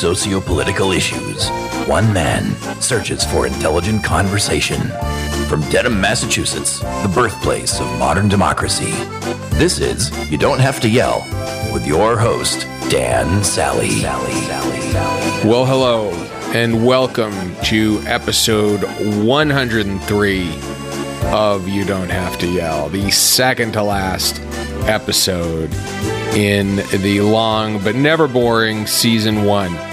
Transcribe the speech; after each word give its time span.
socio 0.00 0.40
political 0.40 0.92
issues, 0.92 1.50
one 1.86 2.10
man 2.10 2.54
searches 2.80 3.22
for 3.22 3.46
intelligent 3.46 4.02
conversation. 4.02 4.80
From 5.46 5.60
Dedham, 5.68 6.00
Massachusetts, 6.00 6.78
the 6.78 7.12
birthplace 7.14 7.78
of 7.78 7.86
modern 7.98 8.26
democracy, 8.26 8.92
this 9.58 9.78
is 9.78 10.10
You 10.30 10.38
Don't 10.38 10.58
Have 10.58 10.80
to 10.80 10.88
Yell 10.88 11.20
with 11.70 11.86
your 11.86 12.16
host, 12.16 12.60
Dan 12.88 13.44
Sally. 13.44 13.90
Sally, 13.90 14.32
Sally, 14.32 14.80
Sally. 14.80 15.46
Well, 15.46 15.66
hello, 15.66 16.08
and 16.54 16.86
welcome 16.86 17.54
to 17.64 18.00
episode 18.06 18.82
103 19.26 20.60
of 21.24 21.68
You 21.68 21.84
Don't 21.84 22.10
Have 22.10 22.38
to 22.38 22.50
Yell, 22.50 22.88
the 22.88 23.10
second 23.10 23.72
to 23.72 23.82
last 23.82 24.40
episode 24.88 25.70
in 26.34 26.76
the 27.02 27.20
long 27.20 27.82
but 27.84 27.94
never 27.94 28.26
boring 28.26 28.86
season 28.86 29.44
one. 29.44 29.89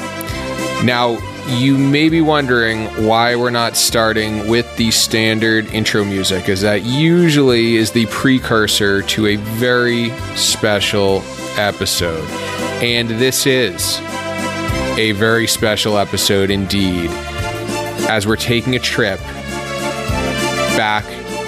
Now, 0.87 1.17
you 1.49 1.77
may 1.77 2.07
be 2.07 2.21
wondering 2.21 2.85
why 3.05 3.35
we're 3.35 3.49
not 3.49 3.75
starting 3.75 4.47
with 4.47 4.77
the 4.77 4.89
standard 4.91 5.65
intro 5.73 6.05
music, 6.05 6.47
as 6.47 6.61
that 6.61 6.83
usually 6.83 7.75
is 7.75 7.91
the 7.91 8.05
precursor 8.05 9.01
to 9.01 9.27
a 9.27 9.35
very 9.35 10.11
special 10.37 11.23
episode. 11.57 12.25
And 12.81 13.09
this 13.09 13.45
is 13.45 13.99
a 14.97 15.11
very 15.11 15.45
special 15.45 15.97
episode 15.97 16.49
indeed, 16.49 17.09
as 18.07 18.25
we're 18.25 18.37
taking 18.37 18.77
a 18.77 18.79
trip 18.79 19.19
back 20.77 21.03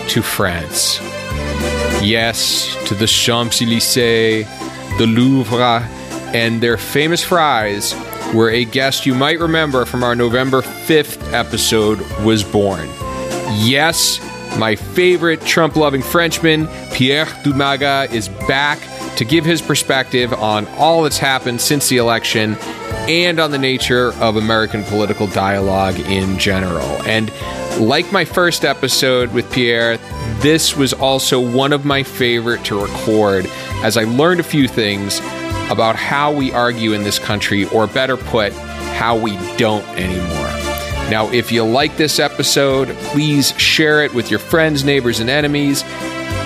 to 0.10 0.22
France. 0.22 1.00
Yes, 2.04 2.76
to 2.90 2.94
the 2.94 3.08
Champs 3.08 3.62
Elysees, 3.62 4.46
the 4.98 5.08
Louvre, 5.08 5.88
and 6.34 6.60
their 6.60 6.76
famous 6.76 7.24
fries, 7.24 7.94
where 8.34 8.50
a 8.50 8.66
guest 8.66 9.06
you 9.06 9.16
might 9.16 9.40
remember 9.40 9.86
from 9.86 10.04
our 10.04 10.16
November 10.16 10.62
5th 10.62 11.34
episode 11.34 12.00
was 12.24 12.44
born. 12.44 12.88
Yes, 13.62 14.20
my 14.58 14.76
favorite 14.76 15.42
Trump 15.42 15.76
loving 15.76 16.02
Frenchman, 16.02 16.68
Pierre 16.92 17.26
Dumaga, 17.26 18.12
is 18.12 18.30
back 18.48 18.80
to 19.18 19.26
give 19.26 19.46
his 19.46 19.62
perspective 19.62 20.32
on 20.34 20.66
all 20.78 21.04
that's 21.04 21.18
happened 21.18 21.60
since 21.60 21.90
the 21.90 21.98
election 21.98 22.56
and 23.10 23.40
on 23.40 23.52
the 23.52 23.58
nature 23.58 24.14
of 24.16 24.36
American 24.36 24.84
political 24.84 25.28
dialogue 25.28 26.00
in 26.00 26.38
general. 26.38 26.88
And 27.04 27.32
like 27.80 28.12
my 28.12 28.26
first 28.26 28.64
episode 28.64 29.34
with 29.34 29.52
Pierre, 29.52 29.98
this 30.40 30.76
was 30.76 30.94
also 30.94 31.40
one 31.40 31.74
of 31.74 31.86
my 31.86 32.04
favorite 32.04 32.64
to 32.66 32.82
record 32.82 33.46
as 33.84 33.98
I 33.98 34.04
learned 34.04 34.40
a 34.40 34.44
few 34.44 34.68
things 34.68 35.20
about 35.70 35.96
how 35.96 36.32
we 36.32 36.52
argue 36.52 36.94
in 36.94 37.04
this 37.04 37.20
country, 37.20 37.66
or 37.66 37.88
better 37.88 38.18
put, 38.18 38.54
how 38.54 39.18
we 39.18 39.38
don't 39.58 39.88
anymore. 39.90 40.48
Now, 41.10 41.30
if 41.32 41.52
you 41.52 41.64
like 41.64 41.98
this 41.98 42.20
episode, 42.20 42.90
please 42.98 43.58
share 43.60 44.04
it 44.04 44.14
with 44.14 44.30
your 44.30 44.40
friends, 44.40 44.84
neighbors, 44.84 45.20
and 45.20 45.30
enemies. 45.30 45.84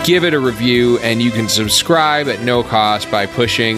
Give 0.06 0.24
it 0.24 0.34
a 0.34 0.40
review, 0.40 1.00
and 1.00 1.22
you 1.22 1.32
can 1.32 1.50
subscribe 1.50 2.28
at 2.28 2.42
no 2.42 2.64
cost 2.64 3.12
by 3.12 3.26
pushing 3.26 3.78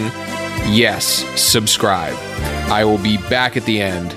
yes, 0.68 1.06
subscribe. 1.40 2.14
I 2.70 2.84
will 2.84 2.98
be 2.98 3.16
back 3.16 3.56
at 3.56 3.64
the 3.64 3.80
end 3.80 4.14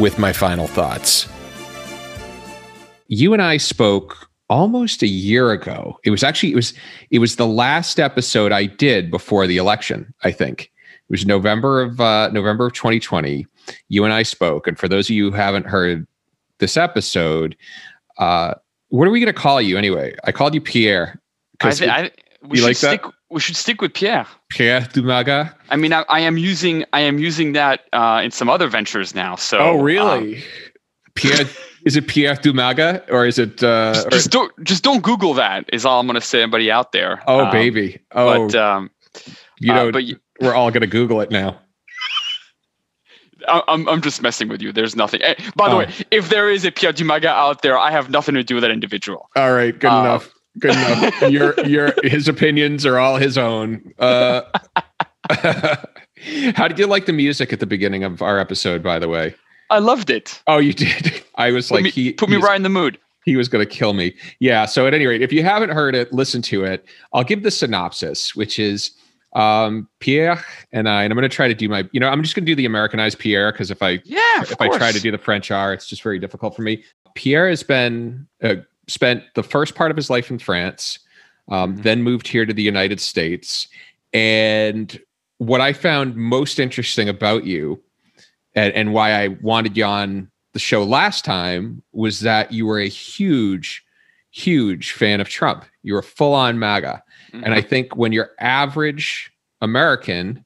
with 0.00 0.18
my 0.18 0.32
final 0.32 0.66
thoughts. 0.66 1.28
You 3.06 3.32
and 3.32 3.42
I 3.42 3.58
spoke 3.58 4.28
almost 4.54 5.02
a 5.02 5.08
year 5.08 5.50
ago. 5.50 5.98
It 6.04 6.10
was 6.10 6.22
actually 6.22 6.52
it 6.52 6.54
was 6.54 6.72
it 7.10 7.18
was 7.18 7.34
the 7.36 7.46
last 7.46 7.98
episode 7.98 8.52
I 8.52 8.66
did 8.66 9.10
before 9.10 9.48
the 9.48 9.56
election. 9.56 10.14
I 10.22 10.30
think 10.30 10.62
it 10.62 11.10
was 11.10 11.26
November 11.26 11.82
of 11.82 12.00
uh, 12.00 12.30
November 12.30 12.66
of 12.66 12.72
2020. 12.72 13.46
You 13.88 14.04
and 14.04 14.14
I 14.14 14.22
spoke, 14.22 14.68
and 14.68 14.78
for 14.78 14.86
those 14.86 15.10
of 15.10 15.16
you 15.16 15.30
who 15.30 15.36
haven't 15.36 15.66
heard 15.66 16.06
this 16.58 16.76
episode, 16.76 17.56
uh, 18.18 18.54
what 18.90 19.08
are 19.08 19.10
we 19.10 19.18
going 19.18 19.32
to 19.32 19.38
call 19.38 19.60
you 19.60 19.76
anyway? 19.76 20.14
I 20.22 20.30
called 20.30 20.54
you 20.54 20.60
Pierre. 20.60 21.20
I, 21.60 21.70
th- 21.70 21.90
I, 21.90 22.10
we 22.42 22.58
should 22.58 22.64
like 22.64 22.76
stick. 22.76 23.02
That? 23.02 23.12
We 23.30 23.40
should 23.40 23.56
stick 23.56 23.80
with 23.80 23.92
Pierre. 23.92 24.26
Pierre 24.50 24.82
Dumaga. 24.82 25.52
I 25.70 25.74
mean, 25.76 25.92
I, 25.92 26.04
I 26.08 26.20
am 26.20 26.38
using 26.38 26.84
I 26.92 27.00
am 27.00 27.18
using 27.18 27.54
that 27.54 27.86
uh, 27.92 28.20
in 28.22 28.30
some 28.30 28.48
other 28.48 28.68
ventures 28.68 29.16
now. 29.16 29.34
So. 29.34 29.58
Oh 29.58 29.82
really? 29.82 30.36
Um, 30.36 30.42
Pierre 31.16 31.46
is 31.84 31.96
it 31.96 32.08
Pierre 32.08 32.34
Dumaga 32.34 33.04
or 33.10 33.26
is 33.26 33.38
it? 33.38 33.62
Uh, 33.62 33.92
just, 33.94 34.10
just, 34.10 34.30
don't 34.30 34.64
just 34.64 34.82
don't 34.82 35.02
Google 35.02 35.34
that. 35.34 35.68
Is 35.72 35.84
all 35.84 36.00
I'm 36.00 36.06
going 36.06 36.14
to 36.14 36.20
say. 36.20 36.42
Anybody 36.42 36.70
out 36.70 36.92
there? 36.92 37.22
Oh 37.26 37.44
um, 37.46 37.50
baby. 37.50 38.00
Oh, 38.12 38.48
but 38.48 38.54
um, 38.54 38.90
you 39.58 39.72
uh, 39.72 39.76
know, 39.76 39.88
uh, 39.88 39.92
but 39.92 40.04
we're 40.40 40.54
all 40.54 40.70
going 40.70 40.82
to 40.82 40.86
Google 40.86 41.20
it 41.20 41.30
now. 41.30 41.58
I'm 43.48 43.86
I'm 43.88 44.00
just 44.00 44.22
messing 44.22 44.48
with 44.48 44.62
you. 44.62 44.72
There's 44.72 44.96
nothing. 44.96 45.20
Hey, 45.20 45.34
eh, 45.38 45.50
by 45.56 45.68
the 45.68 45.74
oh. 45.74 45.78
way, 45.78 45.92
if 46.10 46.30
there 46.30 46.50
is 46.50 46.64
a 46.64 46.72
Pierre 46.72 46.92
Dumaga 46.92 47.26
out 47.26 47.62
there, 47.62 47.78
I 47.78 47.90
have 47.90 48.10
nothing 48.10 48.34
to 48.34 48.42
do 48.42 48.54
with 48.54 48.62
that 48.62 48.70
individual. 48.70 49.28
All 49.36 49.52
right, 49.52 49.78
good 49.78 49.90
uh, 49.90 50.00
enough. 50.00 50.30
Good 50.58 50.70
enough. 50.72 51.22
your 51.30 51.60
your 51.66 51.92
his 52.02 52.28
opinions 52.28 52.86
are 52.86 52.98
all 52.98 53.16
his 53.16 53.36
own. 53.36 53.92
Uh, 53.98 54.42
how 56.54 56.68
did 56.68 56.78
you 56.78 56.86
like 56.86 57.06
the 57.06 57.12
music 57.12 57.52
at 57.52 57.60
the 57.60 57.66
beginning 57.66 58.04
of 58.04 58.22
our 58.22 58.38
episode? 58.38 58.82
By 58.82 58.98
the 58.98 59.08
way. 59.08 59.34
I 59.74 59.78
loved 59.80 60.08
it. 60.08 60.40
Oh, 60.46 60.58
you 60.58 60.72
did. 60.72 61.22
I 61.34 61.50
was 61.50 61.68
put 61.68 61.76
like, 61.76 61.84
me, 61.84 61.90
he 61.90 62.12
put 62.12 62.28
me 62.28 62.36
right 62.36 62.56
in 62.56 62.62
the 62.62 62.68
mood. 62.68 62.98
He 63.24 63.36
was 63.36 63.48
going 63.48 63.66
to 63.66 63.70
kill 63.70 63.92
me. 63.92 64.14
Yeah. 64.38 64.66
So 64.66 64.86
at 64.86 64.94
any 64.94 65.06
rate, 65.06 65.20
if 65.20 65.32
you 65.32 65.42
haven't 65.42 65.70
heard 65.70 65.94
it, 65.94 66.12
listen 66.12 66.42
to 66.42 66.64
it. 66.64 66.86
I'll 67.12 67.24
give 67.24 67.42
the 67.42 67.50
synopsis, 67.50 68.36
which 68.36 68.58
is 68.58 68.92
um, 69.32 69.88
Pierre 69.98 70.44
and 70.72 70.88
I, 70.88 71.02
and 71.02 71.12
I'm 71.12 71.16
going 71.16 71.28
to 71.28 71.34
try 71.34 71.48
to 71.48 71.54
do 71.54 71.68
my, 71.68 71.88
you 71.92 71.98
know, 71.98 72.08
I'm 72.08 72.22
just 72.22 72.36
going 72.36 72.44
to 72.44 72.50
do 72.50 72.54
the 72.54 72.66
Americanized 72.66 73.18
Pierre 73.18 73.50
because 73.50 73.70
if 73.70 73.82
I, 73.82 74.00
yeah, 74.04 74.42
if 74.42 74.60
I 74.60 74.68
try 74.76 74.92
to 74.92 75.00
do 75.00 75.10
the 75.10 75.18
French 75.18 75.50
R, 75.50 75.72
it's 75.72 75.86
just 75.86 76.02
very 76.02 76.18
difficult 76.20 76.54
for 76.54 76.62
me. 76.62 76.84
Pierre 77.14 77.48
has 77.48 77.62
been 77.62 78.28
uh, 78.42 78.56
spent 78.86 79.24
the 79.34 79.42
first 79.42 79.74
part 79.74 79.90
of 79.90 79.96
his 79.96 80.10
life 80.10 80.30
in 80.30 80.38
France, 80.38 81.00
um, 81.48 81.72
mm-hmm. 81.72 81.82
then 81.82 82.02
moved 82.02 82.28
here 82.28 82.46
to 82.46 82.52
the 82.52 82.62
United 82.62 83.00
States, 83.00 83.66
and 84.12 85.00
what 85.38 85.60
I 85.60 85.72
found 85.72 86.14
most 86.14 86.60
interesting 86.60 87.08
about 87.08 87.44
you 87.44 87.82
and, 88.54 88.72
and 88.74 88.92
why 88.92 89.12
I 89.12 89.28
wanted 89.28 89.76
you 89.76 89.84
on 89.84 90.30
the 90.52 90.58
show 90.58 90.84
last 90.84 91.24
time 91.24 91.82
was 91.92 92.20
that 92.20 92.52
you 92.52 92.66
were 92.66 92.78
a 92.78 92.88
huge, 92.88 93.84
huge 94.30 94.92
fan 94.92 95.20
of 95.20 95.28
Trump. 95.28 95.64
You 95.82 95.94
were 95.94 96.02
full 96.02 96.32
on 96.32 96.58
MAGA. 96.58 97.02
Mm-hmm. 97.32 97.44
And 97.44 97.54
I 97.54 97.58
mm-hmm. 97.58 97.68
think 97.68 97.96
when 97.96 98.12
your 98.12 98.30
average 98.38 99.32
American 99.60 100.44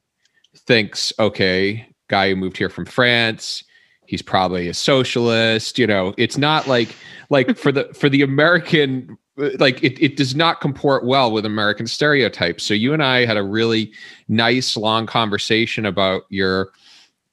thinks, 0.55 1.13
okay, 1.19 1.87
guy 2.07 2.29
who 2.29 2.35
moved 2.35 2.57
here 2.57 2.69
from 2.69 2.85
France, 2.85 3.63
he's 4.05 4.21
probably 4.23 4.67
a 4.67 4.73
socialist, 4.73 5.77
you 5.77 5.85
know, 5.85 6.13
it's 6.17 6.37
not 6.37 6.67
like 6.67 6.95
like 7.29 7.55
for 7.55 7.71
the 7.71 7.85
for 7.93 8.09
the 8.09 8.23
American 8.23 9.17
like 9.37 9.81
it, 9.83 10.03
it 10.03 10.17
does 10.17 10.35
not 10.35 10.59
comport 10.59 11.05
well 11.05 11.31
with 11.31 11.45
American 11.45 11.85
stereotypes. 11.87 12.63
So 12.63 12.73
you 12.73 12.93
and 12.93 13.03
I 13.03 13.25
had 13.25 13.37
a 13.37 13.43
really 13.43 13.93
nice 14.27 14.75
long 14.75 15.05
conversation 15.05 15.85
about 15.85 16.23
your 16.29 16.71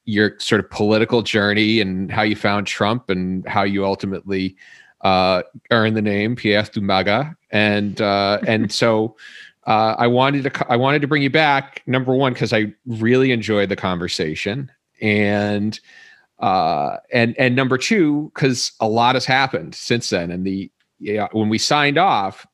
your 0.06 0.38
sort 0.38 0.64
of 0.64 0.70
political 0.70 1.20
journey 1.20 1.80
and 1.80 2.10
how 2.10 2.22
you 2.22 2.36
found 2.36 2.66
Trump 2.66 3.10
and 3.10 3.46
how 3.46 3.62
you 3.62 3.84
ultimately 3.84 4.56
uh, 5.02 5.42
earned 5.70 5.96
the 5.96 6.02
name 6.02 6.36
Pierre 6.36 6.62
Dumaga. 6.62 7.36
And 7.50 8.00
uh, 8.00 8.38
and 8.46 8.72
so 8.82 9.16
uh, 9.66 9.96
I 9.98 10.06
wanted 10.06 10.44
to 10.44 10.66
I 10.70 10.76
wanted 10.76 11.02
to 11.02 11.08
bring 11.08 11.22
you 11.22 11.30
back. 11.30 11.82
Number 11.86 12.14
one, 12.14 12.32
because 12.32 12.52
I 12.52 12.72
really 12.86 13.32
enjoyed 13.32 13.68
the 13.68 13.76
conversation, 13.76 14.70
and 15.02 15.78
uh, 16.38 16.98
and 17.12 17.34
and 17.38 17.56
number 17.56 17.76
two, 17.76 18.30
because 18.34 18.72
a 18.80 18.88
lot 18.88 19.16
has 19.16 19.26
happened 19.26 19.74
since 19.74 20.10
then. 20.10 20.30
And 20.30 20.46
the 20.46 20.70
yeah, 21.00 21.28
when 21.32 21.48
we 21.48 21.58
signed 21.58 21.98
off, 21.98 22.46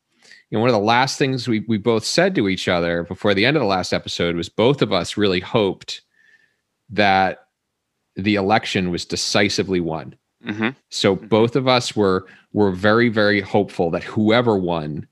you 0.50 0.56
know, 0.56 0.60
one 0.60 0.70
of 0.70 0.74
the 0.74 0.80
last 0.80 1.18
things 1.18 1.46
we 1.46 1.60
we 1.68 1.76
both 1.76 2.04
said 2.04 2.34
to 2.34 2.48
each 2.48 2.66
other 2.66 3.04
before 3.04 3.34
the 3.34 3.44
end 3.44 3.58
of 3.58 3.60
the 3.60 3.68
last 3.68 3.92
episode 3.92 4.34
was 4.34 4.48
both 4.48 4.80
of 4.80 4.92
us 4.92 5.18
really 5.18 5.40
hoped 5.40 6.00
that 6.88 7.41
the 8.16 8.34
election 8.34 8.90
was 8.90 9.04
decisively 9.04 9.80
won. 9.80 10.14
Mm-hmm. 10.46 10.70
So 10.90 11.16
mm-hmm. 11.16 11.26
both 11.26 11.56
of 11.56 11.68
us 11.68 11.94
were 11.94 12.26
were 12.52 12.72
very 12.72 13.08
very 13.08 13.40
hopeful 13.40 13.90
that 13.90 14.04
whoever 14.04 14.56
won 14.56 15.06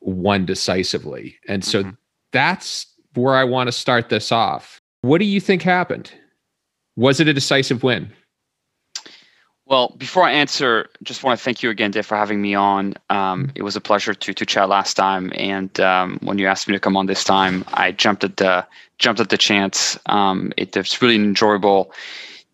won 0.00 0.46
decisively, 0.46 1.36
and 1.46 1.64
so 1.64 1.82
mm-hmm. 1.82 1.90
that's 2.32 2.86
where 3.14 3.34
I 3.34 3.44
want 3.44 3.68
to 3.68 3.72
start 3.72 4.08
this 4.08 4.32
off. 4.32 4.80
What 5.02 5.18
do 5.18 5.24
you 5.24 5.40
think 5.40 5.62
happened? 5.62 6.10
Was 6.96 7.20
it 7.20 7.28
a 7.28 7.34
decisive 7.34 7.82
win? 7.82 8.10
Well, 9.66 9.94
before 9.96 10.24
I 10.24 10.32
answer, 10.32 10.88
just 11.02 11.22
want 11.22 11.38
to 11.38 11.42
thank 11.42 11.62
you 11.62 11.70
again, 11.70 11.92
Dave, 11.92 12.04
for 12.04 12.16
having 12.16 12.42
me 12.42 12.54
on. 12.54 12.94
Um, 13.10 13.44
mm-hmm. 13.44 13.52
it 13.54 13.62
was 13.62 13.76
a 13.76 13.80
pleasure 13.80 14.14
to 14.14 14.32
to 14.32 14.46
chat 14.46 14.68
last 14.68 14.94
time, 14.94 15.32
and 15.34 15.78
um, 15.80 16.18
when 16.22 16.38
you 16.38 16.46
asked 16.46 16.66
me 16.66 16.72
to 16.72 16.80
come 16.80 16.96
on 16.96 17.06
this 17.06 17.24
time, 17.24 17.64
I 17.74 17.92
jumped 17.92 18.24
at 18.24 18.38
the 18.38 18.66
jumped 18.98 19.20
at 19.20 19.28
the 19.28 19.38
chance. 19.38 19.98
Um, 20.06 20.52
it, 20.56 20.74
it's 20.76 21.02
really 21.02 21.16
enjoyable 21.16 21.92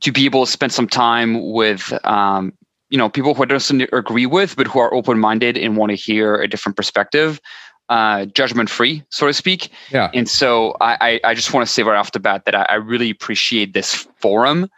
to 0.00 0.12
be 0.12 0.24
able 0.24 0.46
to 0.46 0.50
spend 0.50 0.72
some 0.72 0.88
time 0.88 1.50
with 1.52 1.92
um, 2.04 2.52
you 2.90 2.98
know 2.98 3.08
people 3.08 3.34
who 3.34 3.42
I 3.42 3.46
don't 3.46 3.82
agree 3.92 4.26
with, 4.26 4.56
but 4.56 4.66
who 4.66 4.78
are 4.78 4.92
open 4.92 5.18
minded 5.18 5.56
and 5.56 5.76
want 5.76 5.90
to 5.90 5.96
hear 5.96 6.36
a 6.36 6.48
different 6.48 6.76
perspective, 6.76 7.40
uh, 7.88 8.26
judgment 8.26 8.70
free, 8.70 9.02
so 9.10 9.26
to 9.26 9.34
speak. 9.34 9.70
Yeah. 9.90 10.10
And 10.14 10.28
so 10.28 10.76
I, 10.80 11.20
I, 11.24 11.30
I 11.30 11.34
just 11.34 11.52
want 11.52 11.66
to 11.66 11.72
say 11.72 11.82
right 11.82 11.96
off 11.96 12.12
the 12.12 12.20
bat 12.20 12.44
that 12.44 12.54
I, 12.54 12.62
I 12.68 12.74
really 12.74 13.10
appreciate 13.10 13.74
this 13.74 14.06
forum 14.16 14.68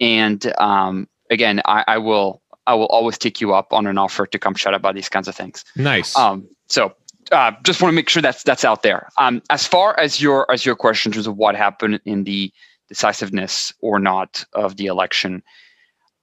and 0.00 0.52
um, 0.58 1.08
again, 1.30 1.60
I, 1.64 1.84
I, 1.86 1.98
will 1.98 2.42
I 2.66 2.74
will 2.74 2.86
always 2.86 3.18
take 3.18 3.40
you 3.40 3.54
up 3.54 3.72
on 3.72 3.86
an 3.86 3.98
offer 3.98 4.26
to 4.26 4.38
come 4.38 4.54
chat 4.54 4.74
about 4.74 4.94
these 4.94 5.08
kinds 5.08 5.28
of 5.28 5.34
things. 5.34 5.64
Nice. 5.76 6.16
Um, 6.16 6.48
so 6.68 6.94
uh, 7.32 7.52
just 7.62 7.80
want 7.80 7.92
to 7.92 7.96
make 7.96 8.08
sure 8.08 8.22
that's 8.22 8.42
that's 8.42 8.64
out 8.64 8.82
there. 8.82 9.08
Um, 9.18 9.42
as 9.50 9.66
far 9.66 9.98
as 9.98 10.20
your 10.20 10.50
as 10.50 10.66
your 10.66 10.76
question 10.76 11.10
in 11.10 11.14
terms 11.14 11.26
of 11.26 11.36
what 11.36 11.56
happened 11.56 12.00
in 12.04 12.24
the 12.24 12.52
decisiveness 12.94 13.72
or 13.80 13.98
not 13.98 14.44
of 14.52 14.76
the 14.76 14.86
election, 14.86 15.42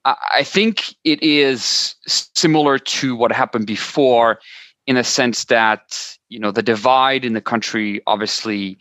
I, 0.06 0.44
think 0.44 0.96
it 1.04 1.22
is 1.22 1.96
similar 2.08 2.80
to 2.80 3.16
what 3.16 3.32
happened 3.32 3.68
before, 3.68 4.40
in 4.88 4.98
a 4.98 5.04
sense 5.04 5.46
that 5.46 6.18
you 6.30 6.40
know 6.40 6.52
the 6.52 6.64
divide 6.64 7.24
in 7.24 7.34
the 7.34 7.42
country 7.42 8.02
obviously 8.08 8.80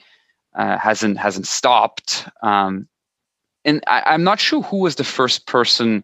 uh, 0.56 0.78
hasn't 0.78 1.18
hasn't 1.18 1.46
stopped. 1.46 2.26
Um, 2.42 2.88
and 3.64 3.82
I, 3.86 4.14
am 4.14 4.24
not 4.24 4.40
sure 4.40 4.62
who 4.62 4.78
was 4.78 4.96
the 4.96 5.04
first 5.04 5.46
person 5.46 6.02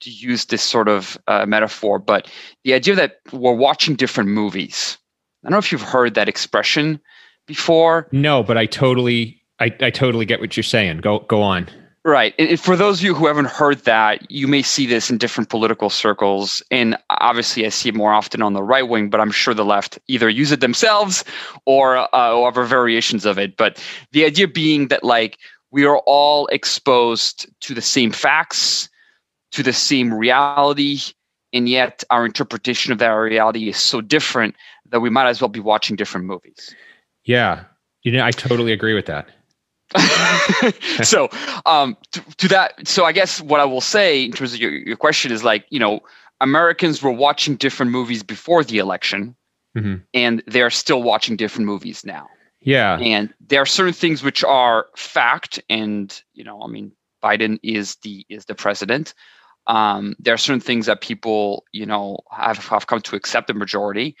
to 0.00 0.10
use 0.10 0.46
this 0.46 0.62
sort 0.62 0.88
of 0.88 1.16
uh, 1.28 1.46
metaphor, 1.46 1.98
but 1.98 2.28
the 2.64 2.74
idea 2.74 2.96
that 2.96 3.20
we're 3.32 3.54
watching 3.54 3.94
different 3.94 4.30
movies. 4.30 4.98
I 5.44 5.48
don't 5.48 5.52
know 5.52 5.58
if 5.58 5.70
you've 5.70 5.82
heard 5.82 6.14
that 6.14 6.28
expression 6.28 7.00
before. 7.46 8.08
No, 8.10 8.42
but 8.42 8.58
I 8.58 8.66
totally, 8.66 9.40
I, 9.58 9.74
I 9.80 9.90
totally 9.90 10.26
get 10.26 10.40
what 10.40 10.56
you're 10.56 10.64
saying. 10.64 10.98
Go, 10.98 11.20
go 11.20 11.42
on. 11.42 11.68
Right. 12.04 12.34
And 12.38 12.60
for 12.60 12.76
those 12.76 13.00
of 13.00 13.04
you 13.04 13.14
who 13.14 13.26
haven't 13.26 13.48
heard 13.48 13.78
that, 13.80 14.30
you 14.30 14.46
may 14.46 14.62
see 14.62 14.86
this 14.86 15.10
in 15.10 15.18
different 15.18 15.50
political 15.50 15.90
circles. 15.90 16.62
And 16.70 16.96
obviously, 17.10 17.66
I 17.66 17.70
see 17.70 17.88
it 17.88 17.96
more 17.96 18.12
often 18.12 18.42
on 18.42 18.52
the 18.52 18.62
right 18.62 18.88
wing, 18.88 19.10
but 19.10 19.20
I'm 19.20 19.32
sure 19.32 19.54
the 19.54 19.64
left 19.64 19.98
either 20.06 20.28
use 20.28 20.52
it 20.52 20.60
themselves 20.60 21.24
or, 21.64 21.96
uh, 22.14 22.32
or 22.32 22.46
other 22.46 22.62
variations 22.62 23.26
of 23.26 23.38
it. 23.38 23.56
But 23.56 23.82
the 24.12 24.24
idea 24.24 24.46
being 24.46 24.86
that, 24.88 25.02
like, 25.02 25.38
we 25.72 25.84
are 25.84 25.98
all 26.06 26.46
exposed 26.46 27.48
to 27.62 27.74
the 27.74 27.82
same 27.82 28.12
facts, 28.12 28.88
to 29.50 29.64
the 29.64 29.72
same 29.72 30.14
reality, 30.14 31.00
and 31.52 31.68
yet 31.68 32.04
our 32.10 32.24
interpretation 32.24 32.92
of 32.92 32.98
that 32.98 33.08
reality 33.08 33.68
is 33.68 33.78
so 33.78 34.00
different 34.00 34.54
that 34.90 35.00
we 35.00 35.10
might 35.10 35.26
as 35.28 35.40
well 35.40 35.48
be 35.48 35.58
watching 35.58 35.96
different 35.96 36.26
movies. 36.26 36.72
Yeah. 37.24 37.64
You 38.04 38.12
know, 38.12 38.24
I 38.24 38.30
totally 38.30 38.72
agree 38.72 38.94
with 38.94 39.06
that. 39.06 39.28
so 41.02 41.28
um, 41.64 41.96
to, 42.12 42.20
to, 42.38 42.48
that 42.48 42.74
so 42.86 43.04
i 43.04 43.12
guess 43.12 43.40
what 43.40 43.60
i 43.60 43.64
will 43.64 43.80
say 43.80 44.24
in 44.24 44.32
terms 44.32 44.52
of 44.52 44.58
your, 44.58 44.72
your 44.72 44.96
question 44.96 45.30
is 45.30 45.44
like 45.44 45.64
you 45.70 45.78
know 45.78 46.00
americans 46.40 47.02
were 47.02 47.12
watching 47.12 47.54
different 47.54 47.92
movies 47.92 48.22
before 48.22 48.64
the 48.64 48.78
election 48.78 49.36
mm-hmm. 49.76 49.96
and 50.14 50.42
they're 50.46 50.70
still 50.70 51.02
watching 51.02 51.36
different 51.36 51.66
movies 51.66 52.04
now. 52.04 52.28
Yeah. 52.60 52.98
And 52.98 53.32
there 53.40 53.62
are 53.62 53.66
certain 53.66 53.92
things 53.92 54.22
which 54.22 54.42
are 54.42 54.86
fact 54.96 55.60
and 55.68 56.20
you 56.34 56.42
know 56.42 56.60
i 56.62 56.66
mean 56.66 56.92
biden 57.22 57.58
is 57.62 57.96
the 57.96 58.26
is 58.28 58.46
the 58.46 58.54
president. 58.54 59.14
Um, 59.68 60.14
there 60.20 60.32
are 60.32 60.38
certain 60.38 60.60
things 60.60 60.86
that 60.86 61.00
people 61.00 61.64
you 61.72 61.86
know 61.86 62.18
have, 62.32 62.58
have 62.68 62.86
come 62.86 63.00
to 63.02 63.16
accept 63.16 63.46
the 63.46 63.54
majority 63.54 64.16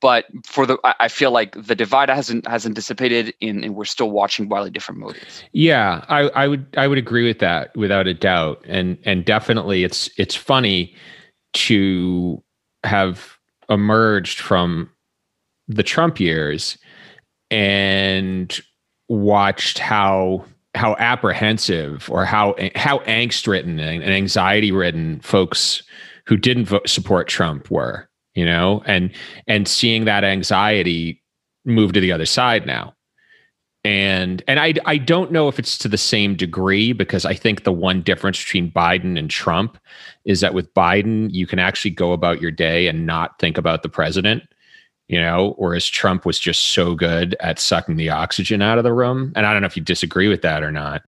but 0.00 0.26
for 0.46 0.66
the 0.66 0.78
I 0.82 1.08
feel 1.08 1.30
like 1.30 1.54
the 1.62 1.74
divide 1.74 2.08
hasn't 2.08 2.46
hasn't 2.46 2.74
dissipated 2.74 3.34
in 3.40 3.62
and 3.62 3.74
we're 3.74 3.84
still 3.84 4.10
watching 4.10 4.48
wildly 4.48 4.70
different 4.70 5.00
movies. 5.00 5.44
Yeah, 5.52 6.04
I, 6.08 6.22
I 6.30 6.48
would 6.48 6.66
I 6.76 6.88
would 6.88 6.98
agree 6.98 7.26
with 7.26 7.38
that 7.40 7.76
without 7.76 8.06
a 8.06 8.14
doubt. 8.14 8.64
And 8.66 8.98
and 9.04 9.24
definitely 9.24 9.84
it's 9.84 10.08
it's 10.16 10.34
funny 10.34 10.94
to 11.54 12.42
have 12.82 13.38
emerged 13.68 14.40
from 14.40 14.90
the 15.68 15.82
Trump 15.82 16.18
years 16.18 16.78
and 17.50 18.60
watched 19.08 19.78
how 19.78 20.44
how 20.74 20.96
apprehensive 20.98 22.08
or 22.10 22.24
how 22.24 22.54
how 22.74 22.98
angst 23.00 23.46
ridden 23.46 23.78
and 23.78 24.02
anxiety 24.02 24.72
ridden 24.72 25.20
folks 25.20 25.82
who 26.26 26.38
didn't 26.38 26.64
vote, 26.64 26.88
support 26.88 27.28
Trump 27.28 27.70
were 27.70 28.08
you 28.34 28.44
know, 28.44 28.82
and 28.86 29.10
and 29.46 29.68
seeing 29.68 30.04
that 30.04 30.24
anxiety 30.24 31.22
move 31.64 31.92
to 31.92 32.00
the 32.00 32.12
other 32.12 32.26
side 32.26 32.66
now. 32.66 32.94
And 33.84 34.42
and 34.48 34.58
I 34.58 34.74
I 34.86 34.96
don't 34.96 35.30
know 35.30 35.48
if 35.48 35.58
it's 35.58 35.76
to 35.78 35.88
the 35.88 35.98
same 35.98 36.36
degree 36.36 36.92
because 36.92 37.24
I 37.24 37.34
think 37.34 37.64
the 37.64 37.72
one 37.72 38.02
difference 38.02 38.42
between 38.42 38.70
Biden 38.70 39.18
and 39.18 39.30
Trump 39.30 39.78
is 40.24 40.40
that 40.40 40.54
with 40.54 40.72
Biden 40.74 41.30
you 41.32 41.46
can 41.46 41.58
actually 41.58 41.90
go 41.90 42.12
about 42.12 42.40
your 42.40 42.50
day 42.50 42.86
and 42.86 43.06
not 43.06 43.38
think 43.38 43.58
about 43.58 43.82
the 43.82 43.90
president, 43.90 44.42
you 45.08 45.20
know, 45.20 45.54
whereas 45.58 45.86
Trump 45.86 46.24
was 46.24 46.38
just 46.38 46.68
so 46.68 46.94
good 46.94 47.36
at 47.40 47.58
sucking 47.58 47.96
the 47.96 48.08
oxygen 48.08 48.62
out 48.62 48.78
of 48.78 48.84
the 48.84 48.92
room. 48.92 49.32
And 49.36 49.44
I 49.44 49.52
don't 49.52 49.60
know 49.60 49.66
if 49.66 49.76
you 49.76 49.82
disagree 49.82 50.28
with 50.28 50.42
that 50.42 50.62
or 50.62 50.72
not. 50.72 51.02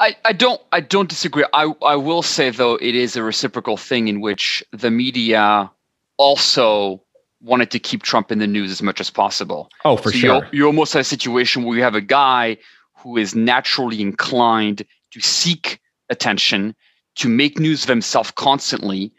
I, 0.00 0.16
I 0.24 0.32
don't 0.32 0.60
I 0.72 0.80
don't 0.80 1.10
disagree. 1.10 1.44
I, 1.52 1.72
I 1.82 1.96
will 1.96 2.22
say 2.22 2.48
though 2.50 2.76
it 2.76 2.94
is 2.94 3.16
a 3.16 3.22
reciprocal 3.22 3.76
thing 3.76 4.08
in 4.08 4.22
which 4.22 4.64
the 4.72 4.90
media 4.90 5.70
also 6.16 7.02
wanted 7.40 7.70
to 7.70 7.78
keep 7.78 8.02
Trump 8.02 8.32
in 8.32 8.38
the 8.38 8.46
news 8.46 8.70
as 8.70 8.82
much 8.82 9.00
as 9.00 9.10
possible. 9.10 9.70
Oh, 9.84 9.96
for 9.96 10.10
so 10.10 10.18
sure. 10.18 10.48
You, 10.52 10.58
you 10.58 10.66
almost 10.66 10.92
have 10.94 11.00
a 11.00 11.04
situation 11.04 11.64
where 11.64 11.76
you 11.76 11.82
have 11.82 11.94
a 11.94 12.00
guy 12.00 12.56
who 12.96 13.16
is 13.16 13.34
naturally 13.34 14.00
inclined 14.00 14.84
to 15.10 15.20
seek 15.20 15.80
attention, 16.08 16.74
to 17.16 17.28
make 17.28 17.58
news 17.58 17.84
of 17.84 17.88
himself 17.88 18.34
constantly, 18.34 19.12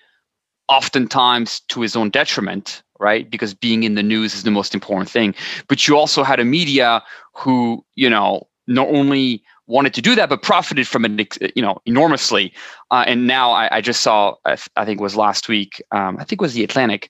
oftentimes 0.68 1.60
to 1.70 1.82
his 1.82 1.96
own 1.96 2.10
detriment, 2.10 2.82
right? 3.00 3.30
Because 3.30 3.54
being 3.54 3.84
in 3.84 3.96
the 3.96 4.04
news 4.04 4.34
is 4.34 4.44
the 4.44 4.52
most 4.52 4.74
important 4.74 5.10
thing. 5.10 5.36
But 5.68 5.88
you 5.88 5.96
also 5.96 6.24
had 6.24 6.40
a 6.40 6.46
media 6.46 7.04
who, 7.34 7.86
you 7.96 8.10
know, 8.10 8.48
not 8.68 8.88
only 8.88 9.44
wanted 9.68 9.94
to 9.96 10.02
do 10.02 10.16
that, 10.16 10.30
but 10.30 10.42
profited 10.42 10.88
from 10.88 11.06
it, 11.06 11.38
you 11.56 11.62
know, 11.62 11.80
enormously. 11.86 12.54
Uh, 12.92 13.04
and 13.08 13.28
now 13.28 13.52
I, 13.52 13.78
I, 13.78 13.82
just 13.82 14.02
saw, 14.02 14.36
I, 14.46 14.56
think 14.56 15.00
it 15.00 15.04
was 15.04 15.16
last 15.16 15.50
week, 15.50 15.82
um, 15.92 16.18
I 16.20 16.24
think 16.24 16.34
it 16.34 16.42
was 16.42 16.54
the 16.54 16.64
Atlantic, 16.64 17.10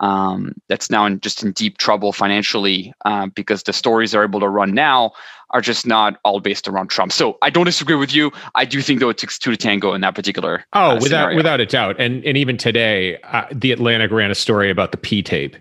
um, 0.00 0.54
that's 0.68 0.90
now 0.90 1.06
in 1.06 1.20
just 1.20 1.42
in 1.42 1.52
deep 1.52 1.78
trouble 1.78 2.12
financially 2.12 2.92
uh, 3.04 3.26
because 3.26 3.62
the 3.62 3.72
stories 3.72 4.10
they're 4.10 4.24
able 4.24 4.40
to 4.40 4.48
run 4.48 4.74
now 4.74 5.12
are 5.50 5.60
just 5.60 5.86
not 5.86 6.18
all 6.24 6.40
based 6.40 6.66
around 6.66 6.88
Trump. 6.88 7.12
So 7.12 7.38
I 7.40 7.50
don't 7.50 7.66
disagree 7.66 7.94
with 7.94 8.12
you. 8.12 8.32
I 8.54 8.64
do 8.64 8.82
think 8.82 9.00
though 9.00 9.10
it 9.10 9.18
takes 9.18 9.38
two 9.38 9.52
to 9.52 9.56
tango 9.56 9.94
in 9.94 10.00
that 10.00 10.14
particular. 10.14 10.64
Oh, 10.72 10.80
uh, 10.80 10.94
without 10.94 11.06
scenario. 11.06 11.36
without 11.36 11.60
a 11.60 11.66
doubt. 11.66 11.96
And 12.00 12.24
and 12.24 12.36
even 12.36 12.56
today, 12.56 13.18
uh, 13.18 13.44
the 13.52 13.70
Atlantic 13.70 14.10
ran 14.10 14.30
a 14.30 14.34
story 14.34 14.70
about 14.70 14.90
the 14.90 14.96
P 14.96 15.22
tape, 15.22 15.56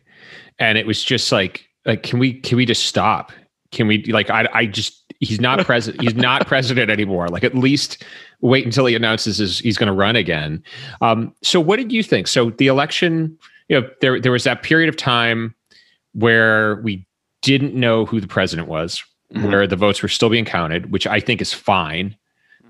and 0.58 0.78
it 0.78 0.88
was 0.88 1.04
just 1.04 1.32
like 1.32 1.68
like 1.86 2.04
can 2.04 2.18
we 2.18 2.34
can 2.34 2.58
we 2.58 2.66
just 2.66 2.86
stop? 2.86 3.32
Can 3.72 3.88
we 3.88 4.04
like 4.06 4.30
I 4.30 4.48
I 4.54 4.66
just 4.66 5.01
he's 5.22 5.40
not 5.40 5.66
president. 5.66 6.02
he's 6.02 6.16
not 6.16 6.48
president 6.48 6.90
anymore. 6.90 7.30
Like 7.30 7.44
at 7.44 7.56
least 7.56 8.04
wait 8.42 8.66
until 8.66 8.86
he 8.86 8.96
announces 8.96 9.38
his, 9.38 9.60
he's 9.60 9.78
going 9.78 9.88
to 9.88 9.94
run 9.94 10.16
again. 10.16 10.64
Um, 11.00 11.34
so 11.42 11.62
what 11.62 11.78
did 11.78 11.92
you 11.92 12.04
think? 12.04 12.28
So 12.28 12.50
the 12.50 12.68
election, 12.68 13.38
you 13.70 13.80
know, 13.80 13.90
there 14.02 14.20
there 14.20 14.32
was 14.32 14.44
that 14.44 14.64
period 14.64 14.90
of 14.90 14.98
time 14.98 15.56
where 16.14 16.82
we 16.82 17.06
didn't 17.42 17.74
know 17.74 18.06
who 18.06 18.20
the 18.20 18.28
president 18.28 18.68
was, 18.68 19.04
mm-hmm. 19.34 19.48
where 19.48 19.66
the 19.66 19.76
votes 19.76 20.02
were 20.02 20.10
still 20.10 20.30
being 20.30 20.46
counted, 20.46 20.92
which 20.92 21.08
I 21.08 21.20
think 21.20 21.42
is 21.42 21.54
fine. 21.54 22.16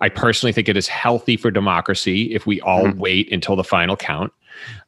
I 0.01 0.09
personally 0.09 0.51
think 0.51 0.67
it 0.67 0.77
is 0.77 0.87
healthy 0.87 1.37
for 1.37 1.51
democracy 1.51 2.33
if 2.33 2.45
we 2.45 2.59
all 2.61 2.85
mm-hmm. 2.85 2.99
wait 2.99 3.31
until 3.31 3.55
the 3.55 3.63
final 3.63 3.95
count. 3.95 4.33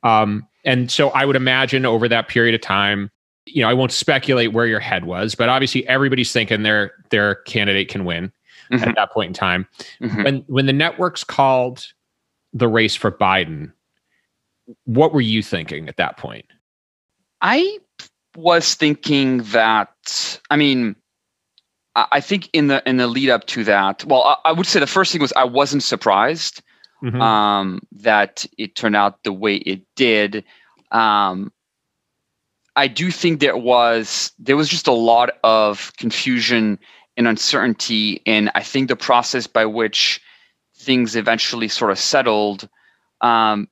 Um, 0.03 0.47
and 0.65 0.91
so 0.91 1.09
I 1.09 1.25
would 1.25 1.35
imagine 1.35 1.85
over 1.85 2.07
that 2.07 2.27
period 2.27 2.55
of 2.55 2.61
time, 2.61 3.11
you 3.45 3.61
know, 3.61 3.69
I 3.69 3.73
won't 3.73 3.91
speculate 3.91 4.53
where 4.53 4.65
your 4.65 4.79
head 4.79 5.05
was, 5.05 5.35
but 5.35 5.49
obviously 5.49 5.87
everybody's 5.87 6.31
thinking 6.31 6.63
their 6.63 6.93
their 7.09 7.35
candidate 7.35 7.89
can 7.89 8.05
win 8.05 8.31
mm-hmm. 8.71 8.83
at 8.83 8.95
that 8.95 9.11
point 9.11 9.29
in 9.29 9.33
time. 9.33 9.67
Mm-hmm. 10.01 10.23
When 10.23 10.37
when 10.47 10.65
the 10.65 10.73
networks 10.73 11.23
called 11.23 11.87
the 12.53 12.67
race 12.67 12.95
for 12.95 13.11
Biden, 13.11 13.71
what 14.85 15.13
were 15.13 15.21
you 15.21 15.43
thinking 15.43 15.89
at 15.89 15.97
that 15.97 16.17
point? 16.17 16.45
I 17.41 17.79
was 18.35 18.75
thinking 18.75 19.39
that 19.43 20.39
I 20.49 20.55
mean 20.55 20.95
I 21.95 22.21
think 22.21 22.49
in 22.53 22.67
the 22.67 22.81
in 22.87 22.97
the 22.97 23.07
lead 23.07 23.29
up 23.29 23.45
to 23.47 23.63
that, 23.65 24.03
well, 24.05 24.23
I, 24.23 24.49
I 24.49 24.51
would 24.51 24.65
say 24.65 24.79
the 24.79 24.87
first 24.87 25.11
thing 25.11 25.21
was 25.21 25.33
I 25.33 25.43
wasn't 25.43 25.83
surprised 25.83 26.63
mm-hmm. 27.03 27.21
um, 27.21 27.81
that 27.91 28.45
it 28.57 28.75
turned 28.75 28.95
out 28.95 29.23
the 29.23 29.33
way 29.33 29.57
it 29.57 29.83
did. 29.95 30.43
Um, 30.91 31.52
I 32.75 32.87
do 32.87 33.11
think 33.11 33.39
there 33.39 33.57
was 33.57 34.31
there 34.39 34.57
was 34.57 34.69
just 34.69 34.87
a 34.87 34.93
lot 34.93 35.31
of 35.43 35.91
confusion 35.97 36.79
and 37.15 37.27
uncertainty, 37.27 38.21
and 38.25 38.51
I 38.55 38.63
think 38.63 38.87
the 38.87 38.95
process 38.95 39.47
by 39.47 39.65
which 39.65 40.21
things 40.75 41.15
eventually 41.15 41.67
sort 41.67 41.91
of 41.91 41.99
settled 41.99 42.67
um, 43.21 43.67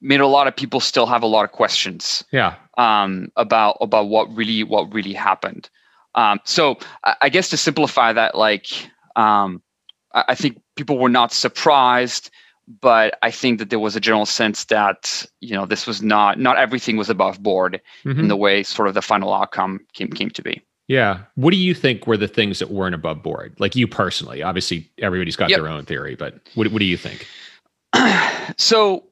made 0.00 0.20
a 0.20 0.26
lot 0.26 0.46
of 0.46 0.56
people 0.56 0.80
still 0.80 1.06
have 1.06 1.22
a 1.22 1.26
lot 1.26 1.44
of 1.44 1.52
questions. 1.52 2.24
Yeah. 2.32 2.54
Um, 2.76 3.30
about 3.36 3.78
about 3.80 4.08
what 4.08 4.34
really 4.34 4.64
what 4.64 4.92
really 4.92 5.12
happened. 5.12 5.68
Um, 6.14 6.40
so 6.44 6.78
I, 7.04 7.16
I, 7.22 7.28
guess 7.28 7.50
to 7.50 7.56
simplify 7.56 8.12
that, 8.12 8.34
like 8.34 8.66
um, 9.14 9.62
I, 10.14 10.24
I 10.28 10.34
think 10.34 10.60
people 10.74 10.98
were 10.98 11.10
not 11.10 11.32
surprised 11.32 12.30
but 12.80 13.18
I 13.22 13.30
think 13.30 13.58
that 13.58 13.70
there 13.70 13.78
was 13.78 13.96
a 13.96 14.00
general 14.00 14.26
sense 14.26 14.64
that 14.66 15.24
you 15.40 15.54
know 15.54 15.64
this 15.64 15.86
was 15.86 16.02
not 16.02 16.38
not 16.38 16.58
everything 16.58 16.96
was 16.96 17.08
above 17.08 17.42
board 17.42 17.80
mm-hmm. 18.04 18.20
in 18.20 18.28
the 18.28 18.36
way 18.36 18.62
sort 18.62 18.88
of 18.88 18.94
the 18.94 19.02
final 19.02 19.32
outcome 19.32 19.80
came 19.94 20.10
came 20.10 20.30
to 20.30 20.42
be. 20.42 20.62
Yeah. 20.86 21.20
What 21.34 21.50
do 21.50 21.58
you 21.58 21.74
think 21.74 22.06
were 22.06 22.16
the 22.16 22.28
things 22.28 22.58
that 22.60 22.70
weren't 22.70 22.94
above 22.94 23.22
board? 23.22 23.54
Like 23.58 23.76
you 23.76 23.86
personally, 23.86 24.42
obviously 24.42 24.90
everybody's 24.98 25.36
got 25.36 25.50
yep. 25.50 25.58
their 25.58 25.68
own 25.68 25.84
theory, 25.84 26.14
but 26.14 26.40
what 26.54 26.68
what 26.68 26.80
do 26.80 26.84
you 26.84 26.96
think? 26.96 27.26
so 28.56 29.04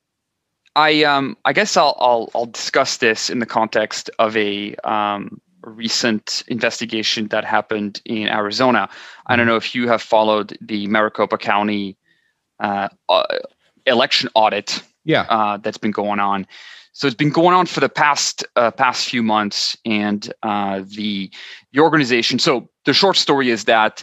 I 0.74 1.04
um 1.04 1.36
I 1.46 1.52
guess 1.52 1.76
I'll 1.76 1.96
I'll 1.98 2.30
I'll 2.34 2.46
discuss 2.46 2.98
this 2.98 3.30
in 3.30 3.38
the 3.38 3.46
context 3.46 4.10
of 4.18 4.36
a 4.36 4.74
um 4.84 5.40
recent 5.62 6.44
investigation 6.46 7.26
that 7.28 7.44
happened 7.44 8.00
in 8.04 8.28
Arizona. 8.28 8.88
I 9.26 9.34
don't 9.34 9.44
mm-hmm. 9.44 9.50
know 9.50 9.56
if 9.56 9.74
you 9.74 9.88
have 9.88 10.02
followed 10.02 10.56
the 10.60 10.86
Maricopa 10.86 11.38
County 11.38 11.96
uh, 12.60 12.88
uh, 13.08 13.24
election 13.86 14.28
audit. 14.34 14.82
Yeah, 15.04 15.26
uh, 15.28 15.56
that's 15.58 15.78
been 15.78 15.92
going 15.92 16.20
on. 16.20 16.46
So 16.92 17.06
it's 17.06 17.14
been 17.14 17.30
going 17.30 17.54
on 17.54 17.66
for 17.66 17.80
the 17.80 17.90
past 17.90 18.44
uh, 18.56 18.70
past 18.70 19.08
few 19.08 19.22
months, 19.22 19.76
and 19.84 20.32
uh, 20.42 20.82
the 20.86 21.30
the 21.72 21.80
organization. 21.80 22.38
So 22.38 22.70
the 22.86 22.94
short 22.94 23.16
story 23.16 23.50
is 23.50 23.64
that 23.64 24.02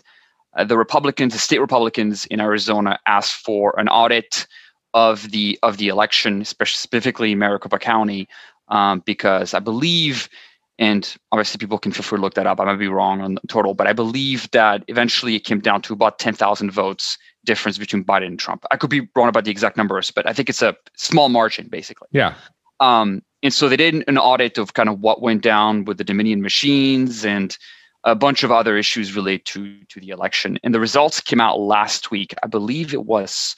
uh, 0.56 0.64
the 0.64 0.78
Republicans, 0.78 1.34
the 1.34 1.40
state 1.40 1.60
Republicans 1.60 2.26
in 2.28 2.40
Arizona, 2.40 3.00
asked 3.08 3.34
for 3.44 3.74
an 3.80 3.88
audit 3.88 4.46
of 4.94 5.32
the 5.32 5.58
of 5.64 5.78
the 5.78 5.88
election, 5.88 6.46
specifically 6.46 7.34
Maricopa 7.34 7.80
County, 7.80 8.28
um, 8.68 9.02
because 9.06 9.56
I 9.56 9.60
believe, 9.60 10.30
and 10.78 11.16
obviously 11.32 11.58
people 11.58 11.80
can 11.80 11.92
feel 11.92 12.04
free 12.04 12.18
to 12.18 12.22
look 12.22 12.36
that 12.36 12.46
up. 12.46 12.60
I 12.60 12.66
might 12.66 12.76
be 12.76 12.88
wrong 12.88 13.22
on 13.22 13.36
the 13.36 13.42
total, 13.48 13.74
but 13.74 13.88
I 13.88 13.94
believe 13.94 14.52
that 14.52 14.84
eventually 14.88 15.36
it 15.36 15.46
came 15.46 15.62
down 15.62 15.82
to 15.82 15.94
about 15.94 16.20
ten 16.20 16.36
thousand 16.36 16.70
votes 16.72 17.18
difference 17.46 17.78
between 17.78 18.04
Biden 18.04 18.28
and 18.28 18.40
Trump. 18.40 18.66
I 18.72 18.78
could 18.78 18.90
be 18.90 19.08
wrong 19.16 19.30
about 19.30 19.46
the 19.46 19.52
exact 19.52 19.78
numbers, 19.78 20.12
but 20.12 20.28
I 20.28 20.34
think 20.34 20.50
it's 20.50 20.62
a 20.62 20.76
small 20.96 21.30
margin, 21.30 21.68
basically. 21.68 22.08
Yeah. 22.12 22.36
Um, 22.80 23.22
and 23.42 23.54
so 23.54 23.70
they 23.70 23.78
did 23.78 24.04
an 24.08 24.18
audit 24.18 24.58
of 24.58 24.74
kind 24.74 24.90
of 24.90 25.00
what 25.02 25.22
went 25.22 25.42
down 25.42 25.86
with 25.86 25.98
the 25.98 26.04
Dominion 26.04 26.42
machines 26.42 27.26
and 27.26 27.58
a 28.06 28.16
bunch 28.16 28.44
of 28.44 28.52
other 28.52 28.78
issues 28.78 29.16
related 29.16 29.46
to 29.46 29.80
to 29.86 30.00
the 30.00 30.10
election. 30.10 30.60
And 30.64 30.74
the 30.74 30.80
results 30.80 31.20
came 31.22 31.40
out 31.40 31.60
last 31.60 32.12
week. 32.12 32.34
I 32.44 32.48
believe 32.48 32.94
it 32.94 33.06
was 33.06 33.56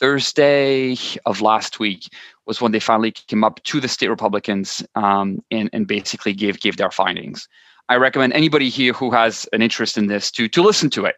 Thursday 0.00 0.96
of 1.26 1.40
last 1.40 1.80
week 1.80 2.12
was 2.46 2.60
when 2.60 2.72
they 2.72 2.80
finally 2.80 3.10
came 3.10 3.44
up 3.44 3.62
to 3.64 3.80
the 3.80 3.88
state 3.88 4.08
Republicans 4.08 4.84
um, 4.94 5.42
and, 5.50 5.68
and 5.72 5.86
basically 5.86 6.32
gave 6.32 6.60
gave 6.60 6.76
their 6.76 6.90
findings. 6.90 7.48
I 7.88 7.96
recommend 7.96 8.32
anybody 8.32 8.68
here 8.68 8.92
who 8.92 9.10
has 9.10 9.48
an 9.52 9.62
interest 9.62 9.98
in 9.98 10.06
this 10.06 10.30
to 10.32 10.48
to 10.48 10.62
listen 10.62 10.90
to 10.90 11.04
it 11.04 11.16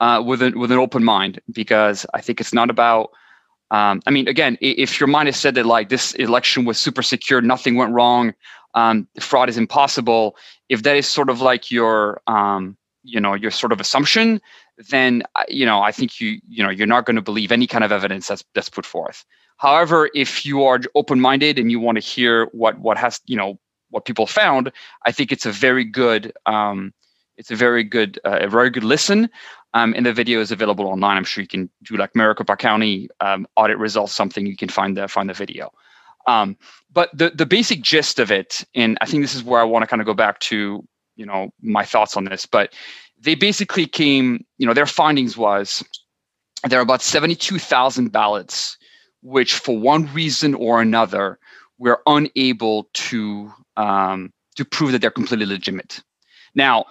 uh, 0.00 0.22
with 0.24 0.42
an 0.42 0.58
with 0.58 0.72
an 0.72 0.78
open 0.78 1.04
mind 1.04 1.40
because 1.52 2.06
I 2.14 2.20
think 2.20 2.40
it's 2.40 2.52
not 2.52 2.70
about. 2.70 3.10
Um, 3.70 4.02
I 4.04 4.10
mean, 4.10 4.26
again, 4.26 4.58
if 4.60 4.98
your 4.98 5.06
mind 5.06 5.28
is 5.28 5.36
said 5.36 5.54
that 5.54 5.64
like 5.64 5.90
this 5.90 6.12
election 6.14 6.64
was 6.64 6.80
super 6.80 7.02
secure, 7.02 7.40
nothing 7.40 7.76
went 7.76 7.92
wrong, 7.92 8.34
um, 8.74 9.06
fraud 9.20 9.48
is 9.48 9.56
impossible. 9.56 10.36
If 10.68 10.82
that 10.82 10.96
is 10.96 11.06
sort 11.06 11.30
of 11.30 11.40
like 11.40 11.70
your 11.70 12.20
um, 12.26 12.76
you 13.04 13.20
know 13.20 13.34
your 13.34 13.50
sort 13.50 13.72
of 13.72 13.80
assumption, 13.80 14.40
then 14.90 15.22
uh, 15.36 15.44
you 15.48 15.66
know 15.66 15.82
I 15.82 15.92
think 15.92 16.20
you 16.20 16.40
you 16.48 16.62
know 16.62 16.70
you're 16.70 16.86
not 16.86 17.06
going 17.06 17.16
to 17.16 17.22
believe 17.22 17.52
any 17.52 17.66
kind 17.66 17.84
of 17.84 17.92
evidence 17.92 18.28
that's 18.28 18.44
that's 18.54 18.68
put 18.68 18.86
forth. 18.86 19.24
However, 19.58 20.10
if 20.14 20.46
you 20.46 20.64
are 20.64 20.80
open-minded 20.94 21.58
and 21.58 21.70
you 21.70 21.80
want 21.80 21.96
to 21.96 22.04
hear 22.04 22.46
what 22.52 22.78
what 22.80 22.96
has 22.96 23.20
you 23.26 23.36
know 23.36 23.58
what 23.90 24.04
people 24.04 24.26
found, 24.26 24.72
I 25.04 25.12
think 25.12 25.32
it's 25.32 25.46
a 25.46 25.52
very 25.52 25.84
good 25.84 26.32
um, 26.46 26.94
it's 27.40 27.50
a 27.50 27.56
very 27.56 27.82
good 27.82 28.20
uh, 28.24 28.40
a 28.42 28.48
very 28.48 28.70
good 28.70 28.84
listen. 28.84 29.30
Um, 29.72 29.94
and 29.96 30.04
the 30.04 30.12
video 30.12 30.40
is 30.40 30.52
available 30.52 30.86
online. 30.86 31.16
I'm 31.16 31.24
sure 31.24 31.42
you 31.42 31.48
can 31.48 31.70
do 31.84 31.96
like 31.96 32.14
Maricopa 32.14 32.56
County 32.56 33.08
um, 33.20 33.46
audit 33.56 33.78
results, 33.78 34.12
something 34.12 34.44
you 34.44 34.56
can 34.56 34.68
find 34.68 34.96
the 34.96 35.08
find 35.08 35.28
the 35.28 35.34
video. 35.34 35.72
Um, 36.26 36.56
but 36.92 37.08
the 37.14 37.30
the 37.30 37.46
basic 37.46 37.80
gist 37.80 38.18
of 38.18 38.30
it, 38.30 38.62
and 38.74 38.98
I 39.00 39.06
think 39.06 39.22
this 39.22 39.34
is 39.34 39.42
where 39.42 39.60
I 39.60 39.64
want 39.64 39.82
to 39.82 39.86
kind 39.86 40.02
of 40.02 40.06
go 40.06 40.14
back 40.14 40.38
to 40.40 40.86
you 41.16 41.26
know 41.26 41.50
my 41.62 41.84
thoughts 41.84 42.14
on 42.16 42.26
this, 42.26 42.44
but 42.44 42.74
they 43.18 43.34
basically 43.34 43.86
came, 43.86 44.44
you 44.58 44.66
know, 44.66 44.74
their 44.74 44.86
findings 44.86 45.36
was 45.36 45.84
there 46.68 46.78
are 46.78 46.82
about 46.82 47.02
72,000 47.02 48.12
ballots, 48.12 48.76
which 49.22 49.54
for 49.54 49.78
one 49.78 50.12
reason 50.12 50.54
or 50.54 50.80
another, 50.80 51.38
we're 51.78 52.00
unable 52.06 52.88
to 52.92 53.50
um, 53.78 54.30
to 54.56 54.64
prove 54.64 54.92
that 54.92 55.00
they're 55.00 55.10
completely 55.10 55.46
legitimate. 55.46 56.02
Now, 56.54 56.84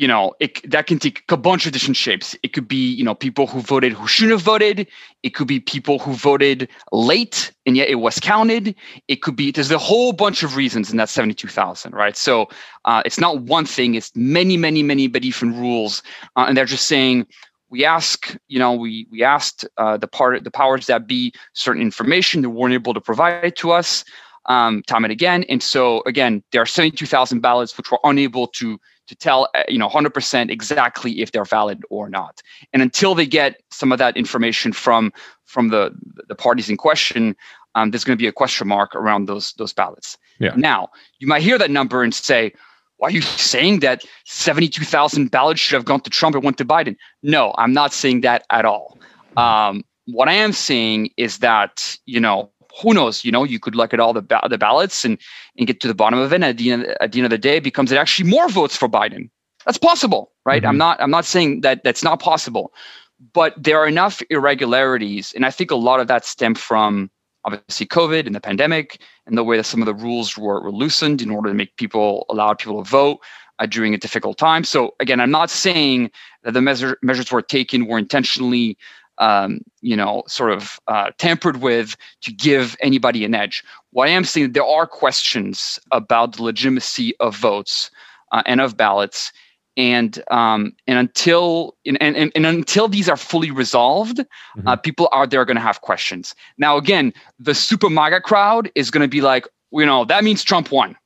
you 0.00 0.08
know, 0.08 0.32
it, 0.40 0.58
that 0.70 0.86
can 0.86 0.98
take 0.98 1.30
a 1.30 1.36
bunch 1.36 1.66
of 1.66 1.72
different 1.72 1.94
shapes. 1.94 2.34
It 2.42 2.54
could 2.54 2.66
be, 2.66 2.90
you 2.94 3.04
know, 3.04 3.14
people 3.14 3.46
who 3.46 3.60
voted 3.60 3.92
who 3.92 4.08
shouldn't 4.08 4.32
have 4.32 4.40
voted. 4.40 4.86
It 5.22 5.34
could 5.34 5.46
be 5.46 5.60
people 5.60 5.98
who 5.98 6.14
voted 6.14 6.70
late 6.90 7.52
and 7.66 7.76
yet 7.76 7.90
it 7.90 7.96
was 7.96 8.18
counted. 8.18 8.74
It 9.08 9.16
could 9.16 9.36
be, 9.36 9.50
there's 9.50 9.70
a 9.70 9.76
whole 9.76 10.14
bunch 10.14 10.42
of 10.42 10.56
reasons 10.56 10.90
in 10.90 10.96
that 10.96 11.10
72,000, 11.10 11.92
right? 11.92 12.16
So 12.16 12.48
uh, 12.86 13.02
it's 13.04 13.20
not 13.20 13.42
one 13.42 13.66
thing, 13.66 13.94
it's 13.94 14.10
many, 14.16 14.56
many, 14.56 14.82
many, 14.82 15.06
many 15.06 15.28
different 15.28 15.56
rules. 15.56 16.02
Uh, 16.34 16.46
and 16.48 16.56
they're 16.56 16.64
just 16.64 16.88
saying, 16.88 17.26
we 17.68 17.84
ask, 17.84 18.34
you 18.48 18.58
know, 18.58 18.72
we 18.72 19.06
we 19.12 19.22
asked 19.22 19.68
uh, 19.76 19.98
the 19.98 20.08
part 20.08 20.42
the 20.42 20.50
powers 20.50 20.86
that 20.86 21.06
be 21.06 21.32
certain 21.52 21.82
information 21.82 22.40
they 22.40 22.48
weren't 22.48 22.72
able 22.72 22.94
to 22.94 23.02
provide 23.02 23.54
to 23.56 23.70
us 23.70 24.02
um, 24.46 24.82
time 24.86 25.04
and 25.04 25.12
again. 25.12 25.44
And 25.50 25.62
so 25.62 26.02
again, 26.06 26.42
there 26.52 26.62
are 26.62 26.66
72,000 26.66 27.40
ballots 27.40 27.76
which 27.76 27.90
were 27.92 28.00
unable 28.02 28.46
to 28.48 28.80
to 29.10 29.16
tell 29.16 29.48
uh, 29.56 29.64
you 29.68 29.76
know 29.76 29.88
100% 29.88 30.50
exactly 30.50 31.20
if 31.20 31.32
they're 31.32 31.44
valid 31.44 31.82
or 31.90 32.08
not 32.08 32.40
and 32.72 32.80
until 32.80 33.14
they 33.16 33.26
get 33.26 33.60
some 33.70 33.90
of 33.90 33.98
that 33.98 34.16
information 34.16 34.72
from 34.72 35.12
from 35.44 35.68
the 35.68 35.92
the 36.28 36.36
parties 36.36 36.70
in 36.70 36.76
question 36.76 37.36
um, 37.74 37.90
there's 37.90 38.04
going 38.04 38.16
to 38.16 38.22
be 38.22 38.28
a 38.28 38.32
question 38.32 38.68
mark 38.68 38.94
around 38.94 39.26
those 39.26 39.52
those 39.54 39.72
ballots 39.72 40.16
yeah. 40.38 40.54
now 40.54 40.88
you 41.18 41.26
might 41.26 41.42
hear 41.42 41.58
that 41.58 41.70
number 41.70 42.04
and 42.04 42.14
say 42.14 42.52
why 42.98 43.08
are 43.08 43.12
you 43.12 43.22
saying 43.22 43.80
that 43.80 44.04
72,000 44.26 45.30
ballots 45.30 45.58
should 45.58 45.74
have 45.74 45.86
gone 45.86 46.02
to 46.02 46.10
Trump 46.10 46.36
and 46.36 46.44
went 46.44 46.58
to 46.58 46.66
Biden? 46.66 46.96
No, 47.22 47.54
I'm 47.56 47.72
not 47.72 47.94
saying 47.94 48.20
that 48.20 48.44
at 48.50 48.66
all. 48.66 48.98
Um, 49.38 49.84
what 50.04 50.28
I 50.28 50.34
am 50.34 50.52
saying 50.52 51.08
is 51.16 51.38
that, 51.38 51.96
you 52.04 52.20
know, 52.20 52.50
who 52.82 52.94
knows? 52.94 53.24
You 53.24 53.32
know, 53.32 53.44
you 53.44 53.58
could 53.58 53.74
look 53.74 53.92
at 53.94 54.00
all 54.00 54.12
the 54.12 54.22
ba- 54.22 54.46
the 54.48 54.58
ballots 54.58 55.04
and 55.04 55.18
and 55.56 55.66
get 55.66 55.80
to 55.80 55.88
the 55.88 55.94
bottom 55.94 56.18
of 56.18 56.32
it. 56.32 56.36
And 56.36 56.44
at 56.44 56.56
the 56.56 56.72
end, 56.72 56.86
at 57.00 57.12
the 57.12 57.18
end 57.18 57.26
of 57.26 57.30
the 57.30 57.38
day, 57.38 57.56
it 57.56 57.64
becomes 57.64 57.92
it 57.92 57.98
actually 57.98 58.30
more 58.30 58.48
votes 58.48 58.76
for 58.76 58.88
Biden. 58.88 59.30
That's 59.66 59.78
possible, 59.78 60.32
right? 60.44 60.62
Mm-hmm. 60.62 60.68
I'm 60.68 60.78
not 60.78 61.00
I'm 61.00 61.10
not 61.10 61.24
saying 61.24 61.62
that 61.62 61.84
that's 61.84 62.02
not 62.02 62.20
possible, 62.20 62.72
but 63.32 63.54
there 63.56 63.78
are 63.78 63.86
enough 63.86 64.22
irregularities, 64.30 65.32
and 65.34 65.44
I 65.44 65.50
think 65.50 65.70
a 65.70 65.76
lot 65.76 66.00
of 66.00 66.08
that 66.08 66.24
stem 66.24 66.54
from 66.54 67.10
obviously 67.44 67.86
COVID 67.86 68.26
and 68.26 68.34
the 68.34 68.40
pandemic 68.40 69.00
and 69.26 69.36
the 69.36 69.44
way 69.44 69.56
that 69.56 69.64
some 69.64 69.80
of 69.80 69.86
the 69.86 69.94
rules 69.94 70.36
were, 70.36 70.60
were 70.62 70.72
loosened 70.72 71.22
in 71.22 71.30
order 71.30 71.48
to 71.48 71.54
make 71.54 71.76
people 71.76 72.26
allow 72.28 72.52
people 72.54 72.82
to 72.82 72.88
vote 72.88 73.18
uh, 73.58 73.66
during 73.66 73.94
a 73.94 73.98
difficult 73.98 74.38
time. 74.38 74.64
So 74.64 74.94
again, 75.00 75.20
I'm 75.20 75.30
not 75.30 75.50
saying 75.50 76.10
that 76.42 76.52
the 76.52 76.60
measure, 76.60 76.98
measures 77.02 77.30
were 77.30 77.42
taken 77.42 77.86
were 77.86 77.98
intentionally 77.98 78.76
um, 79.20 79.60
you 79.82 79.94
know, 79.94 80.24
sort 80.26 80.50
of 80.50 80.80
uh, 80.88 81.10
tampered 81.18 81.58
with 81.58 81.96
to 82.22 82.32
give 82.32 82.76
anybody 82.80 83.24
an 83.24 83.34
edge. 83.34 83.62
What 83.92 84.08
I 84.08 84.12
am 84.12 84.24
saying, 84.24 84.52
there 84.52 84.64
are 84.64 84.86
questions 84.86 85.78
about 85.92 86.36
the 86.36 86.42
legitimacy 86.42 87.14
of 87.20 87.36
votes 87.36 87.90
uh, 88.32 88.42
and 88.46 88.60
of 88.60 88.76
ballots, 88.76 89.32
and 89.76 90.22
um, 90.30 90.72
and 90.86 90.98
until 90.98 91.76
and, 91.86 92.00
and, 92.02 92.32
and 92.34 92.46
until 92.46 92.88
these 92.88 93.08
are 93.08 93.16
fully 93.16 93.50
resolved, 93.50 94.20
uh, 94.20 94.24
mm-hmm. 94.56 94.68
uh, 94.68 94.76
people 94.76 95.08
out 95.12 95.30
there 95.30 95.40
are 95.40 95.44
going 95.44 95.56
to 95.56 95.62
have 95.62 95.82
questions. 95.82 96.34
Now, 96.58 96.76
again, 96.76 97.12
the 97.38 97.54
super 97.54 97.90
MAGA 97.90 98.22
crowd 98.22 98.70
is 98.74 98.90
going 98.90 99.02
to 99.02 99.08
be 99.08 99.20
like, 99.20 99.46
you 99.70 99.86
know, 99.86 100.04
that 100.06 100.24
means 100.24 100.42
Trump 100.42 100.72
won, 100.72 100.96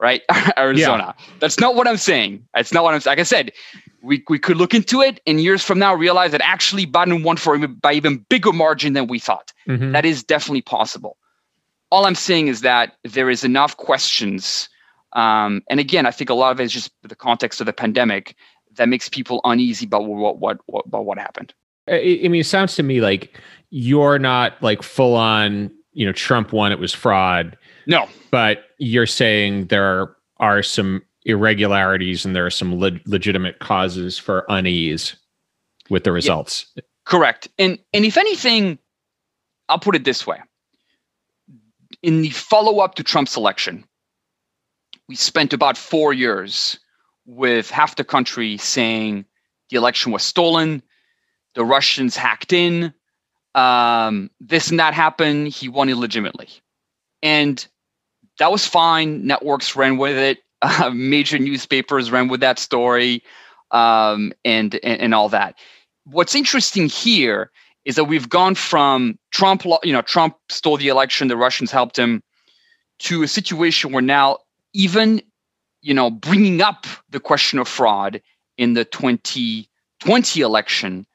right? 0.00 0.22
Arizona. 0.56 1.14
Yeah. 1.18 1.24
That's 1.40 1.58
not 1.58 1.74
what 1.74 1.88
I'm 1.88 1.96
saying. 1.96 2.46
It's 2.56 2.72
not 2.72 2.84
what 2.84 2.94
I'm. 2.94 3.00
Like 3.04 3.18
I 3.18 3.24
said, 3.24 3.52
we, 4.06 4.24
we 4.28 4.38
could 4.38 4.56
look 4.56 4.72
into 4.72 5.02
it 5.02 5.20
and 5.26 5.40
years 5.40 5.62
from 5.62 5.78
now 5.78 5.94
realize 5.94 6.30
that 6.32 6.40
actually 6.42 6.86
Biden 6.86 7.24
won 7.24 7.36
for 7.36 7.58
by 7.66 7.92
even 7.92 8.24
bigger 8.28 8.52
margin 8.52 8.92
than 8.92 9.06
we 9.08 9.18
thought. 9.18 9.52
Mm-hmm. 9.68 9.92
That 9.92 10.04
is 10.04 10.22
definitely 10.22 10.62
possible. 10.62 11.16
All 11.90 12.06
I'm 12.06 12.14
saying 12.14 12.48
is 12.48 12.60
that 12.62 12.96
there 13.04 13.28
is 13.28 13.44
enough 13.44 13.76
questions. 13.76 14.68
Um, 15.12 15.62
and 15.68 15.80
again, 15.80 16.06
I 16.06 16.10
think 16.10 16.30
a 16.30 16.34
lot 16.34 16.52
of 16.52 16.60
it 16.60 16.64
is 16.64 16.72
just 16.72 16.90
the 17.02 17.16
context 17.16 17.60
of 17.60 17.66
the 17.66 17.72
pandemic 17.72 18.36
that 18.76 18.88
makes 18.88 19.08
people 19.08 19.40
uneasy 19.44 19.86
about 19.86 20.06
what 20.06 20.38
what, 20.38 20.58
what 20.66 20.86
about 20.86 21.04
what 21.04 21.18
happened. 21.18 21.54
I 21.88 22.18
mean, 22.22 22.34
it 22.36 22.46
sounds 22.46 22.74
to 22.76 22.82
me 22.82 23.00
like 23.00 23.38
you're 23.70 24.18
not 24.18 24.60
like 24.62 24.82
full 24.82 25.14
on, 25.14 25.70
you 25.92 26.04
know, 26.04 26.12
Trump 26.12 26.52
won, 26.52 26.72
it 26.72 26.78
was 26.78 26.92
fraud. 26.92 27.56
No. 27.86 28.08
But 28.30 28.64
you're 28.78 29.06
saying 29.06 29.66
there 29.66 29.84
are, 29.84 30.16
are 30.38 30.62
some 30.62 31.02
irregularities 31.26 32.24
and 32.24 32.34
there 32.34 32.46
are 32.46 32.50
some 32.50 32.78
le- 32.78 33.00
legitimate 33.04 33.58
causes 33.58 34.16
for 34.16 34.46
unease 34.48 35.16
with 35.90 36.04
the 36.04 36.12
results. 36.12 36.66
Yeah, 36.74 36.82
correct. 37.04 37.48
And 37.58 37.78
and 37.92 38.04
if 38.04 38.16
anything, 38.16 38.78
I'll 39.68 39.78
put 39.78 39.96
it 39.96 40.04
this 40.04 40.26
way. 40.26 40.40
In 42.02 42.22
the 42.22 42.30
follow-up 42.30 42.94
to 42.94 43.02
Trump's 43.02 43.36
election, 43.36 43.84
we 45.08 45.16
spent 45.16 45.52
about 45.52 45.76
four 45.76 46.12
years 46.12 46.78
with 47.26 47.70
half 47.70 47.96
the 47.96 48.04
country 48.04 48.56
saying 48.56 49.24
the 49.70 49.76
election 49.76 50.12
was 50.12 50.22
stolen, 50.22 50.82
the 51.54 51.64
Russians 51.64 52.16
hacked 52.16 52.52
in, 52.52 52.94
um, 53.56 54.30
this 54.38 54.70
and 54.70 54.78
that 54.78 54.94
happened, 54.94 55.48
he 55.48 55.68
won 55.68 55.88
illegitimately. 55.88 56.48
And 57.22 57.66
that 58.38 58.52
was 58.52 58.66
fine. 58.66 59.26
Networks 59.26 59.74
ran 59.74 59.96
with 59.96 60.16
it 60.16 60.38
uh, 60.62 60.90
major 60.90 61.38
newspapers 61.38 62.10
ran 62.10 62.28
with 62.28 62.40
that 62.40 62.58
story 62.58 63.22
um, 63.70 64.32
and, 64.44 64.74
and, 64.82 65.00
and 65.00 65.14
all 65.14 65.28
that. 65.28 65.56
What's 66.04 66.34
interesting 66.34 66.88
here 66.88 67.50
is 67.84 67.96
that 67.96 68.04
we've 68.04 68.28
gone 68.28 68.54
from 68.54 69.18
Trump, 69.30 69.64
you 69.82 69.92
know, 69.92 70.02
Trump 70.02 70.36
stole 70.48 70.76
the 70.76 70.88
election, 70.88 71.28
the 71.28 71.36
Russians 71.36 71.70
helped 71.70 71.98
him, 71.98 72.22
to 72.98 73.22
a 73.22 73.28
situation 73.28 73.92
where 73.92 74.02
now 74.02 74.38
even, 74.72 75.22
you 75.82 75.94
know, 75.94 76.10
bringing 76.10 76.62
up 76.62 76.86
the 77.10 77.20
question 77.20 77.58
of 77.58 77.68
fraud 77.68 78.20
in 78.58 78.74
the 78.74 78.84
2020 78.84 80.40
election, 80.40 81.06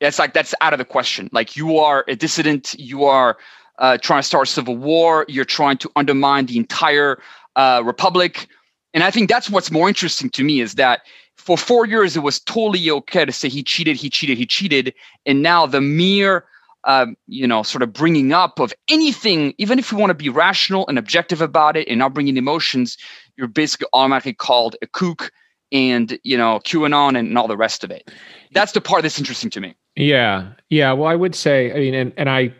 that's 0.00 0.18
like 0.18 0.34
that's 0.34 0.54
out 0.60 0.72
of 0.72 0.78
the 0.78 0.84
question. 0.84 1.28
Like 1.32 1.56
you 1.56 1.78
are 1.78 2.04
a 2.08 2.14
dissident, 2.14 2.74
you 2.78 3.04
are 3.04 3.38
uh, 3.78 3.98
trying 3.98 4.20
to 4.20 4.26
start 4.26 4.48
a 4.48 4.50
civil 4.50 4.76
war, 4.76 5.24
you're 5.28 5.44
trying 5.44 5.78
to 5.78 5.90
undermine 5.96 6.46
the 6.46 6.58
entire 6.58 7.20
uh, 7.56 7.82
republic, 7.84 8.46
and 8.94 9.02
I 9.02 9.10
think 9.10 9.28
that's 9.28 9.50
what's 9.50 9.70
more 9.70 9.88
interesting 9.88 10.30
to 10.30 10.44
me 10.44 10.60
is 10.60 10.76
that 10.76 11.02
for 11.36 11.58
four 11.58 11.84
years, 11.84 12.16
it 12.16 12.20
was 12.20 12.40
totally 12.40 12.88
okay 12.90 13.24
to 13.24 13.32
say 13.32 13.48
he 13.48 13.62
cheated, 13.62 13.96
he 13.96 14.08
cheated, 14.08 14.38
he 14.38 14.46
cheated. 14.46 14.94
And 15.26 15.42
now 15.42 15.66
the 15.66 15.80
mere, 15.80 16.44
uh, 16.84 17.06
you 17.26 17.46
know, 17.46 17.64
sort 17.64 17.82
of 17.82 17.92
bringing 17.92 18.32
up 18.32 18.60
of 18.60 18.72
anything, 18.88 19.52
even 19.58 19.78
if 19.80 19.90
you 19.90 19.98
want 19.98 20.10
to 20.10 20.14
be 20.14 20.28
rational 20.28 20.86
and 20.86 20.96
objective 20.96 21.40
about 21.40 21.76
it 21.76 21.88
and 21.88 21.98
not 21.98 22.14
bringing 22.14 22.36
emotions, 22.36 22.96
you're 23.36 23.48
basically 23.48 23.88
automatically 23.92 24.32
called 24.32 24.76
a 24.80 24.86
kook 24.86 25.32
and, 25.72 26.18
you 26.22 26.38
know, 26.38 26.60
QAnon 26.60 27.18
and 27.18 27.36
all 27.36 27.48
the 27.48 27.56
rest 27.56 27.82
of 27.82 27.90
it. 27.90 28.08
That's 28.52 28.72
the 28.72 28.80
part 28.80 29.02
that's 29.02 29.18
interesting 29.18 29.50
to 29.50 29.60
me. 29.60 29.74
Yeah. 29.96 30.52
Yeah. 30.70 30.92
Well, 30.92 31.08
I 31.08 31.16
would 31.16 31.34
say, 31.34 31.72
I 31.72 31.78
mean, 31.78 31.94
and, 31.94 32.12
and 32.16 32.30
I, 32.30 32.54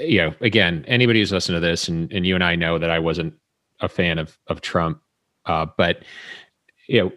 you 0.00 0.18
know, 0.18 0.34
again, 0.40 0.84
anybody 0.88 1.20
who's 1.20 1.30
listened 1.30 1.54
to 1.54 1.60
this 1.60 1.88
and, 1.88 2.12
and 2.12 2.26
you 2.26 2.34
and 2.34 2.42
I 2.42 2.56
know 2.56 2.78
that 2.78 2.90
I 2.90 2.98
wasn't 2.98 3.34
a 3.80 3.88
fan 3.88 4.18
of, 4.18 4.36
of 4.48 4.60
Trump, 4.60 5.00
uh, 5.48 5.66
but 5.76 6.02
you 6.88 7.02
know, 7.02 7.12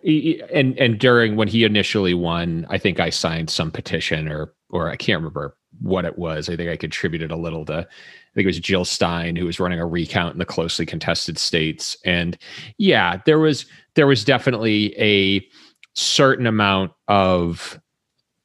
and 0.53 0.77
and 0.77 1.00
during 1.00 1.35
when 1.35 1.47
he 1.47 1.63
initially 1.63 2.13
won, 2.13 2.65
I 2.69 2.77
think 2.77 3.00
I 3.00 3.09
signed 3.09 3.50
some 3.50 3.71
petition 3.71 4.27
or 4.27 4.53
or 4.69 4.89
I 4.89 4.95
can't 4.95 5.19
remember 5.19 5.55
what 5.79 6.05
it 6.05 6.17
was. 6.17 6.50
I 6.50 6.55
think 6.55 6.69
I 6.69 6.75
contributed 6.75 7.31
a 7.31 7.38
little 7.38 7.65
to. 7.65 7.88
I 7.88 8.33
think 8.33 8.45
it 8.45 8.47
was 8.47 8.59
Jill 8.59 8.85
Stein 8.85 9.35
who 9.35 9.45
was 9.45 9.59
running 9.59 9.79
a 9.79 9.85
recount 9.85 10.33
in 10.33 10.39
the 10.39 10.45
closely 10.45 10.85
contested 10.85 11.38
states, 11.38 11.95
and 12.05 12.38
yeah, 12.77 13.21
there 13.25 13.39
was 13.39 13.65
there 13.95 14.07
was 14.07 14.25
definitely 14.25 14.97
a 14.97 15.45
certain 15.93 16.47
amount 16.47 16.91
of 17.07 17.79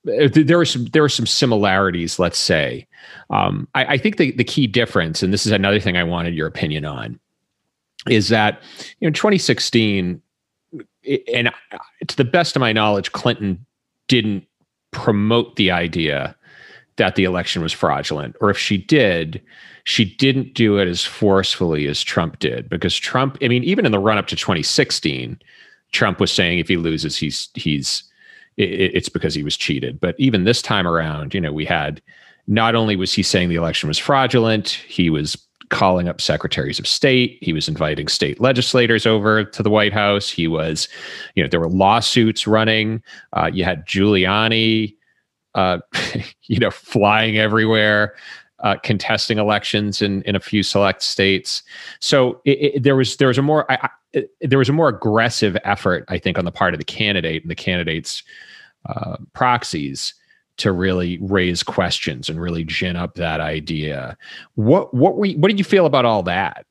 there 0.05 0.59
were 0.59 0.64
some 0.64 0.87
there 0.87 1.02
were 1.02 1.09
some 1.09 1.26
similarities. 1.26 2.19
Let's 2.19 2.38
say, 2.38 2.87
um, 3.31 3.66
I, 3.75 3.85
I 3.85 3.99
think 3.99 4.16
the 4.16 4.31
the 4.31 4.45
key 4.45 4.69
difference, 4.69 5.23
and 5.23 5.33
this 5.33 5.47
is 5.47 5.52
another 5.52 5.81
thing 5.81 5.97
I 5.97 6.05
wanted 6.05 6.35
your 6.35 6.47
opinion 6.47 6.85
on, 6.85 7.19
is 8.09 8.29
that 8.29 8.63
you 9.01 9.09
know 9.09 9.13
2016 9.13 10.21
and 11.33 11.51
to 12.07 12.17
the 12.17 12.25
best 12.25 12.57
of 12.57 12.61
my 12.61 12.73
knowledge, 12.73 13.13
Clinton 13.13 13.65
didn't 14.09 14.45
promote 14.91 15.57
the 15.57 15.71
idea 15.71 16.37
that 16.97 17.15
the 17.15 17.25
election 17.25 17.63
was 17.63 17.73
fraudulent. 17.73 18.35
Or 18.41 18.51
if 18.51 18.59
she 18.59 18.79
did, 18.79 19.43
she 19.85 20.05
didn't 20.05 20.55
do 20.55 20.79
it 20.79 20.89
as 20.89 21.05
forcefully 21.05 21.87
as 21.87 22.03
Trump 22.03 22.39
did. 22.39 22.69
Because 22.69 22.97
Trump, 22.97 23.37
I 23.43 23.49
mean, 23.49 23.65
even 23.65 23.87
in 23.87 23.93
the 23.93 23.99
run 23.99 24.19
up 24.19 24.27
to 24.29 24.37
2016, 24.37 25.39
Trump 25.93 26.19
was 26.19 26.33
saying 26.33 26.59
if 26.59 26.69
he 26.69 26.77
loses, 26.77 27.17
he's 27.17 27.49
he's 27.55 28.03
it's 28.57 29.11
because 29.11 29.35
he 29.35 29.43
was 29.43 29.57
cheated. 29.57 30.01
But 30.01 30.15
even 30.19 30.45
this 30.45 30.63
time 30.63 30.87
around, 30.87 31.35
you 31.35 31.41
know, 31.41 31.53
we 31.53 31.67
had 31.67 32.01
not 32.47 32.75
only 32.75 32.97
was 32.97 33.13
he 33.13 33.23
saying 33.23 33.51
the 33.51 33.57
election 33.57 33.87
was 33.87 33.99
fraudulent, 33.99 34.71
he 34.71 35.11
was 35.11 35.37
calling 35.70 36.08
up 36.08 36.20
secretaries 36.20 36.78
of 36.78 36.87
state. 36.87 37.38
He 37.40 37.52
was 37.52 37.68
inviting 37.68 38.08
state 38.08 38.40
legislators 38.40 39.06
over 39.06 39.44
to 39.44 39.62
the 39.62 39.70
White 39.70 39.92
House. 39.92 40.30
He 40.30 40.49
was, 40.49 40.88
you 41.35 41.42
know, 41.42 41.49
there 41.49 41.61
were 41.61 41.68
lawsuits 41.68 42.46
running. 42.46 43.02
Uh, 43.32 43.50
you 43.52 43.64
had 43.64 43.87
Giuliani, 43.87 44.94
uh, 45.55 45.79
you 46.42 46.59
know, 46.59 46.70
flying 46.70 47.38
everywhere. 47.38 48.14
Uh, 48.61 48.74
contesting 48.83 49.37
elections 49.37 50.00
in 50.00 50.22
in 50.22 50.35
a 50.35 50.40
few 50.40 50.62
select 50.62 51.02
states, 51.02 51.62
so 52.00 52.40
it, 52.46 52.76
it, 52.76 52.83
there 52.83 52.96
was 52.96 53.18
there 53.18 53.29
was 53.29 53.37
a 53.37 53.42
more 53.42 53.70
I, 53.70 53.90
I, 54.14 54.24
there 54.40 54.59
was 54.59 54.70
a 54.70 54.72
more 54.72 54.88
aggressive 54.88 55.59
effort, 55.62 56.07
I 56.09 56.16
think, 56.16 56.38
on 56.38 56.46
the 56.46 56.50
part 56.50 56.72
of 56.72 56.79
the 56.79 56.85
candidate 56.85 57.42
and 57.42 57.50
the 57.50 57.55
candidates' 57.55 58.22
uh, 58.87 59.18
proxies 59.35 60.14
to 60.59 60.73
really 60.73 61.19
raise 61.21 61.62
questions 61.62 62.29
and 62.29 62.40
really 62.40 62.64
gin 62.64 62.97
up 62.97 63.14
that 63.14 63.40
idea. 63.40 64.16
What 64.55 64.92
what 64.95 65.23
you, 65.29 65.38
what 65.38 65.49
did 65.49 65.59
you 65.59 65.64
feel 65.64 65.87
about 65.87 66.05
all 66.05 66.23
that? 66.25 66.66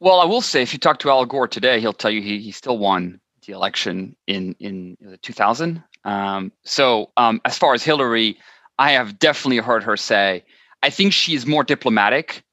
Well, 0.00 0.20
I 0.20 0.24
will 0.24 0.42
say, 0.42 0.62
if 0.62 0.72
you 0.72 0.78
talk 0.78 1.00
to 1.00 1.10
Al 1.10 1.24
Gore 1.24 1.48
today, 1.48 1.80
he'll 1.80 1.92
tell 1.92 2.10
you 2.10 2.22
he, 2.22 2.38
he 2.38 2.52
still 2.52 2.78
won 2.78 3.20
the 3.46 3.52
election 3.52 4.16
in 4.26 4.54
in 4.60 4.96
2000. 5.22 5.82
Um, 6.04 6.52
so 6.64 7.10
um, 7.16 7.40
as 7.44 7.58
far 7.58 7.74
as 7.74 7.82
Hillary, 7.82 8.38
I 8.78 8.92
have 8.92 9.18
definitely 9.18 9.58
heard 9.58 9.82
her 9.82 9.96
say, 9.96 10.44
I 10.82 10.90
think 10.90 11.12
she's 11.12 11.46
more 11.46 11.64
diplomatic. 11.64 12.44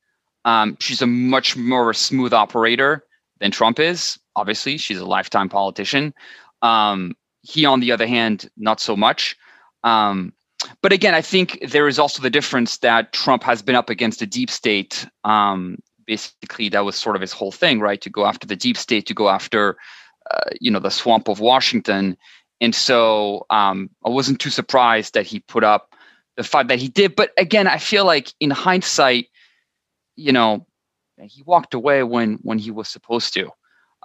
Um, 0.44 0.78
she's 0.80 1.02
a 1.02 1.08
much 1.08 1.56
more 1.56 1.94
smooth 1.94 2.34
operator 2.34 3.04
than 3.39 3.52
Trump 3.52 3.80
is. 3.80 4.20
Obviously, 4.36 4.78
she's 4.78 5.00
a 5.00 5.06
lifetime 5.06 5.50
politician. 5.50 6.13
Um, 6.62 7.15
he, 7.41 7.65
on 7.65 7.80
the 7.80 7.91
other 7.91 8.08
hand, 8.08 8.50
not 8.58 8.80
so 8.80 8.96
much. 8.96 9.38
Um, 9.86 10.34
but 10.82 10.91
again, 10.91 11.13
I 11.13 11.21
think 11.21 11.60
there 11.69 11.88
is 11.88 12.00
also 12.00 12.21
the 12.21 12.30
difference 12.30 12.80
that 12.80 13.13
Trump 13.13 13.43
has 13.43 13.62
been 13.62 13.76
up 13.76 13.89
against 13.89 14.19
the 14.19 14.26
deep 14.26 14.50
state. 14.50 15.08
Um, 15.24 15.78
basically, 16.06 16.69
that 16.69 16.84
was 16.84 16.95
sort 16.95 17.15
of 17.15 17.21
his 17.21 17.32
whole 17.32 17.52
thing, 17.52 17.80
right? 17.80 18.02
To 18.02 18.10
go 18.10 18.26
after 18.26 18.48
the 18.48 18.56
deep 18.56 18.78
state, 18.78 19.06
to 19.06 19.13
go 19.13 19.30
after, 19.30 19.78
uh, 20.32 20.50
you 20.60 20.71
know, 20.71 20.80
the 20.80 20.89
swamp 20.89 21.28
of 21.28 21.39
Washington. 21.39 22.17
And 22.60 22.74
so 22.74 23.45
um, 23.50 23.89
I 24.06 24.10
wasn't 24.10 24.41
too 24.41 24.50
surprised 24.50 25.13
that 25.13 25.28
he 25.28 25.39
put 25.41 25.63
up 25.63 25.93
the 26.36 26.43
fight 26.43 26.67
that 26.67 26.80
he 26.80 26.88
did. 26.88 27.15
But 27.15 27.32
again, 27.38 27.67
I 27.67 27.78
feel 27.78 28.06
like 28.06 28.34
in 28.39 28.50
hindsight, 28.50 29.28
you 30.15 30.32
know, 30.32 30.65
he 31.21 31.43
walked 31.43 31.74
away 31.74 32.04
when 32.04 32.39
when 32.41 32.58
he 32.58 32.71
was 32.71 32.89
supposed 32.89 33.34
to. 33.36 33.50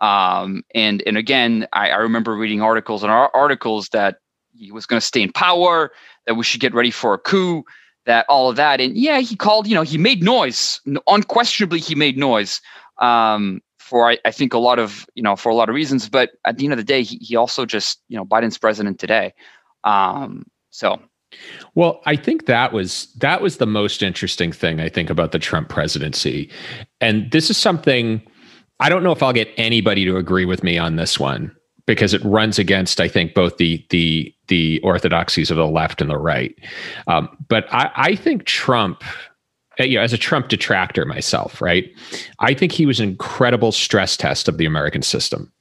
Um, 0.05 0.63
and 0.75 1.03
and 1.07 1.17
again, 1.17 1.67
I, 1.73 1.91
I 1.91 1.97
remember 1.97 2.35
reading 2.37 2.63
articles 2.63 3.03
and 3.03 3.11
articles 3.11 3.89
that 3.91 4.17
he 4.53 4.73
was 4.73 4.87
going 4.87 5.01
to 5.01 5.07
stay 5.07 5.23
in 5.23 5.33
power, 5.33 5.93
that 6.27 6.35
we 6.35 6.45
should 6.45 6.61
get 6.61 6.75
ready 6.75 6.91
for 6.91 7.15
a 7.15 7.19
coup, 7.19 7.65
that 8.07 8.27
all 8.29 8.49
of 8.49 8.57
that. 8.57 8.81
And 8.81 8.97
yeah, 8.97 9.21
he 9.21 9.37
called, 9.37 9.67
you 9.67 9.75
know, 9.75 9.83
he 9.83 9.99
made 9.99 10.23
noise. 10.23 10.81
Unquestionably, 11.07 11.81
he 11.81 11.95
made 11.95 12.17
noise 12.17 12.61
um, 12.99 13.61
for, 13.79 14.11
I, 14.11 14.19
I, 14.25 14.31
think, 14.31 14.55
a 14.55 14.59
lot 14.59 14.79
of, 14.79 15.07
you 15.15 15.23
know, 15.23 15.37
for 15.37 15.49
a 15.49 15.55
lot 15.55 15.69
of 15.69 15.75
reasons. 15.75 16.09
But 16.09 16.31
at 16.45 16.57
the 16.57 16.65
end 16.65 16.73
of 16.73 16.79
the 16.79 16.85
day, 16.85 17.03
he, 17.03 17.17
he 17.17 17.37
also 17.37 17.67
just, 17.67 18.01
you 18.09 18.17
know, 18.17 18.25
Biden's 18.25 18.59
president 18.59 18.99
today. 18.99 19.33
Um, 19.85 20.47
so. 20.71 21.01
Well, 21.75 22.01
I 22.07 22.17
think 22.17 22.47
that 22.47 22.73
was 22.73 23.07
that 23.21 23.41
was 23.41 23.59
the 23.59 23.67
most 23.67 24.03
interesting 24.03 24.51
thing 24.51 24.81
I 24.81 24.89
think 24.89 25.11
about 25.11 25.31
the 25.31 25.39
Trump 25.39 25.69
presidency. 25.69 26.51
And 27.01 27.31
this 27.31 27.51
is 27.51 27.57
something 27.57 28.21
I 28.81 28.89
don't 28.89 29.05
know 29.05 29.13
if 29.13 29.23
I'll 29.23 29.33
get 29.33 29.49
anybody 29.57 30.05
to 30.07 30.17
agree 30.17 30.45
with 30.45 30.65
me 30.65 30.77
on 30.77 30.97
this 30.97 31.21
one 31.21 31.55
because 31.87 32.15
it 32.15 32.25
runs 32.25 32.59
against, 32.59 33.01
I 33.01 33.09
think, 33.09 33.35
both 33.35 33.57
the 33.57 33.85
the 33.91 34.35
the 34.49 34.81
orthodoxies 34.81 35.51
of 35.51 35.57
the 35.57 35.67
left 35.67 36.01
and 36.01 36.11
the 36.11 36.19
right. 36.19 36.55
Um, 37.07 37.29
but 37.49 37.67
I, 37.73 37.91
I 37.95 38.15
think 38.17 38.45
Trump, 38.45 39.03
uh, 39.79 39.85
you 39.85 39.97
know, 39.97 40.03
as 40.03 40.13
a 40.13 40.19
Trump 40.19 40.49
detractor 40.49 41.05
myself, 41.05 41.61
right? 41.61 41.91
I 42.41 42.55
think 42.55 42.73
he 42.73 42.87
was 42.87 43.01
an 43.01 43.09
incredible 43.09 43.73
stress 43.73 44.17
test 44.17 44.49
of 44.49 44.59
the 44.59 44.67
American 44.67 45.03
system. 45.03 45.53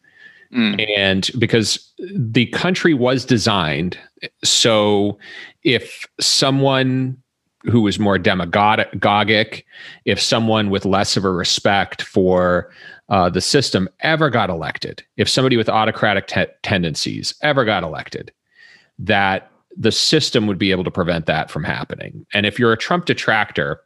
Mm. 0.53 0.83
And 0.97 1.29
because 1.37 1.93
the 2.15 2.47
country 2.47 2.95
was 2.95 3.23
designed 3.23 3.99
so 4.43 5.17
if 5.63 6.05
someone 6.19 7.17
who 7.63 7.81
was 7.81 7.99
more 7.99 8.17
demagogic, 8.17 9.65
if 10.05 10.19
someone 10.19 10.69
with 10.69 10.85
less 10.85 11.17
of 11.17 11.25
a 11.25 11.31
respect 11.31 12.01
for 12.01 12.71
uh, 13.09 13.29
the 13.29 13.41
system 13.41 13.89
ever 14.01 14.29
got 14.29 14.49
elected, 14.49 15.03
if 15.17 15.27
somebody 15.27 15.57
with 15.57 15.69
autocratic 15.69 16.27
te- 16.27 16.45
tendencies 16.63 17.33
ever 17.41 17.65
got 17.65 17.83
elected, 17.83 18.31
that 18.99 19.51
the 19.75 19.91
system 19.91 20.47
would 20.47 20.57
be 20.57 20.71
able 20.71 20.83
to 20.83 20.91
prevent 20.91 21.25
that 21.25 21.49
from 21.49 21.63
happening. 21.63 22.25
And 22.33 22.45
if 22.45 22.59
you're 22.59 22.73
a 22.73 22.77
Trump 22.77 23.05
detractor, 23.05 23.81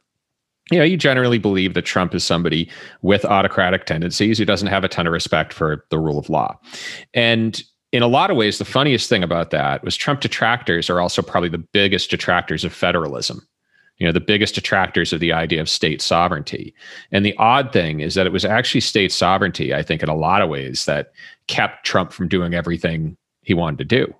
you 0.70 0.78
know, 0.78 0.84
you 0.84 0.96
generally 0.96 1.38
believe 1.38 1.74
that 1.74 1.82
Trump 1.82 2.14
is 2.14 2.24
somebody 2.24 2.70
with 3.02 3.24
autocratic 3.24 3.84
tendencies 3.84 4.38
who 4.38 4.44
doesn't 4.44 4.68
have 4.68 4.84
a 4.84 4.88
ton 4.88 5.06
of 5.06 5.12
respect 5.12 5.52
for 5.52 5.84
the 5.90 5.98
rule 5.98 6.18
of 6.18 6.30
law. 6.30 6.58
And 7.12 7.62
in 7.92 8.02
a 8.02 8.08
lot 8.08 8.30
of 8.30 8.36
ways, 8.36 8.58
the 8.58 8.64
funniest 8.64 9.08
thing 9.08 9.22
about 9.22 9.50
that 9.50 9.84
was 9.84 9.94
Trump 9.94 10.20
detractors 10.20 10.90
are 10.90 11.00
also 11.00 11.22
probably 11.22 11.50
the 11.50 11.58
biggest 11.58 12.10
detractors 12.10 12.64
of 12.64 12.72
federalism 12.72 13.46
you 13.98 14.06
know 14.06 14.12
the 14.12 14.20
biggest 14.20 14.54
detractors 14.54 15.12
of 15.12 15.20
the 15.20 15.32
idea 15.32 15.60
of 15.60 15.68
state 15.68 16.02
sovereignty. 16.02 16.74
And 17.12 17.24
the 17.24 17.36
odd 17.38 17.72
thing 17.72 18.00
is 18.00 18.14
that 18.14 18.26
it 18.26 18.32
was 18.32 18.44
actually 18.44 18.80
state 18.80 19.12
sovereignty 19.12 19.74
i 19.74 19.82
think 19.82 20.02
in 20.02 20.08
a 20.08 20.16
lot 20.16 20.42
of 20.42 20.48
ways 20.48 20.84
that 20.84 21.12
kept 21.46 21.86
trump 21.86 22.12
from 22.12 22.28
doing 22.28 22.54
everything 22.54 23.16
he 23.42 23.54
wanted 23.54 23.78
to 23.78 23.84
do. 23.84 24.14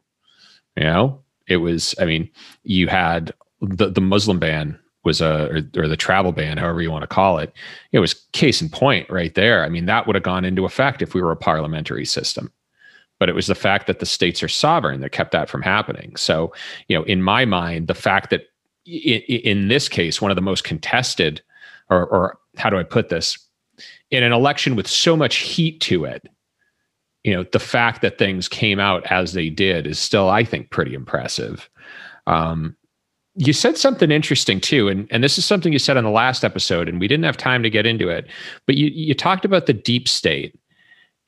You 0.76 0.84
know 0.84 1.20
it 1.46 1.58
was 1.58 1.94
i 1.98 2.04
mean 2.04 2.30
you 2.62 2.88
had 2.88 3.32
the, 3.60 3.90
the 3.90 4.00
muslim 4.00 4.38
ban 4.38 4.78
was 5.04 5.20
a 5.20 5.48
or, 5.50 5.82
or 5.82 5.88
the 5.88 5.96
travel 5.96 6.32
ban 6.32 6.56
however 6.56 6.80
you 6.80 6.90
want 6.90 7.02
to 7.02 7.06
call 7.06 7.38
it 7.38 7.52
it 7.92 7.98
was 7.98 8.14
case 8.32 8.62
in 8.62 8.68
point 8.68 9.08
right 9.10 9.34
there. 9.34 9.64
I 9.64 9.68
mean 9.68 9.86
that 9.86 10.06
would 10.06 10.16
have 10.16 10.22
gone 10.22 10.44
into 10.44 10.64
effect 10.64 11.02
if 11.02 11.14
we 11.14 11.22
were 11.22 11.32
a 11.32 11.36
parliamentary 11.36 12.06
system. 12.06 12.50
But 13.20 13.28
it 13.28 13.34
was 13.34 13.46
the 13.46 13.54
fact 13.54 13.86
that 13.86 14.00
the 14.00 14.06
states 14.06 14.42
are 14.42 14.48
sovereign 14.48 15.00
that 15.00 15.12
kept 15.12 15.30
that 15.32 15.48
from 15.48 15.62
happening. 15.62 16.16
So 16.16 16.52
you 16.88 16.96
know 16.96 17.04
in 17.04 17.22
my 17.22 17.44
mind 17.44 17.86
the 17.86 17.94
fact 17.94 18.30
that 18.30 18.46
in, 18.86 19.20
in 19.22 19.68
this 19.68 19.88
case, 19.88 20.20
one 20.20 20.30
of 20.30 20.36
the 20.36 20.42
most 20.42 20.64
contested, 20.64 21.42
or, 21.90 22.06
or 22.06 22.38
how 22.56 22.70
do 22.70 22.78
I 22.78 22.82
put 22.82 23.08
this, 23.08 23.38
in 24.10 24.22
an 24.22 24.32
election 24.32 24.76
with 24.76 24.86
so 24.86 25.16
much 25.16 25.36
heat 25.36 25.80
to 25.80 26.04
it, 26.04 26.28
you 27.24 27.34
know, 27.34 27.44
the 27.52 27.58
fact 27.58 28.02
that 28.02 28.18
things 28.18 28.48
came 28.48 28.78
out 28.78 29.04
as 29.10 29.32
they 29.32 29.48
did 29.48 29.86
is 29.86 29.98
still, 29.98 30.28
I 30.28 30.44
think, 30.44 30.70
pretty 30.70 30.94
impressive. 30.94 31.68
Um, 32.26 32.76
you 33.34 33.52
said 33.52 33.76
something 33.76 34.10
interesting 34.10 34.60
too, 34.60 34.88
and, 34.88 35.08
and 35.10 35.24
this 35.24 35.38
is 35.38 35.44
something 35.44 35.72
you 35.72 35.78
said 35.78 35.96
on 35.96 36.04
the 36.04 36.10
last 36.10 36.44
episode, 36.44 36.88
and 36.88 37.00
we 37.00 37.08
didn't 37.08 37.24
have 37.24 37.36
time 37.36 37.62
to 37.62 37.70
get 37.70 37.86
into 37.86 38.08
it, 38.08 38.28
but 38.66 38.76
you, 38.76 38.88
you 38.88 39.14
talked 39.14 39.44
about 39.44 39.66
the 39.66 39.72
deep 39.72 40.08
state. 40.08 40.54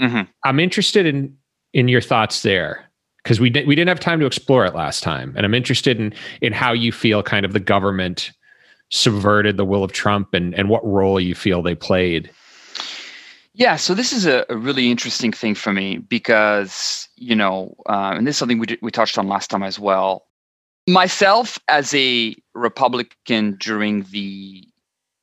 Mm-hmm. 0.01 0.31
I'm 0.45 0.61
interested 0.61 1.07
in 1.07 1.37
in 1.73 1.89
your 1.89 2.01
thoughts 2.01 2.43
there 2.43 2.86
because 3.27 3.41
we 3.41 3.51
didn't 3.51 3.67
we 3.67 3.75
didn't 3.75 3.89
have 3.89 3.99
time 3.99 4.21
to 4.21 4.27
explore 4.27 4.65
it 4.67 4.73
last 4.77 5.03
time, 5.03 5.35
and 5.37 5.45
I'm 5.45 5.53
interested 5.53 5.99
in 5.99 6.15
in 6.41 6.53
how 6.53 6.73
you 6.73 6.93
feel 6.93 7.25
kind 7.25 7.45
of 7.45 7.53
the 7.53 7.59
government 7.59 8.31
subverted 8.91 9.57
the 9.57 9.65
will 9.65 9.83
of 9.83 9.91
Trump 9.91 10.33
and 10.33 10.55
and 10.55 10.69
what 10.69 10.87
role 10.87 11.19
you 11.19 11.35
feel 11.35 11.61
they 11.61 11.75
played. 11.75 12.31
Yeah, 13.53 13.75
so 13.75 13.95
this 13.95 14.13
is 14.13 14.27
a, 14.27 14.47
a 14.49 14.57
really 14.57 14.93
interesting 14.93 15.33
thing 15.33 15.57
for 15.57 15.73
me 15.73 15.99
because 15.99 17.09
you 17.17 17.35
know, 17.35 17.75
uh, 17.89 18.13
and 18.15 18.29
this 18.29 18.37
is 18.37 18.39
something 18.39 18.61
we 18.61 18.79
we 18.81 18.93
touched 18.93 19.19
on 19.19 19.27
last 19.27 19.51
time 19.51 19.65
as 19.65 19.77
well. 19.77 20.29
Myself 20.87 21.59
as 21.67 21.93
a 21.95 22.37
Republican 22.55 23.57
during 23.59 24.05
the 24.13 24.69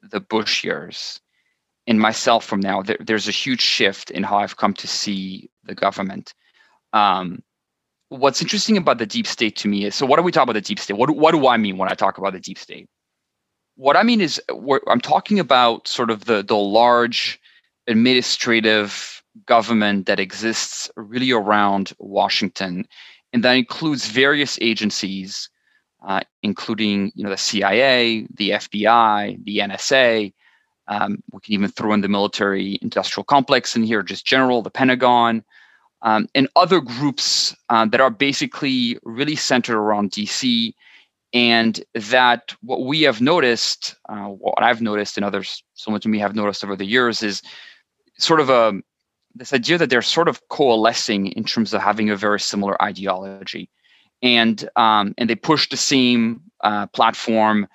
the 0.01 0.19
Bush 0.19 0.61
years, 0.61 1.21
and 1.87 2.01
myself 2.01 2.43
from 2.43 2.59
now, 2.59 2.81
there, 2.81 2.97
there's 2.99 3.29
a 3.29 3.31
huge 3.31 3.61
shift 3.61 4.11
in 4.11 4.23
how 4.23 4.39
I've 4.39 4.57
come 4.57 4.73
to 4.73 4.87
see 4.89 5.49
the 5.63 5.73
government. 5.73 6.33
Um, 6.91 7.41
what's 8.13 8.41
interesting 8.41 8.77
about 8.77 8.99
the 8.99 9.05
deep 9.05 9.25
state 9.25 9.55
to 9.57 9.67
me 9.67 9.85
is 9.85 9.95
so 9.95 10.05
what 10.05 10.19
are 10.19 10.23
we 10.23 10.31
talking 10.31 10.43
about 10.43 10.53
the 10.53 10.61
deep 10.61 10.79
state? 10.79 10.93
What, 10.93 11.11
what 11.11 11.31
do 11.31 11.47
i 11.47 11.57
mean 11.57 11.77
when 11.77 11.89
i 11.89 11.93
talk 11.93 12.17
about 12.17 12.33
the 12.33 12.39
deep 12.39 12.57
state? 12.57 12.87
What 13.75 13.97
i 13.97 14.03
mean 14.03 14.21
is 14.21 14.41
i'm 14.87 15.01
talking 15.01 15.39
about 15.39 15.87
sort 15.87 16.11
of 16.11 16.25
the, 16.25 16.43
the 16.43 16.55
large 16.55 17.39
administrative 17.87 19.23
government 19.45 20.05
that 20.05 20.19
exists 20.19 20.91
really 20.95 21.31
around 21.31 21.91
washington 21.97 22.85
and 23.33 23.43
that 23.43 23.53
includes 23.53 24.07
various 24.07 24.59
agencies 24.61 25.49
uh, 26.05 26.21
including 26.43 27.11
you 27.15 27.23
know 27.23 27.31
the 27.31 27.37
cia 27.37 28.27
the 28.35 28.51
fbi 28.51 29.43
the 29.43 29.57
nsa 29.57 30.31
um, 30.87 31.23
we 31.31 31.39
can 31.39 31.53
even 31.53 31.69
throw 31.69 31.93
in 31.93 32.01
the 32.01 32.07
military 32.07 32.77
industrial 32.81 33.23
complex 33.23 33.75
in 33.75 33.83
here 33.83 34.03
just 34.03 34.25
general 34.25 34.61
the 34.61 34.69
pentagon 34.69 35.43
um, 36.03 36.27
and 36.35 36.47
other 36.55 36.79
groups 36.79 37.55
uh, 37.69 37.85
that 37.85 38.01
are 38.01 38.11
basically 38.11 38.99
really 39.03 39.35
centered 39.35 39.77
around 39.77 40.11
DC. 40.11 40.73
And 41.33 41.83
that 41.95 42.53
what 42.61 42.85
we 42.85 43.01
have 43.01 43.19
noticed, 43.19 43.95
uh, 44.07 44.27
what 44.27 44.61
I've 44.61 44.81
noticed, 44.81 45.17
and 45.17 45.25
others, 45.25 45.63
so 45.73 45.89
much 45.89 46.05
of 46.05 46.11
me 46.11 46.19
have 46.19 46.35
noticed 46.35 46.63
over 46.63 46.75
the 46.75 46.85
years, 46.85 47.23
is 47.23 47.41
sort 48.19 48.39
of 48.39 48.51
a 48.51 48.73
this 49.33 49.51
idea 49.51 49.79
that 49.79 49.89
they're 49.89 50.03
sort 50.03 50.27
of 50.27 50.47
coalescing 50.49 51.27
in 51.31 51.43
terms 51.43 51.73
of 51.73 51.81
having 51.81 52.11
a 52.11 52.15
very 52.15 52.39
similar 52.39 52.79
ideology, 52.83 53.67
and 54.21 54.69
um, 54.75 55.15
and 55.17 55.27
they 55.27 55.35
push 55.35 55.69
the 55.69 55.77
same 55.77 56.39
uh, 56.63 56.85
platform 56.87 57.67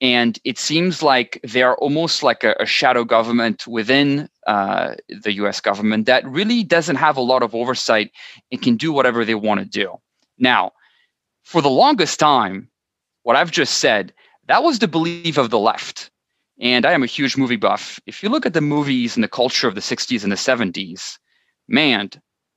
and 0.00 0.38
it 0.44 0.58
seems 0.58 1.02
like 1.02 1.40
they 1.42 1.62
are 1.62 1.76
almost 1.76 2.22
like 2.22 2.44
a, 2.44 2.54
a 2.60 2.66
shadow 2.66 3.04
government 3.04 3.66
within 3.66 4.28
uh, 4.46 4.94
the 5.08 5.32
US 5.34 5.60
government 5.60 6.06
that 6.06 6.26
really 6.26 6.62
doesn't 6.62 6.96
have 6.96 7.16
a 7.16 7.22
lot 7.22 7.42
of 7.42 7.54
oversight 7.54 8.10
and 8.50 8.60
can 8.60 8.76
do 8.76 8.92
whatever 8.92 9.24
they 9.24 9.34
want 9.34 9.60
to 9.60 9.66
do. 9.66 9.96
Now, 10.38 10.72
for 11.42 11.62
the 11.62 11.70
longest 11.70 12.18
time, 12.18 12.68
what 13.22 13.36
I've 13.36 13.50
just 13.50 13.78
said, 13.78 14.12
that 14.46 14.62
was 14.62 14.78
the 14.78 14.88
belief 14.88 15.38
of 15.38 15.50
the 15.50 15.58
left. 15.58 16.10
And 16.60 16.86
I 16.86 16.92
am 16.92 17.02
a 17.02 17.06
huge 17.06 17.36
movie 17.36 17.56
buff. 17.56 17.98
If 18.06 18.22
you 18.22 18.28
look 18.28 18.46
at 18.46 18.52
the 18.52 18.60
movies 18.60 19.16
and 19.16 19.24
the 19.24 19.28
culture 19.28 19.66
of 19.66 19.74
the 19.74 19.80
60s 19.80 20.22
and 20.22 20.30
the 20.30 20.36
70s, 20.36 21.18
man, 21.66 22.10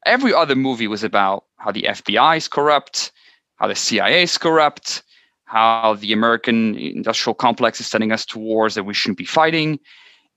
every 0.05 0.33
other 0.33 0.55
movie 0.55 0.87
was 0.87 1.03
about 1.03 1.45
how 1.57 1.71
the 1.71 1.83
FBI 1.83 2.37
is 2.37 2.47
corrupt, 2.47 3.11
how 3.55 3.67
the 3.67 3.75
CIA 3.75 4.23
is 4.23 4.37
corrupt, 4.37 5.03
how 5.45 5.95
the 5.95 6.13
American 6.13 6.75
industrial 6.75 7.33
complex 7.33 7.79
is 7.79 7.87
sending 7.87 8.11
us 8.11 8.25
to 8.27 8.39
wars 8.39 8.75
that 8.75 8.83
we 8.83 8.93
shouldn't 8.93 9.17
be 9.17 9.25
fighting. 9.25 9.79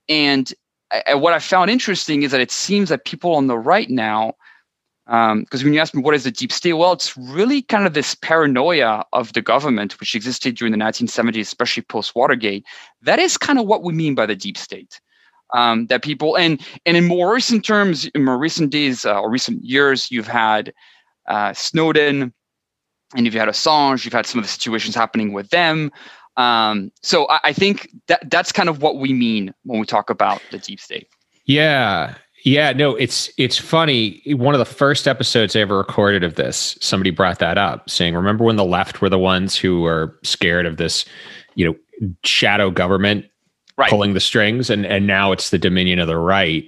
And 0.08 0.52
I, 0.90 1.14
what 1.14 1.32
I 1.32 1.38
found 1.38 1.70
interesting 1.70 2.22
is 2.22 2.30
that 2.32 2.40
it 2.40 2.50
seems 2.50 2.88
that 2.88 3.04
people 3.04 3.34
on 3.34 3.46
the 3.46 3.58
right 3.58 3.88
now, 3.90 4.34
because 5.06 5.32
um, 5.32 5.64
when 5.64 5.72
you 5.72 5.80
ask 5.80 5.94
me 5.94 6.02
what 6.02 6.14
is 6.14 6.24
the 6.24 6.30
deep 6.30 6.52
state, 6.52 6.74
well, 6.74 6.92
it's 6.92 7.16
really 7.16 7.62
kind 7.62 7.86
of 7.86 7.94
this 7.94 8.14
paranoia 8.14 9.04
of 9.12 9.32
the 9.32 9.42
government, 9.42 9.98
which 10.00 10.14
existed 10.14 10.56
during 10.56 10.72
the 10.72 10.78
1970s, 10.78 11.40
especially 11.40 11.82
post 11.82 12.14
Watergate. 12.14 12.64
That 13.02 13.18
is 13.18 13.36
kind 13.36 13.58
of 13.58 13.66
what 13.66 13.82
we 13.82 13.92
mean 13.92 14.14
by 14.14 14.26
the 14.26 14.36
deep 14.36 14.56
state. 14.56 15.00
Um, 15.52 15.86
that 15.86 16.04
people 16.04 16.36
and 16.36 16.60
and 16.86 16.96
in 16.96 17.08
more 17.08 17.34
recent 17.34 17.64
terms, 17.64 18.06
in 18.14 18.24
more 18.24 18.38
recent 18.38 18.70
days 18.70 19.04
uh, 19.04 19.20
or 19.20 19.28
recent 19.28 19.64
years, 19.64 20.08
you've 20.08 20.28
had 20.28 20.72
uh, 21.28 21.52
Snowden, 21.54 22.32
and 23.16 23.26
you've 23.26 23.34
had 23.34 23.48
Assange, 23.48 24.04
you've 24.04 24.12
had 24.12 24.26
some 24.26 24.38
of 24.38 24.44
the 24.44 24.50
situations 24.50 24.94
happening 24.94 25.32
with 25.32 25.50
them. 25.50 25.90
Um, 26.40 26.90
so 27.02 27.28
I, 27.28 27.40
I 27.44 27.52
think 27.52 27.90
that 28.06 28.30
that's 28.30 28.52
kind 28.52 28.68
of 28.68 28.82
what 28.82 28.96
we 28.96 29.12
mean 29.12 29.52
when 29.64 29.78
we 29.78 29.86
talk 29.86 30.08
about 30.08 30.40
the 30.50 30.58
deep 30.58 30.80
state. 30.80 31.08
Yeah, 31.44 32.14
yeah, 32.44 32.72
no, 32.72 32.94
it's 32.96 33.30
it's 33.36 33.58
funny. 33.58 34.22
One 34.26 34.54
of 34.54 34.58
the 34.58 34.64
first 34.64 35.06
episodes 35.06 35.54
I 35.54 35.60
ever 35.60 35.76
recorded 35.76 36.24
of 36.24 36.36
this, 36.36 36.78
somebody 36.80 37.10
brought 37.10 37.38
that 37.40 37.58
up, 37.58 37.90
saying, 37.90 38.14
"Remember 38.14 38.44
when 38.44 38.56
the 38.56 38.64
left 38.64 39.02
were 39.02 39.10
the 39.10 39.18
ones 39.18 39.56
who 39.56 39.82
were 39.82 40.18
scared 40.22 40.64
of 40.64 40.78
this, 40.78 41.04
you 41.54 41.66
know, 41.66 42.08
shadow 42.24 42.70
government 42.70 43.26
right. 43.76 43.90
pulling 43.90 44.14
the 44.14 44.20
strings, 44.20 44.70
and 44.70 44.86
and 44.86 45.06
now 45.06 45.32
it's 45.32 45.50
the 45.50 45.58
dominion 45.58 45.98
of 45.98 46.06
the 46.06 46.16
right." 46.16 46.64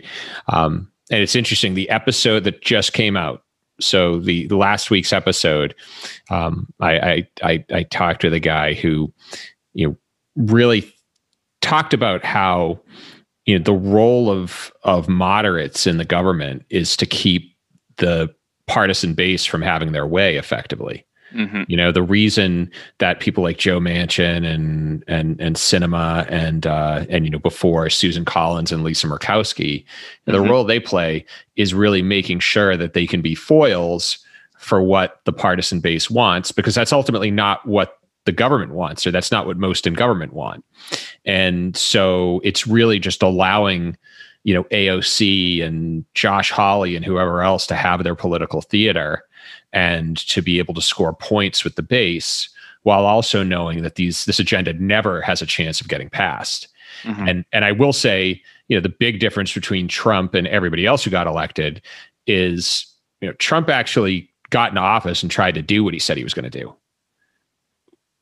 Um, 0.49 0.91
and 1.11 1.21
it's 1.21 1.37
interesting. 1.37 1.75
The 1.75 1.89
episode 1.89 2.45
that 2.45 2.61
just 2.61 2.93
came 2.93 3.17
out 3.17 3.43
so 3.81 4.19
the, 4.19 4.47
the 4.47 4.57
last 4.57 4.91
week's 4.91 5.13
episode, 5.13 5.75
um, 6.31 6.73
I, 6.81 6.99
I, 6.99 7.29
I 7.43 7.65
I 7.73 7.83
talked 7.85 8.21
to 8.23 8.31
the 8.31 8.41
guy 8.41 8.75
who, 8.75 9.13
you 9.75 9.89
know, 9.89 9.97
really 10.37 10.93
talked 11.61 11.95
about 11.95 12.25
how 12.25 12.81
you 13.47 13.59
know 13.59 13.65
the 13.65 13.73
role 13.73 14.31
of 14.31 14.73
of 14.83 15.09
moderates 15.09 15.87
in 15.87 15.99
the 15.99 16.05
government 16.05 16.65
is 16.71 16.97
to 16.97 17.07
keep 17.07 17.57
the 17.97 18.33
partisan 18.67 19.15
base 19.15 19.45
from 19.45 19.63
having 19.63 19.93
their 19.93 20.07
way 20.07 20.37
effectively. 20.37 21.05
Mm-hmm. 21.35 21.63
You 21.67 21.77
know, 21.77 21.93
the 21.93 22.03
reason 22.03 22.71
that 22.99 23.21
people 23.21 23.43
like 23.43 23.59
Joe 23.59 23.81
Manchin 23.81 24.45
and 24.45 25.03
and 25.09 25.41
and 25.41 25.57
Sinema 25.57 26.27
and 26.31 26.67
uh, 26.67 27.07
and 27.09 27.25
you 27.25 27.31
know 27.31 27.39
before 27.39 27.89
Susan 27.89 28.25
Collins 28.25 28.71
and 28.71 28.85
Lisa 28.85 29.07
Murkowski, 29.07 29.85
mm-hmm. 29.85 30.33
the 30.33 30.41
role 30.41 30.65
they 30.65 30.81
play 30.81 31.25
is 31.57 31.73
really 31.75 32.03
making 32.03 32.41
sure 32.41 32.77
that 32.77 32.93
they 32.93 33.07
can 33.07 33.23
be 33.23 33.35
foils 33.35 34.19
for 34.59 34.83
what 34.83 35.21
the 35.25 35.33
partisan 35.33 35.81
base 35.81 36.11
wants, 36.11 36.53
because 36.53 36.75
that's 36.75 36.93
ultimately 36.93 37.31
not 37.31 37.67
what 37.67 37.99
the 38.25 38.33
government 38.33 38.73
wants, 38.73 39.07
or 39.07 39.11
that's 39.11 39.33
not 39.33 39.47
what 39.47 39.57
most 39.57 39.87
in 39.87 39.95
government 39.95 40.33
want. 40.33 40.65
And 41.25 41.77
so 41.77 42.41
it's 42.45 42.67
really 42.67 42.99
just 42.99 43.23
allowing 43.23 43.97
you 44.45 44.55
know 44.55 44.65
AOC 44.65 45.63
and 45.63 46.05
Josh 46.15 46.51
Hawley 46.51 46.97
and 46.97 47.05
whoever 47.05 47.43
else 47.43 47.67
to 47.69 47.75
have 47.75 48.03
their 48.03 48.15
political 48.15 48.61
theater 48.61 49.25
and 49.73 50.17
to 50.29 50.43
be 50.43 50.59
able 50.59 50.75
to 50.75 50.83
score 50.83 51.13
points 51.13 51.65
with 51.65 51.77
the 51.77 51.83
base 51.83 52.49
while 52.83 53.07
also 53.07 53.43
knowing 53.43 53.83
that 53.83 53.95
these 53.95 54.25
this 54.25 54.39
agenda 54.39 54.73
never 54.75 55.21
has 55.23 55.43
a 55.43 55.47
chance 55.47 55.81
of 55.81 55.89
getting 55.89 56.11
passed. 56.11 56.69
Mm-hmm. 57.05 57.29
And 57.29 57.45
and 57.53 57.65
I 57.65 57.73
will 57.73 57.93
say, 57.93 58.43
you 58.69 58.77
know, 58.77 58.81
the 58.81 58.89
big 58.89 59.21
difference 59.21 59.55
between 59.55 59.89
Trump 59.89 60.35
and 60.35 60.47
everybody 60.49 60.87
else 60.87 61.05
who 61.05 61.11
got 61.11 61.27
elected 61.27 61.81
is, 62.27 62.87
you 63.21 63.29
know, 63.29 63.35
Trump 63.35 63.69
actually 63.69 64.29
got 64.51 64.71
into 64.71 64.81
office 64.81 65.23
and 65.23 65.31
tried 65.31 65.55
to 65.55 65.63
do 65.63 65.83
what 65.83 65.95
he 65.95 66.01
said 66.01 66.17
he 66.17 66.25
was 66.25 66.35
going 66.35 66.49
to 66.49 66.59
do, 66.59 66.75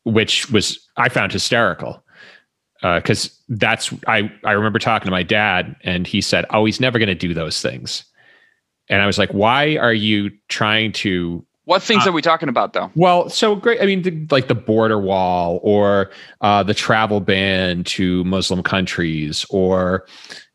which 0.04 0.50
was 0.50 0.78
I 0.96 1.08
found 1.08 1.32
hysterical. 1.32 2.04
Because 2.82 3.26
uh, 3.26 3.30
that's 3.50 3.92
I 4.06 4.32
I 4.44 4.52
remember 4.52 4.78
talking 4.78 5.04
to 5.04 5.10
my 5.10 5.22
dad 5.22 5.76
and 5.84 6.06
he 6.06 6.22
said, 6.22 6.46
"Oh, 6.50 6.64
he's 6.64 6.80
never 6.80 6.98
going 6.98 7.08
to 7.08 7.14
do 7.14 7.34
those 7.34 7.60
things." 7.60 8.04
And 8.88 9.00
I 9.00 9.06
was 9.06 9.18
like, 9.18 9.30
why 9.30 9.76
are 9.76 9.94
you 9.94 10.30
trying 10.48 10.92
to 10.92 11.46
what 11.64 11.82
things 11.82 12.04
uh, 12.04 12.10
are 12.10 12.12
we 12.12 12.20
talking 12.20 12.48
about, 12.48 12.72
though? 12.72 12.90
Well, 12.96 13.28
so 13.28 13.54
great. 13.54 13.80
I 13.80 13.86
mean, 13.86 14.02
the, 14.02 14.26
like 14.32 14.48
the 14.48 14.56
border 14.56 14.98
wall, 14.98 15.60
or 15.62 16.10
uh, 16.40 16.64
the 16.64 16.74
travel 16.74 17.20
ban 17.20 17.84
to 17.84 18.24
Muslim 18.24 18.64
countries, 18.64 19.46
or 19.50 20.04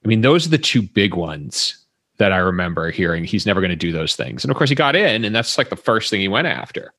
I 0.04 0.08
mean, 0.10 0.20
those 0.20 0.46
are 0.46 0.50
the 0.50 0.58
two 0.58 0.82
big 0.82 1.14
ones 1.14 1.86
that 2.18 2.34
I 2.34 2.38
remember 2.38 2.92
hearing. 2.92 3.24
He's 3.24 3.46
never 3.46 3.62
going 3.62 3.70
to 3.70 3.78
do 3.78 3.94
those 3.94 4.18
things, 4.18 4.44
and 4.44 4.52
of 4.52 4.58
course, 4.58 4.70
he 4.70 4.76
got 4.76 4.94
in, 4.94 5.24
and 5.24 5.34
that's 5.34 5.58
like 5.58 5.70
the 5.70 5.78
first 5.78 6.10
thing 6.10 6.20
he 6.20 6.28
went 6.28 6.48
after. 6.48 6.94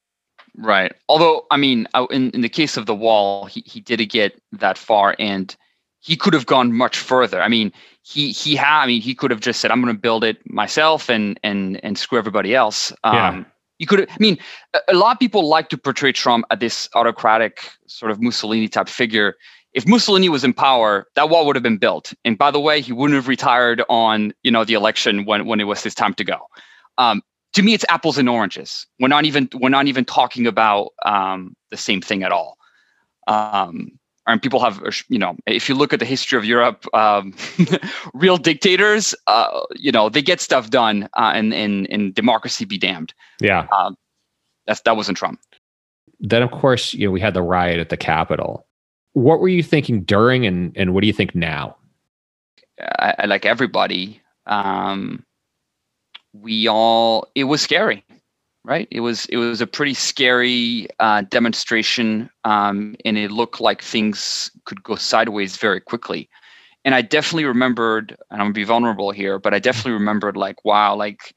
Right. 0.59 0.93
Although, 1.09 1.47
I 1.51 1.57
mean, 1.57 1.87
in 2.11 2.31
in 2.31 2.41
the 2.41 2.49
case 2.49 2.77
of 2.77 2.87
the 2.87 2.95
wall, 2.95 3.47
he 3.47 3.63
he 3.67 3.81
did 3.81 4.01
get 4.09 4.41
that 4.53 4.79
far, 4.79 5.15
and 5.19 5.55
he 6.01 6.17
could 6.17 6.33
have 6.33 6.47
gone 6.47 6.73
much 6.73 6.99
further. 6.99 7.43
I 7.43 7.49
mean, 7.49 7.73
he 8.03 8.33
he 8.33 8.57
had. 8.57 8.83
I 8.83 8.87
mean, 8.87 9.03
he 9.03 9.15
could 9.15 9.31
have 9.31 9.41
just 9.41 9.61
said, 9.61 9.71
"I'm 9.71 9.83
going 9.83 9.95
to 9.95 10.01
build 10.01 10.25
it 10.25 10.39
myself 10.51 11.11
and 11.11 11.39
and 11.43 11.83
and 11.85 11.99
screw 11.99 12.19
everybody 12.19 12.55
else." 12.55 12.93
Um. 13.05 13.47
You 13.79 13.87
could, 13.87 14.09
I 14.09 14.17
mean, 14.19 14.39
a 14.89 14.95
lot 14.95 15.13
of 15.13 15.19
people 15.19 15.47
like 15.47 15.69
to 15.69 15.77
portray 15.77 16.11
Trump 16.11 16.47
as 16.51 16.61
this 16.61 16.89
autocratic 16.95 17.61
sort 17.87 18.11
of 18.11 18.23
Mussolini 18.23 18.69
type 18.69 18.89
figure. 18.89 19.37
If 19.75 19.87
Mussolini 19.87 20.31
was 20.31 20.45
in 20.45 20.55
power, 20.55 21.07
that 21.15 21.29
wall 21.29 21.45
would 21.45 21.57
have 21.57 21.63
been 21.63 21.77
built. 21.77 22.15
And 22.25 22.39
by 22.39 22.51
the 22.51 22.59
way, 22.59 22.81
he 22.81 22.95
wouldn't 22.95 23.17
have 23.17 23.29
retired 23.29 23.83
on 23.91 24.33
you 24.43 24.51
know 24.51 24.65
the 24.65 24.73
election 24.73 25.27
when 25.27 25.45
when 25.45 25.61
it 25.61 25.65
was 25.65 25.83
his 25.83 25.95
time 25.95 26.15
to 26.15 26.25
go. 26.25 26.39
Um, 26.97 27.21
to 27.57 27.63
me, 27.63 27.73
it's 27.73 27.87
apples 27.89 28.19
and 28.19 28.29
oranges. 28.29 28.87
We're 29.01 29.09
not 29.09 29.25
even 29.25 29.49
we're 29.55 29.71
not 29.71 29.87
even 29.87 30.05
talking 30.05 30.47
about 30.47 30.93
um, 31.07 31.57
the 31.71 31.79
same 31.79 32.03
thing 32.03 32.23
at 32.23 32.31
all. 32.31 32.59
Um, 33.27 33.99
and 34.27 34.43
people 34.43 34.61
have 34.61 34.83
you 35.09 35.19
know 35.19 35.37
if 35.47 35.67
you 35.67 35.75
look 35.75 35.95
at 35.95 35.99
the 35.99 36.05
history 36.05 36.37
of 36.37 36.45
europe 36.45 36.85
um, 36.95 37.33
real 38.15 38.37
dictators 38.37 39.15
uh, 39.27 39.61
you 39.75 39.91
know 39.91 40.11
they 40.11 40.21
get 40.21 40.41
stuff 40.41 40.69
done 40.69 41.09
uh, 41.17 41.33
and, 41.35 41.55
and, 41.55 41.87
and 41.91 42.15
democracy 42.15 42.67
be 42.67 42.77
damned. 42.77 43.15
Yeah. 43.41 43.67
Um, 43.75 43.97
that's 44.67 44.83
that 44.83 44.97
wasn't 44.97 45.17
trump. 45.17 45.41
Then 46.21 46.43
of 46.43 46.51
course 46.51 46.93
you 46.93 47.07
know 47.09 47.11
we 47.11 47.21
had 47.21 47.33
the 47.33 47.43
riot 47.43 47.79
at 47.81 47.89
the 47.89 47.97
capitol. 47.97 48.67
What 49.15 49.41
were 49.41 49.49
you 49.49 49.63
thinking 49.63 50.03
during 50.03 50.45
and 50.45 50.77
and 50.77 50.93
what 50.93 51.01
do 51.01 51.07
you 51.07 51.15
think 51.15 51.35
now? 51.35 51.77
I, 52.79 53.15
I 53.21 53.25
like 53.25 53.47
everybody 53.47 54.21
um, 54.45 55.25
we 56.43 56.69
all 56.69 57.27
it 57.35 57.45
was 57.45 57.63
scary 57.63 58.05
right? 58.67 58.89
It 58.91 59.01
was 59.01 59.27
it 59.27 59.37
was 59.37 59.61
a 59.61 59.67
pretty 59.67 59.95
scary 59.95 60.89
uh, 60.99 61.23
demonstration, 61.31 62.29
um, 62.45 62.97
and 63.05 63.17
it 63.17 63.31
looked 63.31 63.61
like 63.61 63.81
things 63.81 64.51
could 64.65 64.83
go 64.83 64.97
sideways 64.97 65.57
very 65.57 65.81
quickly. 65.81 66.29
And 66.85 66.95
I 66.95 67.03
definitely 67.03 67.45
remembered, 67.45 68.17
and 68.31 68.41
I'm 68.41 68.47
gonna 68.47 68.55
be 68.55 68.65
vulnerable 68.65 69.13
here, 69.13 69.39
but 69.39 69.55
I 69.55 69.61
definitely 69.61 69.93
remembered 69.93 70.37
like, 70.37 70.65
wow, 70.65 70.97
like, 70.97 71.35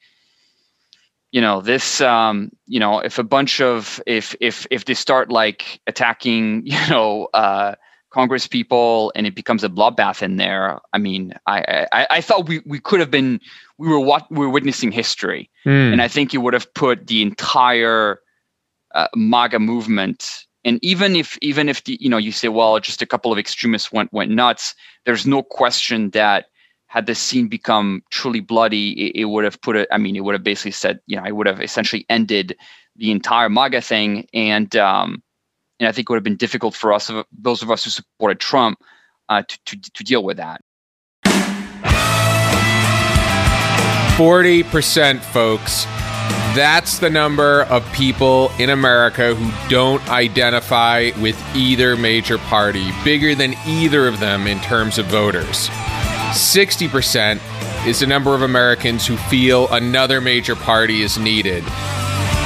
you 1.31 1.39
know, 1.39 1.62
this, 1.62 2.01
um, 2.01 2.51
you 2.65 2.79
know, 2.79 2.99
if 2.99 3.19
a 3.19 3.23
bunch 3.23 3.62
of 3.62 4.01
if 4.07 4.35
if 4.41 4.65
if 4.71 4.85
they 4.85 4.95
start 4.95 5.31
like 5.31 5.79
attacking, 5.85 6.63
you 6.65 6.89
know, 6.89 7.29
uh, 7.35 7.75
Congress 8.12 8.47
people 8.47 9.12
and 9.15 9.27
it 9.27 9.35
becomes 9.35 9.63
a 9.63 9.69
bloodbath 9.69 10.23
in 10.23 10.38
there. 10.38 10.79
I 10.93 10.97
mean, 10.97 11.33
I 11.45 11.85
I, 11.91 12.07
I 12.09 12.21
thought 12.21 12.47
we, 12.47 12.62
we 12.65 12.79
could 12.79 12.99
have 12.99 13.12
been 13.12 13.39
we 13.79 13.87
were 13.87 13.99
what 13.99 14.29
we 14.29 14.39
were 14.39 14.49
witnessing 14.49 14.91
history, 14.91 15.49
mm. 15.65 15.91
and 15.91 16.01
I 16.01 16.07
think 16.07 16.33
it 16.33 16.39
would 16.39 16.53
have 16.53 16.71
put 16.73 17.07
the 17.07 17.21
entire 17.21 18.19
uh, 18.93 19.07
MAGA 19.15 19.59
movement. 19.59 20.45
And 20.65 20.79
even 20.83 21.15
if 21.15 21.37
even 21.41 21.69
if 21.69 21.85
the 21.85 21.97
you 22.01 22.09
know 22.09 22.17
you 22.17 22.33
say 22.33 22.49
well 22.49 22.79
just 22.79 23.01
a 23.01 23.05
couple 23.05 23.31
of 23.31 23.39
extremists 23.39 23.91
went 23.91 24.11
went 24.11 24.31
nuts, 24.31 24.75
there's 25.05 25.25
no 25.25 25.41
question 25.41 26.09
that 26.09 26.47
had 26.87 27.05
the 27.05 27.15
scene 27.15 27.47
become 27.47 28.03
truly 28.09 28.41
bloody, 28.41 28.91
it, 28.91 29.21
it 29.21 29.25
would 29.25 29.45
have 29.45 29.61
put 29.61 29.77
it. 29.77 29.87
I 29.91 29.97
mean, 29.97 30.15
it 30.15 30.21
would 30.21 30.35
have 30.35 30.43
basically 30.43 30.71
said 30.71 30.99
you 31.07 31.15
know 31.15 31.23
it 31.25 31.35
would 31.35 31.47
have 31.47 31.61
essentially 31.61 32.05
ended 32.09 32.57
the 32.97 33.11
entire 33.11 33.49
MAGA 33.49 33.81
thing 33.81 34.27
and. 34.33 34.75
Um, 34.75 35.23
and 35.81 35.87
I 35.87 35.93
think 35.93 36.09
it 36.09 36.11
would 36.11 36.17
have 36.17 36.25
been 36.25 36.35
difficult 36.35 36.75
for 36.75 36.91
us, 36.91 37.09
those 37.31 37.61
of 37.61 37.71
us 37.71 37.85
who 37.85 37.89
supported 37.89 38.41
Trump, 38.41 38.83
uh, 39.29 39.43
to, 39.47 39.59
to, 39.67 39.91
to 39.93 40.03
deal 40.03 40.25
with 40.25 40.35
that. 40.35 40.59
40%, 44.19 45.21
folks. 45.21 45.86
That's 46.53 46.99
the 46.99 47.10
number 47.10 47.63
of 47.63 47.89
people 47.93 48.51
in 48.60 48.69
America 48.69 49.34
who 49.34 49.69
don't 49.69 50.05
identify 50.10 51.12
with 51.21 51.41
either 51.55 51.95
major 51.95 52.38
party, 52.38 52.91
bigger 53.05 53.34
than 53.34 53.53
either 53.65 54.10
of 54.10 54.19
them 54.19 54.45
in 54.45 54.60
terms 54.60 54.97
of 54.97 55.05
voters. 55.05 55.69
60% 56.34 57.39
is 57.88 58.01
the 58.01 58.08
number 58.08 58.36
of 58.36 58.41
Americans 58.41 59.08
who 59.08 59.15
feel 59.15 59.69
another 59.69 60.19
major 60.19 60.58
party 60.58 61.01
is 61.01 61.17
needed. 61.17 61.63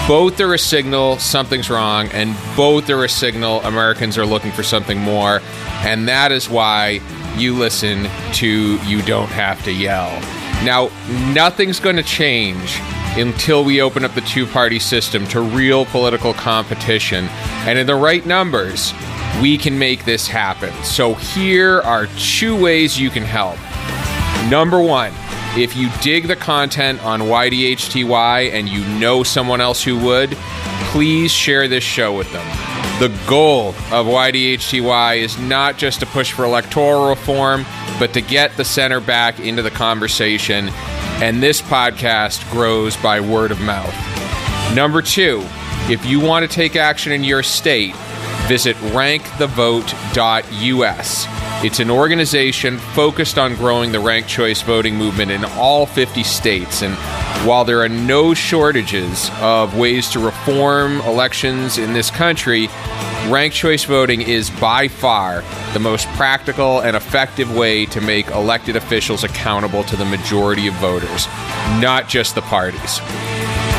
Both 0.08 0.40
are 0.42 0.54
a 0.54 0.60
signal 0.60 1.18
something's 1.18 1.72
wrong, 1.72 2.08
and 2.10 2.38
both 2.56 2.88
are 2.92 3.04
a 3.04 3.10
signal 3.10 3.62
Americans 3.62 4.16
are 4.16 4.28
looking 4.28 4.52
for 4.52 4.62
something 4.62 5.00
more. 5.00 5.42
And 5.82 6.08
that 6.08 6.32
is 6.32 6.48
why 6.48 7.02
you 7.36 7.56
listen 7.56 8.08
to 8.34 8.78
You 8.84 9.02
Don't 9.02 9.30
Have 9.30 9.64
to 9.64 9.72
Yell. 9.72 10.43
Now, 10.64 10.90
nothing's 11.34 11.80
going 11.80 11.98
to 11.98 12.04
change 12.04 12.80
until 13.18 13.64
we 13.64 13.82
open 13.82 14.04
up 14.04 14.14
the 14.16 14.22
two 14.22 14.48
party 14.48 14.80
system 14.80 15.28
to 15.28 15.42
real 15.42 15.86
political 15.86 16.34
competition. 16.34 17.26
And 17.66 17.78
in 17.78 17.86
the 17.86 17.96
right 17.96 18.26
numbers, 18.26 18.94
we 19.42 19.58
can 19.58 19.78
make 19.78 20.06
this 20.06 20.28
happen. 20.28 20.74
So 20.84 21.14
here 21.14 21.82
are 21.82 22.08
two 22.18 22.60
ways 22.60 23.00
you 23.00 23.10
can 23.10 23.24
help. 23.24 23.58
Number 24.50 24.82
one, 24.82 25.14
if 25.56 25.76
you 25.76 25.90
dig 26.02 26.28
the 26.28 26.36
content 26.36 27.04
on 27.04 27.20
YDHTY 27.22 28.52
and 28.52 28.68
you 28.68 28.84
know 29.00 29.22
someone 29.24 29.62
else 29.62 29.84
who 29.84 29.98
would, 30.00 30.32
please 30.92 31.32
share 31.32 31.68
this 31.68 31.84
show 31.84 32.16
with 32.16 32.32
them. 32.32 32.73
The 33.00 33.10
goal 33.28 33.70
of 33.92 34.06
YDHTY 34.06 35.18
is 35.18 35.38
not 35.40 35.78
just 35.78 36.00
to 36.02 36.06
push 36.06 36.32
for 36.32 36.46
electoral 36.46 37.10
reform, 37.10 37.66
but 38.00 38.14
to 38.14 38.22
get 38.22 38.56
the 38.56 38.64
center 38.64 39.00
back 39.00 39.40
into 39.40 39.62
the 39.62 39.72
conversation. 39.72 40.70
And 41.22 41.42
this 41.42 41.62
podcast 41.62 42.50
grows 42.52 42.96
by 42.98 43.20
word 43.20 43.52
of 43.52 43.60
mouth. 43.62 43.94
Number 44.76 45.02
two, 45.02 45.42
if 45.90 46.06
you 46.06 46.20
want 46.20 46.50
to 46.50 46.56
take 46.56 46.76
action 46.76 47.12
in 47.12 47.24
your 47.24 47.44
state, 47.44 47.96
visit 48.48 48.76
rankthevote.us. 48.78 51.26
It's 51.66 51.80
an 51.80 51.90
organization 51.90 52.78
focused 52.78 53.38
on 53.38 53.56
growing 53.56 53.92
the 53.92 54.00
ranked 54.00 54.30
choice 54.30 54.62
voting 54.62 54.96
movement 54.96 55.32
in 55.32 55.46
all 55.46 55.86
50 55.86 56.24
states. 56.24 56.84
And 56.84 56.96
while 57.46 57.66
there 57.66 57.82
are 57.82 57.90
no 57.90 58.34
shortages 58.34 59.30
of 59.42 59.78
ways 59.78 60.10
to 60.12 60.20
reform 60.20 61.02
elections 61.02 61.78
in 61.78 61.94
this 61.94 62.10
country, 62.10 62.70
ranked 63.28 63.56
choice 63.56 63.84
voting 63.84 64.22
is 64.22 64.50
by 64.50 64.88
far 64.88 65.44
the 65.74 65.80
most 65.80 66.08
practical 66.10 66.80
and 66.80 66.96
effective 66.96 67.54
way 67.56 67.86
to 67.88 68.00
make 68.00 68.28
elected 68.28 68.76
officials 68.76 69.24
accountable 69.24 69.84
to 69.84 69.96
the 69.96 70.06
majority 70.06 70.68
of 70.68 70.74
voters, 70.76 71.28
not 71.82 72.08
just 72.08 72.36
the 72.36 72.42
parties. 72.44 73.00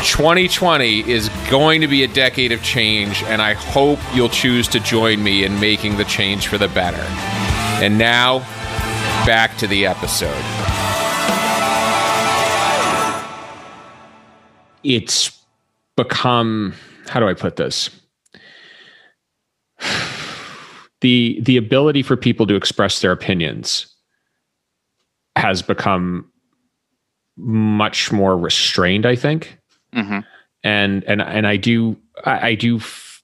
2020 0.03 1.09
is 1.09 1.29
going 1.49 1.81
to 1.81 1.87
be 1.87 2.03
a 2.03 2.07
decade 2.07 2.51
of 2.51 2.61
change, 2.61 3.23
and 3.23 3.41
I 3.41 3.53
hope 3.53 3.97
you'll 4.13 4.29
choose 4.29 4.67
to 4.69 4.79
join 4.79 5.23
me 5.23 5.43
in 5.43 5.59
making 5.59 5.97
the 5.97 6.05
change 6.05 6.47
for 6.47 6.59
the 6.59 6.67
better. 6.67 7.03
And 7.83 7.97
now, 7.97 8.39
back 9.25 9.57
to 9.57 9.67
the 9.67 9.87
episode. 9.87 10.64
It's 14.85 15.43
become, 15.97 16.73
how 17.07 17.19
do 17.19 17.27
I 17.27 17.33
put 17.33 17.55
this? 17.55 17.89
The, 21.01 21.39
the 21.41 21.57
ability 21.57 22.03
for 22.03 22.15
people 22.15 22.47
to 22.47 22.55
express 22.55 23.01
their 23.01 23.11
opinions 23.11 23.87
has 25.35 25.61
become 25.61 26.31
much 27.37 28.11
more 28.11 28.37
restrained, 28.37 29.05
I 29.05 29.15
think. 29.15 29.57
Mm-hmm. 29.93 30.19
And 30.63 31.03
and 31.03 31.21
and 31.21 31.45
I 31.45 31.57
do 31.57 31.95
I, 32.23 32.47
I 32.47 32.55
do 32.55 32.79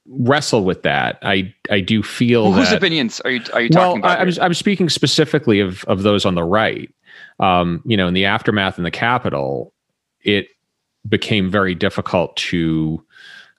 wrestle 0.08 0.64
with 0.64 0.84
that. 0.84 1.18
I 1.22 1.54
I 1.70 1.80
do 1.80 2.04
feel 2.04 2.52
well, 2.52 2.60
whose 2.60 2.72
opinions 2.72 3.20
are 3.22 3.32
you 3.32 3.42
are 3.54 3.62
you 3.62 3.70
talking 3.70 4.02
well, 4.02 4.12
about? 4.12 4.28
I'm 4.28 4.44
I'm 4.44 4.54
speaking 4.54 4.90
specifically 4.90 5.60
of 5.60 5.84
of 5.86 6.04
those 6.04 6.26
on 6.26 6.36
the 6.36 6.44
right. 6.44 6.94
Um, 7.40 7.82
you 7.86 7.98
know, 7.98 8.08
in 8.08 8.14
the 8.14 8.26
aftermath 8.26 8.78
in 8.78 8.84
the 8.84 8.92
Capitol, 8.92 9.74
it 10.22 10.50
became 11.08 11.50
very 11.50 11.76
difficult 11.76 12.36
to 12.38 13.04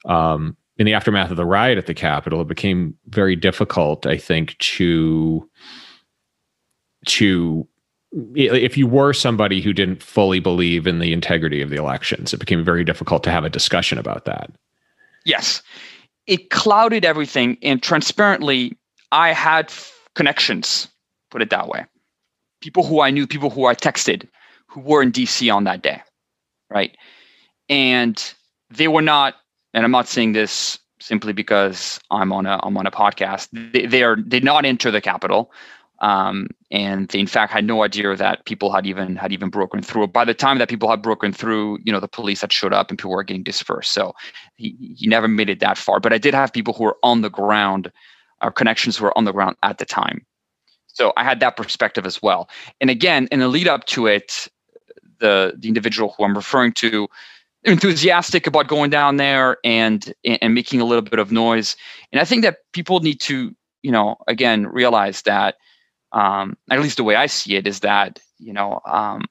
um, 0.05 0.57
in 0.79 0.87
the 0.87 0.95
aftermath 0.95 1.31
of 1.31 1.37
the 1.37 1.45
riot 1.45 1.79
at 1.79 1.87
the 1.87 1.95
Capitol, 1.95 2.41
it 2.41 2.49
became 2.49 2.97
very 3.09 3.37
difficult, 3.37 4.07
I 4.07 4.17
think, 4.17 4.57
to 4.59 5.49
to 7.07 7.67
if 8.35 8.77
you 8.77 8.87
were 8.87 9.13
somebody 9.15 9.63
who 9.63 9.73
didn't 9.73 10.03
fully 10.03 10.39
believe 10.39 10.87
in 10.87 10.99
the 10.99 11.15
integrity 11.15 11.63
of 11.63 11.71
the 11.71 11.77
elections, 11.77 12.35
it 12.35 12.41
became 12.41 12.63
very 12.63 12.85
difficult 12.85 13.23
to 13.25 13.31
have 13.31 13.45
a 13.45 13.49
discussion 13.49 13.97
about 13.97 14.27
that. 14.27 14.51
Yes 15.25 15.63
it 16.27 16.51
clouded 16.51 17.05
everything. 17.05 17.59
And 17.63 17.83
transparently, 17.83 18.77
I 19.11 19.33
had 19.33 19.67
f- 19.67 19.93
connections, 20.15 20.89
put 21.31 21.43
it 21.43 21.51
that 21.51 21.69
way. 21.69 21.85
People 22.61 22.87
who 22.87 23.01
I 23.01 23.11
knew, 23.11 23.27
people 23.27 23.51
who 23.51 23.67
I 23.67 23.75
texted, 23.75 24.29
who 24.69 24.81
were 24.81 25.03
in 25.03 25.13
DC 25.13 25.53
on 25.53 25.65
that 25.65 25.83
day, 25.83 26.01
right? 26.71 26.97
And 27.69 28.35
they 28.71 28.89
were 28.89 29.03
not, 29.03 29.35
and 29.75 29.85
I'm 29.85 29.91
not 29.91 30.09
saying 30.09 30.33
this 30.33 30.79
simply 31.01 31.33
because 31.33 32.01
I'm 32.11 32.33
on 32.33 32.47
a 32.47 32.61
I'm 32.63 32.77
on 32.77 32.87
a 32.87 32.91
podcast. 32.91 33.49
They, 33.73 33.87
they 33.87 34.03
are 34.03 34.17
did 34.17 34.45
not 34.45 34.65
enter 34.65 34.91
the 34.91 35.01
Capitol, 35.01 35.53
Um, 36.03 36.49
and 36.73 37.09
they 37.09 37.21
in 37.21 37.29
fact 37.29 37.53
had 37.53 37.65
no 37.65 37.85
idea 37.85 38.15
that 38.17 38.45
people 38.45 38.73
had 38.73 38.87
even 38.87 39.15
had 39.15 39.33
even 39.33 39.51
broken 39.51 39.83
through. 39.83 40.09
By 40.09 40.25
the 40.25 40.35
time 40.35 40.59
that 40.59 40.69
people 40.69 40.91
had 40.91 41.01
broken 41.01 41.33
through, 41.33 41.79
you 41.85 41.93
know, 41.93 42.01
the 42.01 42.09
police 42.09 42.41
had 42.41 42.53
showed 42.53 42.73
up 42.73 42.91
and 42.91 42.99
people 42.99 43.13
were 43.13 43.23
getting 43.23 43.45
dispersed. 43.45 43.93
So 43.93 44.13
he, 44.57 44.77
he 44.97 45.07
never 45.07 45.29
made 45.29 45.49
it 45.49 45.61
that 45.61 45.79
far. 45.79 46.01
But 46.01 46.13
I 46.13 46.19
did 46.19 46.35
have 46.35 46.53
people 46.53 46.75
who 46.75 46.85
were 46.85 46.99
on 47.05 47.23
the 47.23 47.31
ground, 47.31 47.93
our 48.41 48.51
connections 48.51 49.01
were 49.01 49.17
on 49.17 49.25
the 49.25 49.33
ground 49.33 49.57
at 49.63 49.79
the 49.79 49.85
time. 49.85 50.27
So 50.89 51.13
I 51.17 51.23
had 51.23 51.39
that 51.41 51.57
perspective 51.57 52.05
as 52.05 52.21
well. 52.21 52.51
And 52.81 52.91
again, 52.91 53.29
in 53.31 53.39
the 53.39 53.49
lead 53.49 53.69
up 53.69 53.85
to 53.87 54.07
it, 54.09 54.49
the 55.21 55.55
the 55.57 55.69
individual 55.69 56.15
who 56.19 56.25
I'm 56.25 56.37
referring 56.37 56.73
to 56.73 57.07
enthusiastic 57.65 58.47
about 58.47 58.69
going 58.69 58.91
down 58.91 59.17
there 59.17 59.59
and 59.65 60.13
and 60.25 60.55
making 60.55 60.81
a 60.81 60.85
little 60.85 61.03
bit 61.03 61.19
of 61.19 61.33
noise. 61.33 61.77
And 62.13 62.21
I 62.21 62.25
think 62.25 62.43
that 62.43 62.59
people 62.73 63.01
need 63.01 63.21
to, 63.23 63.55
you 63.83 63.93
know, 63.93 64.17
again 64.27 64.67
realize 64.67 65.23
that 65.23 65.57
um, 66.13 66.57
at 66.71 66.81
least 66.81 66.97
the 66.97 67.05
way 67.05 67.17
I 67.17 67.27
see 67.27 67.57
it 67.57 67.67
is 67.67 67.81
that 67.81 68.19
you 68.39 68.53
know, 68.53 68.81
um, 68.87 69.23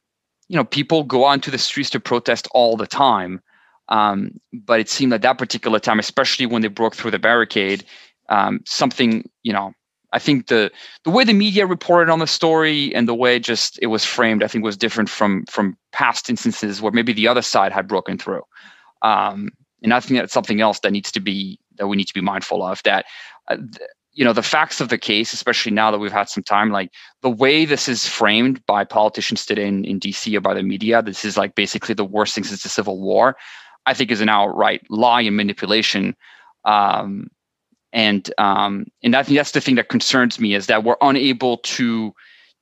you 0.48 0.56
know, 0.56 0.63
people 0.63 1.04
go 1.04 1.26
onto 1.26 1.52
the 1.52 1.58
streets 1.58 1.89
to 1.91 2.00
protest 2.00 2.48
all 2.54 2.78
the 2.78 2.88
time. 2.88 3.41
Um, 3.89 4.39
but 4.54 4.80
it 4.80 4.89
seemed 4.89 5.12
at 5.12 5.22
that 5.24 5.38
particular 5.38 5.80
time, 5.80 6.00
especially 6.00 6.46
when 6.46 6.62
they 6.62 6.70
broke 6.70 6.96
through 6.96 7.12
the 7.12 7.20
barricade, 7.20 7.84
um, 8.30 8.62
something 8.65 9.30
you 9.44 9.52
know 9.52 9.74
I 10.13 10.19
think 10.19 10.47
the 10.47 10.71
the 11.04 11.10
way 11.10 11.24
the 11.24 11.34
media 11.34 11.65
reported 11.65 12.12
on 12.12 12.19
the 12.19 12.28
story 12.28 12.93
and 12.93 13.08
the 13.08 13.15
way 13.15 13.39
just 13.39 13.80
it 13.82 13.88
was 13.88 14.04
framed, 14.04 14.43
I 14.43 14.47
think, 14.47 14.63
was 14.63 14.78
different 14.78 15.10
from 15.10 15.45
from 15.45 15.78
past 15.91 16.30
instances 16.30 16.82
where 16.82 16.91
maybe 16.91 17.13
the 17.13 17.28
other 17.28 17.41
side 17.41 17.71
had 17.71 17.88
broken 17.88 18.17
through. 18.17 18.43
Um, 19.02 19.50
and 19.84 19.93
I 19.93 20.00
think 20.00 20.19
that's 20.19 20.34
something 20.34 20.62
else 20.62 20.80
that 20.80 20.91
needs 20.91 21.12
to 21.13 21.19
be 21.19 21.60
that 21.78 21.88
we 21.88 21.97
need 21.97 22.08
to 22.08 22.13
be 22.13 22.21
mindful 22.21 22.63
of. 22.63 22.82
That 22.84 23.06
uh, 23.47 23.56
th- 23.56 23.89
you 24.13 24.26
know 24.26 24.34
the 24.34 24.43
facts 24.43 24.82
of 24.82 24.89
the 24.89 24.97
case, 24.97 25.32
especially 25.32 25.71
now 25.71 25.91
that 25.91 26.00
we've 26.00 26.12
had 26.12 26.30
some 26.30 26.43
time, 26.43 26.71
like 26.71 26.91
the 27.21 27.30
way 27.30 27.63
this 27.65 27.88
is 27.88 28.08
framed 28.08 28.65
by 28.65 28.84
politicians 28.84 29.45
today 29.45 29.67
in, 29.67 29.86
in 29.86 30.00
DC 30.00 30.36
or 30.36 30.41
by 30.41 30.54
the 30.54 30.63
media, 30.63 31.02
this 31.02 31.24
is 31.24 31.38
like 31.38 31.56
basically 31.56 31.95
the 31.95 32.06
worst 32.06 32.36
thing 32.36 32.43
since 32.43 32.63
the 32.63 32.69
Civil 32.69 33.00
War. 33.00 33.38
I 33.86 33.93
think 33.93 34.12
is 34.12 34.21
an 34.21 34.30
outright 34.30 34.82
lie 34.89 35.21
and 35.21 35.36
manipulation. 35.36 36.15
Um, 36.65 37.30
and 37.93 38.34
um, 38.38 38.86
and 39.04 39.15
I 39.15 39.23
think 39.23 39.38
that's 39.38 39.51
the 39.51 39.62
thing 39.62 39.75
that 39.75 39.89
concerns 39.89 40.39
me 40.39 40.54
is 40.54 40.67
that 40.67 40.84
we're 40.84 40.97
unable 41.01 41.58
to 41.58 42.13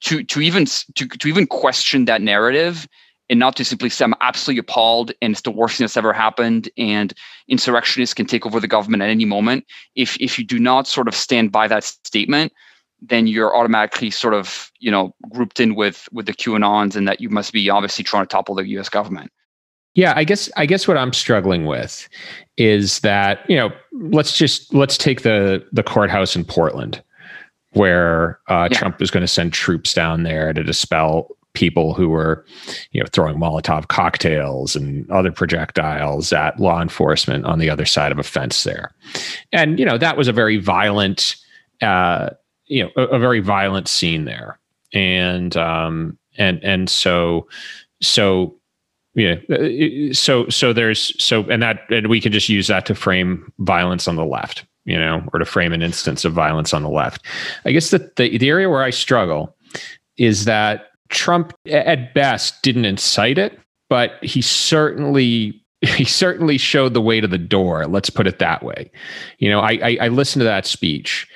to 0.01 0.23
to 0.23 0.41
even 0.41 0.65
to, 0.65 1.07
to 1.07 1.27
even 1.27 1.47
question 1.47 2.05
that 2.05 2.21
narrative 2.21 2.87
and 3.29 3.39
not 3.39 3.55
to 3.57 3.65
simply 3.65 3.89
say 3.89 4.05
I'm 4.05 4.15
absolutely 4.21 4.59
appalled 4.59 5.11
and 5.21 5.33
it's 5.33 5.41
the 5.41 5.51
worst 5.51 5.77
thing 5.77 5.85
that's 5.85 5.97
ever 5.97 6.13
happened 6.13 6.69
and 6.77 7.13
insurrectionists 7.47 8.13
can 8.13 8.25
take 8.25 8.45
over 8.45 8.59
the 8.59 8.67
government 8.67 9.03
at 9.03 9.09
any 9.09 9.25
moment. 9.25 9.65
If 9.95 10.17
if 10.19 10.39
you 10.39 10.45
do 10.45 10.59
not 10.59 10.87
sort 10.87 11.07
of 11.07 11.15
stand 11.15 11.51
by 11.51 11.67
that 11.67 11.83
statement, 11.83 12.53
then 13.01 13.27
you're 13.27 13.55
automatically 13.55 14.09
sort 14.09 14.33
of 14.33 14.71
you 14.79 14.89
know 14.89 15.13
grouped 15.31 15.59
in 15.59 15.75
with 15.75 16.09
with 16.11 16.25
the 16.25 16.33
QAnons 16.33 16.95
and 16.95 17.07
that 17.07 17.21
you 17.21 17.29
must 17.29 17.53
be 17.53 17.69
obviously 17.69 18.03
trying 18.03 18.23
to 18.23 18.27
topple 18.27 18.55
the 18.55 18.67
U.S. 18.69 18.89
government. 18.89 19.31
Yeah, 19.95 20.13
I 20.15 20.23
guess 20.23 20.49
I 20.56 20.65
guess 20.65 20.88
what 20.88 20.97
I'm 20.97 21.13
struggling 21.13 21.65
with 21.65 22.08
is 22.58 22.99
that 22.99 23.39
you 23.49 23.56
know 23.56 23.71
let's 23.91 24.38
just 24.38 24.73
let's 24.73 24.97
take 24.97 25.23
the 25.23 25.65
the 25.71 25.84
courthouse 25.84 26.36
in 26.36 26.45
Portland 26.45 27.02
where 27.73 28.39
uh, 28.49 28.67
yeah. 28.71 28.78
Trump 28.78 28.99
was 28.99 29.12
going 29.12 29.21
to 29.21 29.28
send 29.28 29.54
troops 29.54 29.93
down 29.93 30.23
there 30.23 30.54
to 30.54 30.63
dispel 30.63 31.28
people 31.54 31.93
who 31.93 32.10
were 32.10 32.45
you 32.91 33.02
know 33.02 33.08
throwing 33.12 33.38
Molotov 33.38 33.88
cocktails 33.88 34.75
and 34.75 35.10
other 35.10 35.32
projectiles 35.32 36.32
at 36.32 36.60
law 36.60 36.82
enforcement 36.82 37.45
on 37.45 37.60
the 37.60 37.69
other 37.69 37.86
side 37.86 38.12
of 38.12 38.19
a 38.19 38.23
fence 38.23 38.63
there, 38.63 38.93
and 39.52 39.80
you 39.80 39.86
know 39.86 39.97
that 39.97 40.17
was 40.17 40.28
a 40.28 40.34
very 40.34 40.58
violent 40.58 41.36
uh, 41.82 42.30
you 42.65 42.84
know 42.84 42.91
a, 42.95 43.15
a 43.15 43.19
very 43.19 43.39
violent 43.39 43.88
scene 43.88 44.25
there, 44.25 44.60
and 44.93 45.58
um, 45.58 46.17
and 46.38 46.63
and 46.63 46.89
so 46.89 47.47
so 48.02 48.59
yeah. 49.19 49.36
Uh, 49.49 50.13
so 50.13 50.47
so 50.47 50.71
there's 50.71 51.13
so 51.21 51.43
and 51.49 51.62
that 51.62 51.82
and 51.89 52.08
we 52.08 52.21
can 52.21 52.32
just 52.32 52.47
use 52.47 52.67
that 52.67 52.86
to 52.86 52.95
frame 52.95 53.51
violence 53.60 54.08
on 54.08 54.15
the 54.15 54.25
left 54.25 54.65
you 54.86 54.97
know 54.97 55.21
or 55.34 55.39
to 55.39 55.45
frame 55.45 55.73
an 55.73 55.82
instance 55.82 56.23
of 56.23 56.32
violence 56.32 56.73
on 56.73 56.84
the 56.84 56.89
left. 56.89 57.25
I 57.65 57.71
guess 57.71 57.91
that 57.91 58.15
the, 58.15 58.38
the 58.38 58.49
area 58.49 58.69
where 58.69 58.84
i 58.84 58.89
struggle 58.89 59.55
is 60.17 60.45
that 60.45 60.88
trump 61.10 61.53
at 61.69 62.13
best 62.13 62.62
didn't 62.63 62.86
incite 62.86 63.38
it 63.38 63.60
but 63.89 64.23
he 64.23 64.41
certainly 64.41 65.62
he 65.82 66.05
certainly 66.05 66.58
showed 66.58 66.93
the 66.93 67.01
way 67.01 67.19
to 67.19 67.27
the 67.27 67.38
door 67.38 67.88
let's 67.88 68.10
put 68.10 68.27
it 68.27 68.39
that 68.39 68.63
way. 68.63 68.89
You 69.38 69.49
know 69.49 69.60
i 69.60 69.79
i, 69.84 69.97
I 70.01 70.08
listened 70.08 70.41
to 70.41 70.45
that 70.45 70.65
speech 70.65 71.27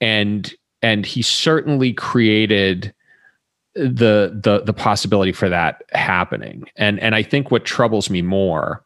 and 0.00 0.54
and 0.80 1.04
he 1.04 1.22
certainly 1.22 1.92
created 1.92 2.94
the 3.74 4.38
the 4.42 4.62
the 4.64 4.72
possibility 4.72 5.32
for 5.32 5.48
that 5.48 5.82
happening. 5.92 6.64
And 6.76 7.00
and 7.00 7.14
I 7.14 7.22
think 7.22 7.50
what 7.50 7.64
troubles 7.64 8.10
me 8.10 8.22
more 8.22 8.84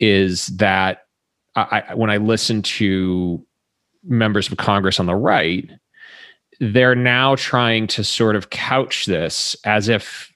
is 0.00 0.46
that 0.48 1.06
I, 1.56 1.94
when 1.94 2.10
I 2.10 2.16
listen 2.16 2.62
to 2.62 3.44
members 4.02 4.50
of 4.50 4.58
Congress 4.58 4.98
on 4.98 5.06
the 5.06 5.14
right, 5.14 5.70
they're 6.60 6.96
now 6.96 7.36
trying 7.36 7.86
to 7.88 8.02
sort 8.02 8.36
of 8.36 8.50
couch 8.50 9.06
this 9.06 9.56
as 9.64 9.88
if 9.88 10.32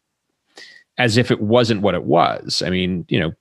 as 0.96 1.16
if 1.16 1.30
it 1.30 1.40
wasn't 1.40 1.80
what 1.80 1.94
it 1.94 2.04
was. 2.04 2.62
I 2.64 2.70
mean, 2.70 3.04
you 3.08 3.20
know, 3.20 3.32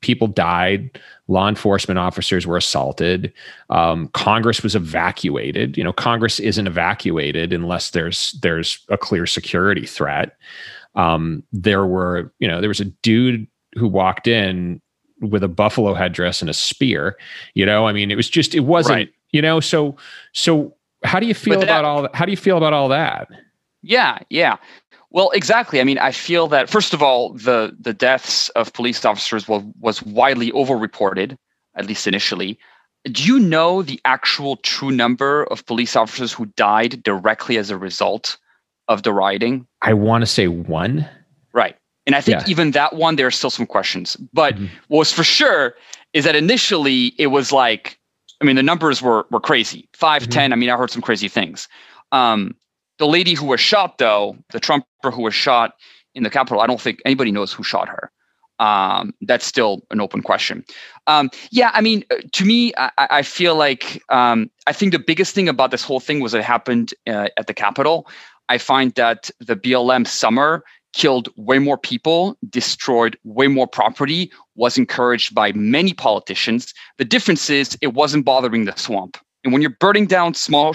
people 0.00 0.26
died 0.26 1.00
law 1.28 1.48
enforcement 1.48 1.98
officers 1.98 2.46
were 2.46 2.56
assaulted 2.56 3.32
um, 3.70 4.08
congress 4.08 4.62
was 4.62 4.74
evacuated. 4.74 5.76
You 5.76 5.84
know 5.84 5.92
congress 5.92 6.38
isn't 6.40 6.66
evacuated 6.66 7.52
unless 7.52 7.90
there's 7.90 8.32
there's 8.42 8.84
a 8.88 8.98
clear 8.98 9.26
security 9.26 9.86
threat. 9.86 10.36
Um, 10.94 11.42
there 11.52 11.86
were 11.86 12.32
you 12.38 12.48
know 12.48 12.60
there 12.60 12.68
was 12.68 12.80
a 12.80 12.86
dude 12.86 13.46
who 13.74 13.88
walked 13.88 14.26
in 14.26 14.80
with 15.20 15.42
a 15.42 15.48
buffalo 15.48 15.94
headdress 15.94 16.40
and 16.40 16.50
a 16.50 16.54
spear 16.54 17.16
you 17.54 17.66
know? 17.66 17.86
I 17.86 17.92
mean 17.92 18.10
it 18.10 18.16
was 18.16 18.28
just 18.28 18.54
it 18.54 18.60
wasn't 18.60 18.96
right. 18.96 19.12
you 19.32 19.42
know? 19.42 19.60
So 19.60 19.96
so 20.32 20.74
how 21.04 21.20
do 21.20 21.26
you 21.26 21.34
feel 21.34 21.60
that, 21.60 21.64
about 21.64 21.84
all 21.84 22.02
that 22.02 22.14
how 22.14 22.24
do 22.24 22.30
you 22.30 22.36
feel 22.36 22.56
about 22.56 22.72
all 22.72 22.88
that? 22.88 23.28
Yeah 23.82 24.18
yeah 24.30 24.56
well, 25.16 25.30
exactly. 25.30 25.80
I 25.80 25.84
mean, 25.84 25.96
I 25.96 26.12
feel 26.12 26.46
that 26.48 26.68
first 26.68 26.92
of 26.92 27.02
all, 27.02 27.32
the 27.32 27.74
the 27.80 27.94
deaths 27.94 28.50
of 28.50 28.74
police 28.74 29.02
officers 29.02 29.48
was 29.48 29.62
was 29.80 30.02
widely 30.02 30.52
overreported, 30.52 31.38
at 31.74 31.86
least 31.86 32.06
initially. 32.06 32.58
Do 33.04 33.24
you 33.24 33.38
know 33.38 33.80
the 33.80 33.98
actual 34.04 34.56
true 34.58 34.90
number 34.90 35.44
of 35.44 35.64
police 35.64 35.96
officers 35.96 36.34
who 36.34 36.44
died 36.44 37.02
directly 37.02 37.56
as 37.56 37.70
a 37.70 37.78
result 37.78 38.36
of 38.88 39.04
the 39.04 39.12
rioting? 39.14 39.66
I 39.80 39.94
want 39.94 40.20
to 40.20 40.26
say 40.26 40.48
one. 40.48 41.08
Right. 41.54 41.76
And 42.04 42.14
I 42.14 42.20
think 42.20 42.42
yeah. 42.42 42.50
even 42.50 42.72
that 42.72 42.96
one, 42.96 43.16
there 43.16 43.26
are 43.26 43.30
still 43.30 43.48
some 43.48 43.66
questions. 43.66 44.16
But 44.34 44.56
mm-hmm. 44.56 44.66
what 44.88 44.98
was 44.98 45.12
for 45.14 45.24
sure 45.24 45.76
is 46.12 46.26
that 46.26 46.36
initially 46.36 47.14
it 47.16 47.28
was 47.28 47.52
like, 47.52 47.98
I 48.42 48.44
mean, 48.44 48.56
the 48.56 48.62
numbers 48.62 49.00
were 49.00 49.24
were 49.30 49.40
crazy. 49.40 49.88
5 49.94 50.24
mm-hmm. 50.24 50.30
10. 50.30 50.52
I 50.52 50.56
mean, 50.56 50.68
I 50.68 50.76
heard 50.76 50.90
some 50.90 51.00
crazy 51.00 51.28
things. 51.28 51.68
Um, 52.12 52.54
the 52.98 53.06
lady 53.06 53.34
who 53.34 53.46
was 53.46 53.60
shot, 53.60 53.98
though, 53.98 54.36
the 54.50 54.60
Trumper 54.60 55.10
who 55.10 55.22
was 55.22 55.34
shot 55.34 55.74
in 56.14 56.22
the 56.22 56.30
Capitol, 56.30 56.60
I 56.60 56.66
don't 56.66 56.80
think 56.80 57.00
anybody 57.04 57.30
knows 57.30 57.52
who 57.52 57.62
shot 57.62 57.88
her. 57.88 58.10
Um, 58.58 59.12
that's 59.20 59.44
still 59.44 59.82
an 59.90 60.00
open 60.00 60.22
question. 60.22 60.64
Um, 61.06 61.30
yeah, 61.50 61.70
I 61.74 61.82
mean, 61.82 62.04
uh, 62.10 62.16
to 62.32 62.44
me, 62.46 62.72
I, 62.78 62.90
I 62.96 63.22
feel 63.22 63.54
like 63.54 64.02
um, 64.08 64.50
I 64.66 64.72
think 64.72 64.92
the 64.92 64.98
biggest 64.98 65.34
thing 65.34 65.46
about 65.46 65.70
this 65.70 65.84
whole 65.84 66.00
thing 66.00 66.20
was 66.20 66.32
it 66.32 66.42
happened 66.42 66.94
uh, 67.06 67.28
at 67.36 67.48
the 67.48 67.54
Capitol. 67.54 68.08
I 68.48 68.56
find 68.56 68.94
that 68.94 69.30
the 69.40 69.56
BLM 69.56 70.06
summer 70.06 70.64
killed 70.94 71.28
way 71.36 71.58
more 71.58 71.76
people, 71.76 72.38
destroyed 72.48 73.18
way 73.24 73.46
more 73.46 73.66
property, 73.66 74.32
was 74.54 74.78
encouraged 74.78 75.34
by 75.34 75.52
many 75.52 75.92
politicians. 75.92 76.72
The 76.96 77.04
difference 77.04 77.50
is 77.50 77.76
it 77.82 77.92
wasn't 77.92 78.24
bothering 78.24 78.64
the 78.64 78.74
swamp. 78.76 79.18
And 79.44 79.52
when 79.52 79.60
you're 79.60 79.76
burning 79.78 80.06
down 80.06 80.32
small 80.32 80.74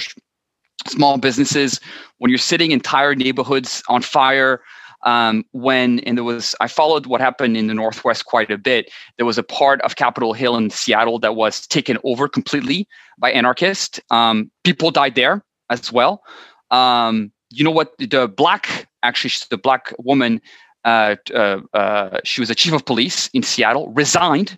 small 0.88 1.18
businesses, 1.18 1.80
when 2.18 2.30
you're 2.30 2.38
sitting 2.38 2.72
entire 2.72 3.16
neighborhoods 3.16 3.84
on 3.88 4.02
fire, 4.02 4.62
um, 5.04 5.44
when 5.52 6.00
and 6.02 6.18
there 6.18 6.24
was 6.24 6.56
I 6.62 6.68
followed 6.68 7.06
what 7.06 7.22
happened 7.22 7.58
in 7.58 7.68
the 7.68 7.74
Northwest 7.74 8.26
quite 8.26 8.52
a 8.52 8.58
bit. 8.58 8.92
There 9.18 9.26
was 9.26 9.38
a 9.38 9.44
part 9.44 9.82
of 9.82 9.96
Capitol 9.96 10.34
Hill 10.34 10.56
in 10.56 10.70
Seattle 10.70 11.20
that 11.20 11.36
was 11.36 11.66
taken 11.68 11.98
over 12.04 12.28
completely 12.28 12.88
by 13.18 13.32
anarchists. 13.32 14.00
Um, 14.12 14.52
people 14.64 14.92
died 14.92 15.16
there 15.16 15.44
as 15.70 15.92
well. 15.92 16.22
Um, 16.70 17.32
you 17.50 17.64
know 17.64 17.72
what? 17.72 17.98
The 17.98 18.28
black 18.28 18.88
actually, 19.04 19.32
the 19.50 19.58
black 19.58 19.94
woman. 19.98 20.42
Uh, 20.84 21.16
uh, 21.36 21.60
uh, 21.76 22.20
she 22.24 22.42
was 22.42 22.50
a 22.50 22.56
chief 22.56 22.74
of 22.74 22.86
police 22.86 23.30
in 23.34 23.44
Seattle. 23.44 23.92
Resigned 23.94 24.58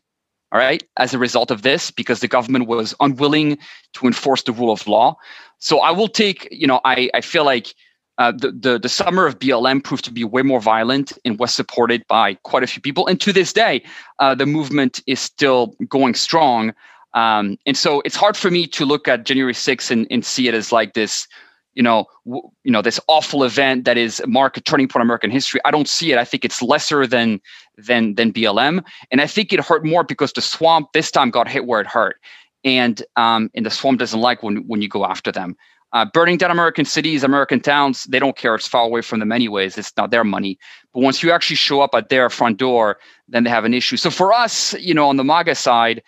all 0.53 0.59
right, 0.59 0.83
as 0.97 1.15
a 1.15 1.17
result 1.17 1.49
of 1.49 1.63
this, 1.63 1.89
because 1.89 2.19
the 2.19 2.27
government 2.27 2.67
was 2.67 2.93
unwilling 2.99 3.57
to 3.93 4.05
enforce 4.05 4.43
the 4.43 4.51
rule 4.51 4.71
of 4.71 4.85
law. 4.87 5.17
So 5.57 5.79
I 5.79 5.89
will 5.89 6.07
take, 6.07 6.47
you 6.51 6.67
know, 6.67 6.79
I, 6.85 7.09
I 7.15 7.21
feel 7.21 7.43
like 7.43 7.73
uh, 8.19 8.31
the, 8.31 8.51
the, 8.51 8.77
the 8.77 8.89
summer 8.89 9.25
of 9.25 9.39
BLM 9.39 9.83
proved 9.83 10.05
to 10.05 10.11
be 10.11 10.23
way 10.23 10.43
more 10.43 10.61
violent 10.61 11.11
and 11.25 11.39
was 11.39 11.51
supported 11.51 12.05
by 12.07 12.35
quite 12.43 12.61
a 12.61 12.67
few 12.67 12.81
people. 12.81 13.07
And 13.07 13.19
to 13.21 13.33
this 13.33 13.51
day, 13.51 13.83
uh, 14.19 14.35
the 14.35 14.45
movement 14.45 15.01
is 15.07 15.19
still 15.19 15.75
going 15.89 16.13
strong. 16.13 16.73
Um, 17.15 17.57
and 17.65 17.75
so 17.75 18.01
it's 18.05 18.15
hard 18.15 18.37
for 18.37 18.51
me 18.51 18.67
to 18.67 18.85
look 18.85 19.07
at 19.07 19.25
January 19.25 19.53
6th 19.53 19.89
and, 19.89 20.05
and 20.11 20.23
see 20.23 20.47
it 20.47 20.53
as 20.53 20.71
like 20.71 20.93
this, 20.93 21.27
you 21.73 21.83
know, 21.83 22.05
w- 22.25 22.49
you 22.63 22.71
know, 22.71 22.81
this 22.81 22.99
awful 23.07 23.43
event 23.43 23.85
that 23.85 23.97
is 23.97 24.21
mark 24.27 24.57
a 24.57 24.61
turning 24.61 24.87
point 24.87 25.01
in 25.01 25.07
American 25.07 25.31
history. 25.31 25.59
I 25.65 25.71
don't 25.71 25.87
see 25.87 26.11
it. 26.11 26.17
I 26.17 26.25
think 26.25 26.45
it's 26.45 26.61
lesser 26.61 27.07
than 27.07 27.41
than 27.77 28.15
than 28.15 28.31
BLM, 28.31 28.83
and 29.11 29.21
I 29.21 29.27
think 29.27 29.53
it 29.53 29.59
hurt 29.59 29.85
more 29.85 30.03
because 30.03 30.33
the 30.33 30.41
swamp 30.41 30.93
this 30.93 31.11
time 31.11 31.29
got 31.29 31.47
hit 31.47 31.65
where 31.65 31.81
it 31.81 31.87
hurt 31.87 32.17
and 32.63 33.03
um, 33.15 33.49
and 33.55 33.65
the 33.65 33.69
swamp 33.69 33.99
doesn't 33.99 34.19
like 34.19 34.43
when 34.43 34.67
when 34.67 34.81
you 34.81 34.89
go 34.89 35.05
after 35.05 35.31
them. 35.31 35.55
Uh, 35.91 36.05
burning 36.11 36.37
down 36.37 36.49
American 36.49 36.85
cities, 36.85 37.23
American 37.23 37.59
towns, 37.59 38.05
they 38.05 38.17
don't 38.17 38.35
care. 38.35 38.55
It's 38.55 38.67
far 38.67 38.83
away 38.83 39.01
from 39.03 39.19
them, 39.19 39.31
anyways. 39.31 39.77
It's 39.77 39.93
not 39.95 40.09
their 40.09 40.23
money. 40.23 40.57
But 40.91 41.01
once 41.01 41.21
you 41.21 41.31
actually 41.31 41.57
show 41.57 41.81
up 41.81 41.93
at 41.93 42.09
their 42.09 42.31
front 42.31 42.57
door, 42.57 42.97
then 43.27 43.43
they 43.43 43.51
have 43.51 43.63
an 43.63 43.75
issue. 43.75 43.97
So 43.97 44.09
for 44.09 44.33
us, 44.33 44.73
you 44.73 44.95
know, 44.95 45.07
on 45.07 45.17
the 45.17 45.23
MAGA 45.23 45.53
side, 45.53 46.01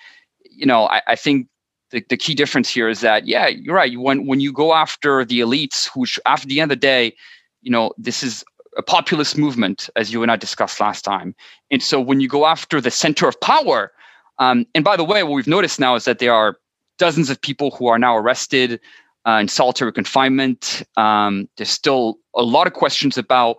you 0.50 0.66
know, 0.66 0.88
I, 0.88 1.04
I 1.10 1.16
think 1.16 1.48
the, 1.96 2.06
the 2.10 2.18
key 2.18 2.36
difference 2.36 2.70
here 2.70 2.90
is 2.90 3.00
that, 3.00 3.26
yeah, 3.26 3.48
you're 3.48 3.74
right. 3.74 3.98
When 3.98 4.28
when 4.28 4.42
you 4.42 4.52
go 4.52 4.74
after 4.74 5.24
the 5.24 5.40
elites, 5.40 5.90
who 5.94 6.06
after 6.26 6.46
the 6.46 6.60
end 6.60 6.72
of 6.72 6.78
the 6.78 6.82
day, 6.82 7.16
you 7.62 7.72
know, 7.72 7.94
this 7.98 8.22
is 8.22 8.44
a 8.78 8.84
populist 8.84 9.38
movement, 9.38 9.90
as 9.96 10.12
you 10.12 10.22
and 10.22 10.30
I 10.30 10.36
discussed 10.36 10.82
last 10.82 11.04
time. 11.04 11.34
And 11.72 11.82
so 11.82 12.02
when 12.02 12.20
you 12.20 12.28
go 12.28 12.46
after 12.46 12.82
the 12.82 12.92
center 12.92 13.28
of 13.30 13.40
power, 13.40 13.94
um, 14.40 14.66
and 14.76 14.84
by 14.84 14.98
the 14.98 15.06
way, 15.06 15.24
what 15.24 15.32
we've 15.32 15.48
noticed 15.48 15.80
now 15.80 15.96
is 15.96 16.04
that 16.04 16.20
there 16.20 16.34
are 16.34 16.58
dozens 16.98 17.30
of 17.30 17.40
people 17.40 17.72
who 17.72 17.88
are 17.88 17.98
now 17.98 18.18
arrested 18.18 18.82
uh, 19.26 19.40
in 19.40 19.48
solitary 19.48 19.94
confinement. 19.94 20.84
Um, 20.98 21.48
there's 21.56 21.70
still 21.70 22.18
a 22.36 22.44
lot 22.44 22.68
of 22.68 22.74
questions 22.74 23.18
about 23.18 23.58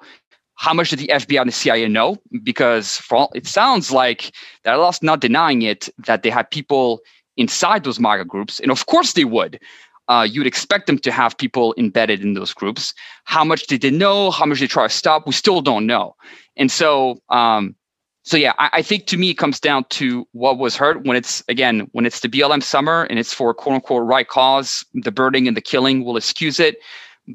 how 0.57 0.75
much 0.75 0.91
did 0.91 0.99
the 0.99 1.09
FBI 1.09 1.41
and 1.41 1.49
the 1.49 1.53
CIA 1.53 1.89
know? 1.89 2.19
Because 2.43 3.03
all, 3.11 3.33
it 3.35 3.47
sounds 3.47 3.91
like 3.91 4.33
they're 4.63 4.77
not 5.01 5.21
denying 5.21 5.63
it 5.63 5.89
that 6.07 6.23
they 6.23 6.31
had 6.31 6.51
people 6.51 7.01
inside 7.37 7.85
those 7.85 8.01
MAGA 8.01 8.25
groups, 8.25 8.61
and 8.61 8.71
of 8.71 8.87
course 8.87 9.13
they 9.13 9.25
would. 9.25 9.61
Uh, 10.09 10.27
you'd 10.29 10.47
expect 10.47 10.87
them 10.87 10.99
to 10.99 11.11
have 11.11 11.37
people 11.37 11.75
embedded 11.77 12.21
in 12.21 12.35
those 12.35 12.55
groups. 12.55 12.95
How 13.25 13.45
much 13.45 13.67
did 13.67 13.81
they 13.81 13.91
know? 13.91 14.31
How 14.31 14.47
much 14.47 14.61
they 14.61 14.69
try 14.69 14.87
to 14.87 14.95
stop? 14.95 15.27
We 15.27 15.33
still 15.33 15.61
don't 15.61 15.85
know. 15.85 16.15
And 16.57 16.71
so, 16.71 17.21
um, 17.29 17.75
so 18.23 18.37
yeah, 18.37 18.53
I, 18.59 18.71
I, 18.75 18.83
think 18.83 19.07
to 19.07 19.17
me 19.17 19.31
it 19.31 19.39
comes 19.39 19.59
down 19.59 19.85
to 19.91 20.27
what 20.33 20.59
was 20.59 20.77
heard 20.77 21.07
when 21.07 21.17
it's 21.17 21.43
again 21.49 21.89
when 21.93 22.07
it's 22.07 22.21
the 22.21 22.29
BLM 22.29 22.63
summer 22.63 23.05
and 23.05 23.19
it's 23.19 23.33
for 23.33 23.53
quote 23.53 23.75
unquote 23.75 24.05
right 24.05 24.29
cause. 24.29 24.85
The 24.95 25.13
burning 25.13 25.49
and 25.49 25.57
the 25.57 25.61
killing 25.61 26.05
will 26.05 26.17
excuse 26.17 26.61
it, 26.61 26.79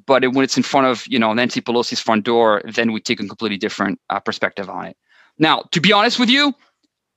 but 0.05 0.23
it, 0.23 0.33
when 0.33 0.43
it's 0.43 0.57
in 0.57 0.63
front 0.63 0.87
of 0.87 1.05
you 1.07 1.19
know 1.19 1.33
Nancy 1.33 1.61
Pelosi's 1.61 1.99
front 1.99 2.23
door, 2.23 2.61
then 2.65 2.93
we 2.93 3.01
take 3.01 3.19
a 3.19 3.27
completely 3.27 3.57
different 3.57 3.99
uh, 4.09 4.19
perspective 4.19 4.69
on 4.69 4.87
it. 4.87 4.97
Now, 5.37 5.63
to 5.71 5.81
be 5.81 5.91
honest 5.91 6.19
with 6.19 6.29
you, 6.29 6.53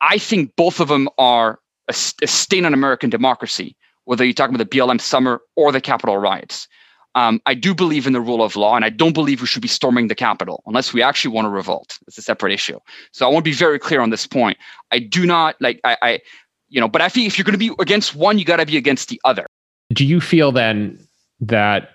I 0.01 0.19
think 0.19 0.55
both 0.57 0.81
of 0.81 0.89
them 0.89 1.09
are 1.19 1.59
a, 1.89 1.95
a 2.23 2.27
stain 2.27 2.65
on 2.65 2.75
American 2.75 3.11
democracy. 3.11 3.77
Whether 4.05 4.25
you're 4.25 4.35
talking 4.35 4.55
about 4.55 4.71
the 4.71 4.79
BLM 4.79 5.01
summer 5.01 5.41
or 5.57 5.73
the 5.73 5.81
Capitol 5.81 6.19
riots. 6.19 6.69
Um, 7.15 7.41
I 7.47 7.55
do 7.55 7.75
believe 7.75 8.07
in 8.07 8.13
the 8.13 8.21
rule 8.21 8.43
of 8.43 8.57
law, 8.57 8.75
and 8.75 8.85
I 8.85 8.91
don't 8.91 9.13
believe 9.13 9.41
we 9.41 9.47
should 9.47 9.63
be 9.63 9.69
storming 9.69 10.09
the 10.09 10.17
Capitol 10.17 10.63
unless 10.67 10.93
we 10.93 11.01
actually 11.01 11.33
want 11.33 11.47
to 11.47 11.49
revolt. 11.49 11.97
It's 12.09 12.19
a 12.19 12.23
separate 12.23 12.53
issue. 12.53 12.79
So 13.13 13.25
I 13.25 13.31
want 13.31 13.45
to 13.45 13.51
be 13.51 13.55
very 13.55 13.79
clear 13.79 14.01
on 14.01 14.11
this 14.11 14.27
point. 14.27 14.59
I 14.91 14.99
do 14.99 15.25
not 15.25 15.55
like 15.61 15.81
I, 15.85 15.97
I 16.03 16.21
you 16.69 16.81
know, 16.81 16.89
but 16.89 17.01
I 17.01 17.09
think 17.09 17.29
if 17.29 17.39
you're 17.39 17.45
going 17.45 17.53
to 17.53 17.59
be 17.59 17.73
against 17.79 18.17
one, 18.17 18.39
you 18.39 18.45
got 18.45 18.57
to 18.57 18.67
be 18.67 18.77
against 18.77 19.09
the 19.09 19.21
other. 19.25 19.47
Do 19.93 20.05
you 20.05 20.21
feel 20.21 20.51
then 20.51 20.99
that 21.41 21.91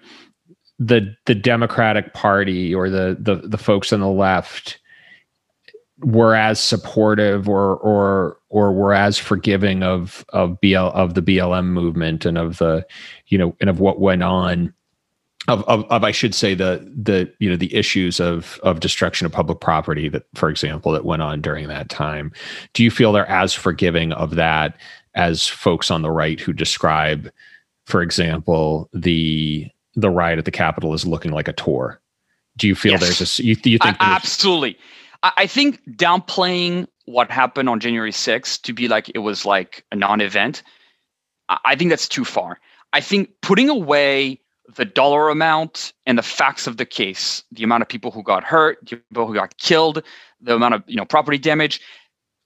the 0.80 1.14
the 1.26 1.36
Democratic 1.36 2.14
Party 2.14 2.74
or 2.74 2.90
the 2.90 3.18
the 3.20 3.36
the 3.48 3.58
folks 3.58 3.92
on 3.92 4.00
the 4.00 4.08
left 4.08 4.80
were 6.02 6.36
as 6.36 6.60
supportive 6.60 7.50
or 7.50 7.76
or 7.78 8.38
or 8.50 8.72
were 8.72 8.94
as 8.94 9.18
forgiving 9.18 9.84
of 9.84 10.26
of 10.30 10.60
BL 10.62 10.78
of 10.78 11.14
the 11.14 11.22
BLM 11.22 11.68
movement 11.68 12.26
and 12.26 12.38
of 12.38 12.58
the 12.58 12.86
you 13.28 13.38
know 13.38 13.56
and 13.60 13.70
of 13.70 13.80
what 13.80 14.00
went 14.00 14.24
on 14.24 14.74
of, 15.48 15.64
of, 15.64 15.84
of 15.86 16.04
I 16.04 16.12
should 16.12 16.36
say 16.36 16.54
the 16.54 16.90
the 16.96 17.32
you 17.40 17.50
know 17.50 17.56
the 17.56 17.74
issues 17.74 18.20
of 18.20 18.60
of 18.64 18.80
destruction 18.80 19.26
of 19.26 19.32
public 19.32 19.60
property 19.60 20.08
that 20.10 20.24
for 20.36 20.50
example 20.50 20.92
that 20.92 21.06
went 21.06 21.22
on 21.22 21.42
during 21.42 21.68
that 21.68 21.90
time. 21.90 22.32
Do 22.74 22.84
you 22.84 22.92
feel 22.92 23.12
they're 23.12 23.28
as 23.28 23.54
forgiving 23.54 24.14
of 24.14 24.36
that 24.36 24.78
as 25.16 25.48
folks 25.48 25.90
on 25.92 26.02
the 26.02 26.12
right 26.12 26.40
who 26.40 26.54
describe 26.54 27.32
for 27.86 28.02
example 28.02 28.90
the 28.94 29.68
the 29.96 30.10
riot 30.10 30.40
at 30.40 30.46
the 30.46 30.52
capitol 30.52 30.94
as 30.94 31.06
looking 31.06 31.32
like 31.32 31.48
a 31.48 31.54
tour? 31.54 32.00
Do 32.58 32.68
you 32.68 32.76
feel 32.76 32.94
yes. 32.94 33.02
there's 33.02 33.40
a 33.40 33.44
you, 33.44 33.56
you 33.64 33.80
think 33.80 33.98
I, 34.00 34.16
absolutely 34.16 34.78
I, 35.24 35.48
think 35.48 35.82
downplaying 35.92 36.88
what 37.06 37.30
happened 37.30 37.70
on 37.70 37.80
January 37.80 38.12
6th 38.12 38.62
to 38.62 38.74
be 38.74 38.88
like 38.88 39.12
it 39.14 39.20
was 39.20 39.46
like 39.46 39.86
a 39.92 39.96
non-event 39.96 40.64
I, 41.50 41.58
I 41.66 41.76
think 41.76 41.90
that's 41.90 42.08
too 42.08 42.26
far 42.26 42.60
I 42.94 43.02
think 43.02 43.30
putting 43.42 43.70
away 43.70 44.40
the 44.76 44.86
dollar 44.86 45.30
amount 45.30 45.94
and 46.06 46.18
the 46.18 46.24
facts 46.24 46.68
of 46.68 46.78
the 46.78 46.86
case, 46.86 47.44
the 47.52 47.64
amount 47.64 47.82
of 47.82 47.90
people 47.90 48.12
who 48.12 48.24
got 48.24 48.44
hurt, 48.44 48.78
the 48.82 48.98
people 48.98 49.28
who 49.28 49.34
got 49.34 49.58
killed, 49.58 50.04
the 50.42 50.56
amount 50.56 50.76
of 50.76 50.84
you 50.88 50.96
know 50.96 51.06
property 51.06 51.38
damage, 51.38 51.82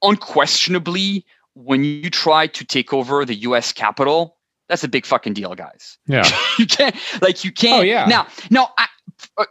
unquestionably, 0.01 1.25
when 1.55 1.83
you 1.83 2.09
try 2.09 2.47
to 2.47 2.65
take 2.65 2.93
over 2.93 3.25
the 3.25 3.35
U.S. 3.35 3.71
Capitol, 3.71 4.37
that's 4.69 4.83
a 4.83 4.87
big 4.87 5.05
fucking 5.05 5.33
deal, 5.33 5.53
guys. 5.55 5.97
Yeah, 6.07 6.27
you 6.59 6.65
can't 6.65 6.95
like 7.21 7.43
you 7.43 7.51
can't. 7.51 7.79
Oh 7.79 7.81
yeah. 7.81 8.05
Now, 8.05 8.27
now, 8.49 8.69
I, 8.77 8.87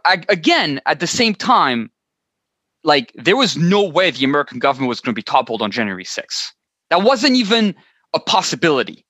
I, 0.05 0.23
again, 0.29 0.81
at 0.85 0.99
the 0.99 1.07
same 1.07 1.35
time, 1.35 1.91
like 2.83 3.11
there 3.15 3.37
was 3.37 3.57
no 3.57 3.83
way 3.83 4.11
the 4.11 4.25
American 4.25 4.59
government 4.59 4.89
was 4.89 4.99
going 4.99 5.13
to 5.13 5.17
be 5.17 5.23
toppled 5.23 5.61
on 5.61 5.71
January 5.71 6.05
6th. 6.05 6.51
That 6.89 7.03
wasn't 7.03 7.35
even 7.35 7.75
a 8.13 8.19
possibility 8.19 9.05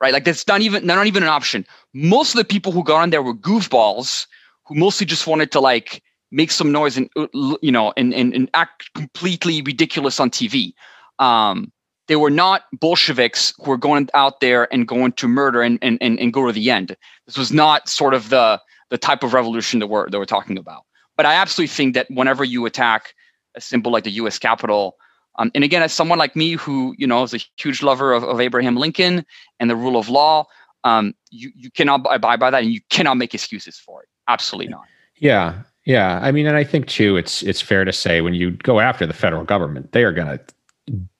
right? 0.00 0.12
Like 0.12 0.24
that's 0.24 0.46
not 0.46 0.60
even 0.60 0.86
not 0.86 1.06
even 1.06 1.22
an 1.22 1.28
option. 1.28 1.66
Most 1.94 2.34
of 2.34 2.38
the 2.38 2.44
people 2.44 2.72
who 2.72 2.84
got 2.84 3.02
on 3.02 3.10
there 3.10 3.22
were 3.22 3.34
goofballs 3.34 4.26
who 4.66 4.74
mostly 4.74 5.06
just 5.06 5.26
wanted 5.26 5.52
to 5.52 5.60
like 5.60 6.02
make 6.30 6.50
some 6.50 6.72
noise 6.72 6.96
and 6.96 7.08
uh, 7.16 7.26
you 7.62 7.72
know 7.72 7.92
and 7.96 8.12
and, 8.14 8.34
and 8.34 8.50
act 8.54 8.92
completely 8.94 9.62
ridiculous 9.62 10.20
on 10.20 10.30
TV. 10.30 10.72
Um, 11.18 11.72
they 12.08 12.16
were 12.16 12.30
not 12.30 12.64
Bolsheviks 12.72 13.52
who 13.58 13.70
were 13.70 13.76
going 13.76 14.08
out 14.14 14.40
there 14.40 14.72
and 14.72 14.86
going 14.86 15.10
to 15.12 15.26
murder 15.26 15.60
and, 15.62 15.76
and, 15.82 15.98
and, 16.00 16.20
and 16.20 16.32
go 16.32 16.46
to 16.46 16.52
the 16.52 16.70
end. 16.70 16.96
This 17.26 17.36
was 17.36 17.52
not 17.52 17.88
sort 17.88 18.14
of 18.14 18.28
the 18.28 18.60
the 18.90 18.98
type 18.98 19.24
of 19.24 19.34
revolution 19.34 19.80
that 19.80 19.88
we're 19.88 20.08
that 20.10 20.18
we're 20.18 20.24
talking 20.24 20.58
about. 20.58 20.84
But 21.16 21.26
I 21.26 21.34
absolutely 21.34 21.74
think 21.74 21.94
that 21.94 22.06
whenever 22.10 22.44
you 22.44 22.66
attack 22.66 23.14
a 23.54 23.60
symbol 23.60 23.90
like 23.90 24.04
the 24.04 24.10
U.S. 24.12 24.38
Capitol, 24.38 24.96
um, 25.38 25.50
and 25.54 25.64
again, 25.64 25.82
as 25.82 25.92
someone 25.92 26.18
like 26.18 26.34
me 26.36 26.52
who 26.52 26.94
you 26.98 27.06
know 27.06 27.22
is 27.22 27.34
a 27.34 27.40
huge 27.56 27.82
lover 27.82 28.12
of, 28.12 28.24
of 28.24 28.40
Abraham 28.40 28.76
Lincoln 28.76 29.24
and 29.60 29.70
the 29.70 29.76
rule 29.76 29.98
of 29.98 30.08
law, 30.08 30.46
um, 30.84 31.14
you 31.30 31.50
you 31.54 31.70
cannot 31.70 32.06
abide 32.10 32.40
by 32.40 32.50
that, 32.50 32.62
and 32.62 32.72
you 32.72 32.80
cannot 32.90 33.16
make 33.16 33.34
excuses 33.34 33.78
for 33.78 34.02
it. 34.02 34.08
Absolutely 34.28 34.70
not. 34.70 34.84
Yeah, 35.16 35.62
yeah. 35.84 36.20
I 36.22 36.32
mean, 36.32 36.46
and 36.46 36.56
I 36.56 36.64
think 36.64 36.86
too, 36.86 37.16
it's 37.16 37.42
it's 37.42 37.60
fair 37.60 37.84
to 37.84 37.92
say 37.92 38.20
when 38.20 38.34
you 38.34 38.52
go 38.52 38.80
after 38.80 39.06
the 39.06 39.12
federal 39.12 39.44
government, 39.44 39.92
they 39.92 40.04
are 40.04 40.12
going 40.12 40.28
to 40.28 40.40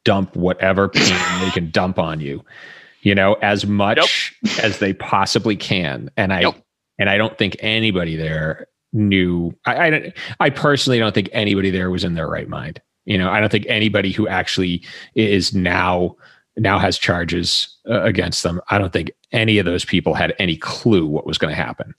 dump 0.04 0.34
whatever 0.36 0.88
pain 0.88 1.40
they 1.40 1.50
can 1.50 1.70
dump 1.70 1.98
on 1.98 2.20
you, 2.20 2.44
you 3.02 3.14
know, 3.14 3.34
as 3.42 3.66
much 3.66 4.34
yep. 4.42 4.58
as 4.64 4.78
they 4.78 4.92
possibly 4.94 5.56
can. 5.56 6.10
And 6.16 6.32
I 6.32 6.40
yep. 6.40 6.56
and 6.98 7.10
I 7.10 7.18
don't 7.18 7.36
think 7.36 7.56
anybody 7.60 8.16
there 8.16 8.68
knew. 8.92 9.52
I, 9.64 9.88
I 9.88 10.12
I 10.40 10.50
personally 10.50 10.98
don't 10.98 11.14
think 11.14 11.28
anybody 11.32 11.70
there 11.70 11.90
was 11.90 12.04
in 12.04 12.14
their 12.14 12.28
right 12.28 12.48
mind. 12.48 12.80
You 13.04 13.18
know, 13.18 13.30
I 13.30 13.40
don't 13.40 13.50
think 13.50 13.66
anybody 13.68 14.12
who 14.12 14.26
actually 14.28 14.82
is 15.14 15.54
now 15.54 16.16
now 16.56 16.78
has 16.78 16.98
charges 16.98 17.74
uh, 17.88 18.02
against 18.02 18.42
them. 18.42 18.60
I 18.70 18.78
don't 18.78 18.92
think 18.92 19.10
any 19.32 19.58
of 19.58 19.66
those 19.66 19.84
people 19.84 20.14
had 20.14 20.34
any 20.38 20.56
clue 20.56 21.06
what 21.06 21.26
was 21.26 21.38
going 21.38 21.54
to 21.54 21.62
happen. 21.62 21.94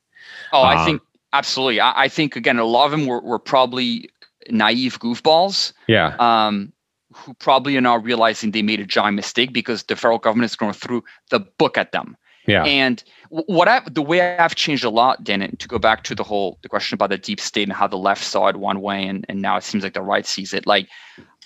Oh, 0.52 0.64
um, 0.64 0.78
I 0.78 0.86
think 0.86 1.02
absolutely. 1.34 1.80
I, 1.80 2.04
I, 2.04 2.08
think 2.08 2.36
again, 2.36 2.58
a 2.58 2.66
lot 2.66 2.86
of 2.86 2.92
them 2.92 3.06
were, 3.06 3.22
were 3.22 3.40
probably 3.40 4.10
naive 4.50 5.00
goofballs. 5.00 5.74
Yeah. 5.88 6.16
Um, 6.20 6.74
who 7.14 7.34
probably 7.36 7.76
are 7.78 7.82
now 7.82 7.98
realizing 7.98 8.52
they 8.52 8.62
made 8.62 8.80
a 8.80 8.86
giant 8.86 9.16
mistake 9.16 9.52
because 9.52 9.84
the 9.84 9.96
federal 9.96 10.20
government 10.20 10.52
is 10.52 10.56
going 10.56 10.74
through 10.74 11.04
the 11.32 11.40
book 11.40 11.78
at 11.78 11.92
them. 11.92 12.16
Yeah. 12.48 12.64
And 12.64 13.04
what 13.30 13.68
I 13.68 13.82
the 13.92 14.02
way 14.02 14.38
I've 14.38 14.56
changed 14.56 14.86
a 14.86 14.90
lot, 14.90 15.24
Dan, 15.24 15.56
to 15.58 15.68
go 15.68 15.78
back 15.78 16.04
to 16.06 16.16
the 16.16 16.24
whole 16.24 16.58
the 16.64 16.70
question 16.70 16.96
about 16.96 17.10
the 17.10 17.18
deep 17.18 17.42
state 17.42 17.68
and 17.68 17.74
how 17.74 17.88
the 17.88 17.98
left 17.98 18.24
saw 18.24 18.48
it 18.48 18.56
one 18.56 18.82
way 18.82 19.06
and, 19.06 19.26
and 19.28 19.42
now 19.42 19.58
it 19.58 19.64
seems 19.64 19.84
like 19.84 19.94
the 19.94 20.02
right 20.02 20.26
sees 20.26 20.54
it. 20.54 20.66
Like 20.66 20.88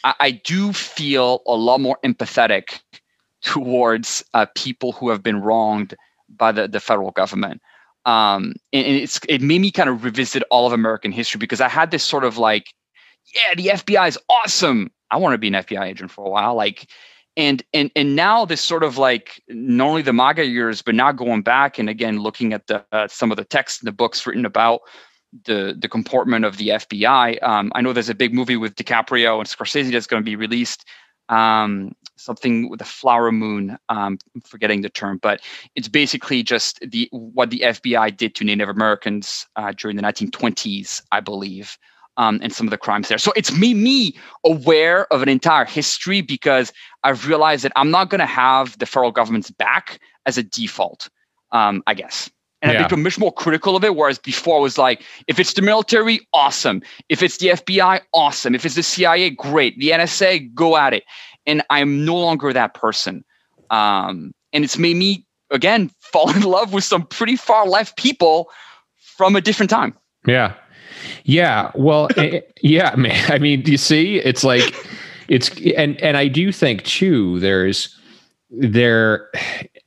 I, 0.04 0.14
I 0.20 0.32
do 0.32 0.72
feel 0.74 1.42
a 1.48 1.56
lot 1.56 1.82
more 1.82 1.98
empathetic 2.06 2.80
towards 3.42 4.24
uh, 4.36 4.46
people 4.56 4.92
who 4.92 5.10
have 5.10 5.24
been 5.24 5.42
wronged 5.42 5.96
by 6.30 6.52
the, 6.52 6.68
the 6.68 6.80
federal 6.80 7.12
government. 7.12 7.62
Um, 8.06 8.54
and, 8.72 8.86
and 8.86 8.96
it's 8.98 9.20
it 9.28 9.42
made 9.42 9.62
me 9.62 9.72
kind 9.72 9.90
of 9.90 10.04
revisit 10.04 10.44
all 10.50 10.68
of 10.68 10.74
American 10.74 11.12
history 11.12 11.40
because 11.40 11.62
I 11.62 11.68
had 11.68 11.92
this 11.92 12.04
sort 12.04 12.24
of 12.24 12.38
like, 12.38 12.68
yeah, 13.36 13.56
the 13.56 13.68
FBI 13.80 14.08
is 14.08 14.20
awesome. 14.30 14.92
I 15.10 15.18
want 15.18 15.34
to 15.34 15.38
be 15.38 15.48
an 15.48 15.54
FBI 15.54 15.86
agent 15.86 16.12
for 16.12 16.26
a 16.26 16.30
while. 16.30 16.56
Like 16.56 16.88
and 17.38 17.64
and 17.74 17.92
and 17.96 18.16
now 18.16 18.46
this 18.46 18.62
sort 18.62 18.84
of 18.84 18.98
like 18.98 19.42
not 19.48 19.88
only 19.88 20.02
the 20.02 20.14
MAGA 20.14 20.46
years, 20.46 20.82
but 20.82 20.96
now 20.96 21.12
going 21.12 21.42
back 21.42 21.80
and 21.80 21.90
again 21.90 22.20
looking 22.20 22.54
at 22.54 22.68
the 22.68 22.84
uh, 22.92 23.08
some 23.08 23.32
of 23.32 23.38
the 23.38 23.46
texts 23.46 23.82
and 23.82 23.88
the 23.88 23.92
books 23.92 24.26
written 24.26 24.46
about 24.46 24.82
the 25.46 25.76
the 25.78 25.88
comportment 25.88 26.46
of 26.46 26.58
the 26.58 26.70
FBI. 26.70 27.42
Um, 27.44 27.72
I 27.76 27.82
know 27.82 27.94
there's 27.94 28.10
a 28.10 28.16
big 28.16 28.34
movie 28.34 28.58
with 28.58 28.76
DiCaprio 28.76 29.38
and 29.38 29.48
Scorsese 29.48 29.92
that's 29.92 30.08
going 30.08 30.22
to 30.22 30.26
be 30.26 30.36
released. 30.36 30.86
Um, 31.30 31.94
something 32.18 32.70
with 32.70 32.82
a 32.82 32.86
flower 32.86 33.32
moon. 33.32 33.78
Um, 33.88 34.18
I'm 34.36 34.42
forgetting 34.42 34.82
the 34.82 34.90
term, 34.90 35.18
but 35.18 35.42
it's 35.76 35.88
basically 35.88 36.44
just 36.44 36.80
the 36.82 37.08
what 37.12 37.50
the 37.50 37.60
FBI 37.60 38.18
did 38.18 38.36
to 38.36 38.44
Native 38.44 38.68
Americans 38.68 39.48
uh, 39.56 39.72
during 39.78 39.96
the 39.96 40.04
1920s, 40.04 41.02
I 41.12 41.22
believe 41.22 41.78
um, 42.18 42.40
and 42.42 42.54
some 42.54 42.68
of 42.68 42.72
the 42.72 42.78
crimes 42.78 43.08
there. 43.08 43.18
So 43.18 43.32
it's 43.36 43.56
me, 43.56 43.74
me 43.74 44.16
aware 44.46 45.12
of 45.14 45.22
an 45.22 45.30
entire 45.30 45.66
history 45.66 46.22
because 46.22 46.72
I've 47.04 47.28
realized 47.28 47.64
that 47.64 47.72
I'm 47.76 47.92
not 47.92 48.10
going 48.10 48.20
to 48.20 48.26
have 48.26 48.78
the 48.80 48.86
federal 48.86 49.12
government's 49.12 49.52
back 49.52 50.00
as 50.26 50.38
a 50.38 50.44
default. 50.44 51.10
Um, 51.52 51.84
I 51.86 51.94
guess. 51.94 52.30
and 52.62 52.72
Yeah. 52.72 52.80
I've 52.80 52.90
become 52.90 53.04
much 53.04 53.20
more 53.20 53.34
critical 53.34 53.76
of 53.76 53.84
it. 53.84 53.96
Whereas 53.96 54.18
before 54.18 54.58
I 54.58 54.62
was 54.62 54.78
like, 54.78 55.04
if 55.28 55.38
it's 55.38 55.54
the 55.54 55.62
military, 55.62 56.26
awesome. 56.34 56.82
If 57.10 57.22
it's 57.22 57.38
the 57.38 57.48
FBI, 57.48 58.02
awesome. 58.14 58.56
If 58.56 58.66
it's 58.66 58.76
the 58.76 58.84
CIA, 58.84 59.32
great. 59.32 59.78
The 59.78 59.90
NSA, 59.90 60.54
go 60.54 60.78
at 60.78 60.94
it. 60.94 61.04
And 61.46 61.62
I'm 61.70 62.06
no 62.06 62.16
longer 62.18 62.54
that 62.54 62.74
person. 62.74 63.26
Um, 63.70 64.34
and 64.54 64.64
it's 64.64 64.78
made 64.78 64.96
me 64.96 65.26
again 65.50 65.92
fall 66.00 66.30
in 66.30 66.44
love 66.44 66.74
with 66.74 66.84
some 66.84 67.06
pretty 67.06 67.36
far 67.36 67.68
left 67.68 67.98
people 67.98 68.50
from 68.96 69.36
a 69.36 69.42
different 69.42 69.70
time. 69.70 69.94
Yeah. 70.26 70.54
Yeah. 71.24 71.72
Well, 71.76 72.10
eh, 72.18 72.42
yeah, 72.62 72.96
man. 72.98 73.32
I 73.32 73.40
mean, 73.40 73.62
do 73.62 73.72
you 73.72 73.78
see? 73.78 74.18
It's 74.18 74.44
like 74.44 74.76
it's 75.28 75.50
and 75.76 76.00
and 76.02 76.18
I 76.18 76.28
do 76.28 76.52
think 76.52 76.84
too 76.84 77.40
there's 77.40 77.98
there 78.50 79.30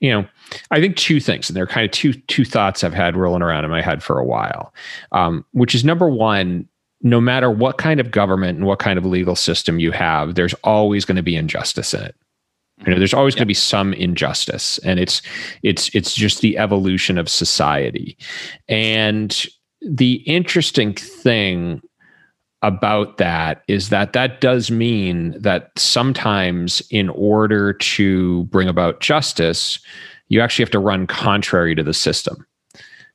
you 0.01 0.11
know, 0.11 0.27
I 0.71 0.81
think 0.81 0.97
two 0.97 1.19
things 1.19 1.49
and 1.49 1.57
they're 1.57 1.67
kind 1.67 1.85
of 1.85 1.91
two 1.91 2.13
two 2.13 2.45
thoughts 2.45 2.85
I've 2.85 2.93
had 2.93 3.17
rolling 3.17 3.43
around 3.43 3.65
in 3.65 3.71
my 3.71 3.83
head 3.83 4.03
for 4.03 4.19
a 4.19 4.25
while. 4.25 4.75
Um, 5.13 5.45
which 5.53 5.75
is 5.75 5.85
number 5.85 6.09
one, 6.09 6.69
no 7.01 7.21
matter 7.21 7.51
what 7.51 7.79
kind 7.79 8.01
of 8.01 8.11
government 8.11 8.59
and 8.59 8.67
what 8.67 8.79
kind 8.79 8.99
of 8.99 9.07
legal 9.07 9.37
system 9.37 9.79
you 9.79 9.93
have, 9.93 10.35
there's 10.35 10.55
always 10.65 11.05
going 11.05 11.17
to 11.17 11.23
be 11.23 11.37
injustice 11.37 11.95
in 11.95 12.03
it. 12.03 12.15
You 12.85 12.93
know, 12.93 12.99
there's 12.99 13.15
always 13.15 13.35
going 13.35 13.45
to 13.45 13.47
be 13.47 13.55
some 13.55 13.95
injustice, 13.95 14.79
and 14.79 14.99
it's 14.99 15.23
it's 15.63 15.95
it's 15.95 16.15
just 16.15 16.41
the 16.41 16.59
evolution 16.59 17.19
of 17.19 17.29
society. 17.29 18.19
And 18.69 19.47
the 19.85 20.15
interesting 20.27 20.95
thing 20.95 21.83
about 22.63 23.19
that 23.19 23.63
is 23.69 23.91
that 23.91 24.15
that 24.15 24.41
does 24.41 24.71
mean 24.71 25.37
that 25.41 25.71
sometimes, 25.77 26.83
in 26.91 27.11
order 27.11 27.75
to 27.75 28.45
bring 28.45 28.69
about 28.69 29.01
justice, 29.01 29.79
you 30.29 30.41
actually 30.41 30.63
have 30.63 30.71
to 30.71 30.79
run 30.79 31.07
contrary 31.07 31.75
to 31.75 31.83
the 31.83 31.93
system. 31.93 32.47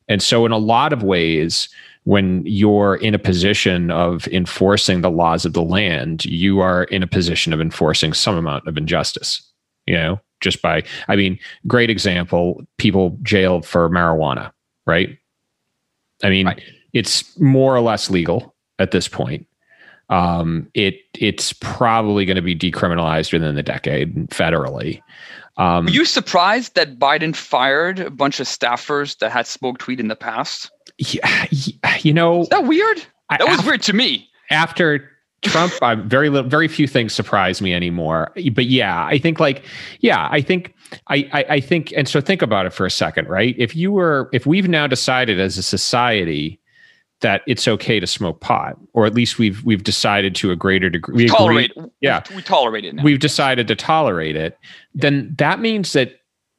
And 0.07 0.21
so, 0.21 0.45
in 0.45 0.51
a 0.51 0.57
lot 0.57 0.93
of 0.93 1.01
ways, 1.01 1.67
when 2.03 2.43
you're 2.45 2.95
in 2.95 3.13
a 3.13 3.19
position 3.19 3.91
of 3.91 4.27
enforcing 4.27 5.01
the 5.01 5.11
laws 5.11 5.45
of 5.45 5.53
the 5.53 5.63
land, 5.63 6.25
you 6.25 6.59
are 6.59 6.85
in 6.85 7.03
a 7.03 7.07
position 7.07 7.51
of 7.53 7.59
enforcing 7.59 8.13
some 8.13 8.37
amount 8.37 8.67
of 8.67 8.77
injustice, 8.77 9.41
you 9.85 9.95
know, 9.95 10.19
just 10.41 10.61
by, 10.61 10.83
I 11.07 11.15
mean, 11.15 11.37
great 11.67 11.89
example 11.89 12.63
people 12.77 13.17
jailed 13.23 13.65
for 13.65 13.89
marijuana, 13.89 14.51
right? 14.85 15.17
I 16.23 16.29
mean, 16.29 16.45
Right. 16.47 16.61
it's 16.93 17.37
more 17.39 17.75
or 17.75 17.81
less 17.81 18.09
legal 18.09 18.55
at 18.79 18.91
this 18.91 19.07
point. 19.07 19.45
Um, 20.09 20.67
it 20.73 20.95
it's 21.13 21.53
probably 21.53 22.25
going 22.25 22.35
to 22.35 22.41
be 22.41 22.55
decriminalized 22.55 23.31
within 23.31 23.53
the 23.55 23.61
decade 23.63 24.15
federally. 24.29 25.01
Um, 25.57 25.85
Were 25.85 25.91
you 25.91 26.05
surprised 26.05 26.73
that 26.75 26.97
Biden 26.97 27.35
fired 27.35 27.99
a 27.99 28.09
bunch 28.09 28.39
of 28.39 28.47
staffers 28.47 29.17
that 29.19 29.31
had 29.31 29.45
smoked 29.45 29.85
weed 29.87 29.99
in 29.99 30.07
the 30.07 30.15
past? 30.15 30.71
yeah, 30.97 31.45
you 32.01 32.13
know, 32.13 32.41
Is 32.41 32.49
that 32.49 32.65
weird? 32.65 33.03
I- 33.29 33.37
That 33.37 33.47
was 33.49 33.59
af- 33.59 33.65
weird 33.67 33.81
to 33.83 33.93
me. 33.93 34.27
after 34.49 35.11
Trump, 35.41 35.73
uh, 35.81 35.95
very 35.95 36.29
little, 36.29 36.49
very 36.49 36.67
few 36.67 36.87
things 36.87 37.13
surprise 37.13 37.61
me 37.61 37.73
anymore. 37.73 38.31
But 38.53 38.65
yeah, 38.65 39.05
I 39.05 39.17
think 39.17 39.39
like, 39.39 39.63
yeah, 39.99 40.27
I 40.31 40.41
think, 40.41 40.73
I, 41.07 41.29
I, 41.31 41.45
I 41.49 41.59
think, 41.59 41.93
and 41.95 42.07
so 42.07 42.19
think 42.21 42.41
about 42.41 42.65
it 42.65 42.73
for 42.73 42.85
a 42.85 42.91
second, 42.91 43.27
right? 43.29 43.55
If 43.57 43.75
you 43.75 43.91
were, 43.91 44.29
if 44.33 44.45
we've 44.45 44.67
now 44.67 44.87
decided 44.87 45.39
as 45.39 45.57
a 45.57 45.63
society 45.63 46.59
that 47.21 47.41
it's 47.47 47.67
okay 47.67 47.99
to 47.99 48.07
smoke 48.07 48.39
pot, 48.41 48.77
or 48.93 49.05
at 49.05 49.13
least 49.13 49.37
we've 49.37 49.61
we've 49.65 49.83
decided 49.83 50.35
to 50.35 50.51
a 50.51 50.55
greater 50.55 50.89
degree, 50.89 51.15
we 51.15 51.25
agree- 51.25 51.37
Tolerate. 51.37 51.73
yeah. 52.01 52.23
We, 52.29 52.37
we 52.37 52.41
tolerate 52.41 52.85
it 52.85 52.95
now. 52.95 53.03
we've 53.03 53.19
decided 53.19 53.67
to 53.67 53.75
tolerate 53.75 54.35
it, 54.37 54.57
then 54.93 55.35
that 55.37 55.59
means 55.59 55.93
that 55.93 56.13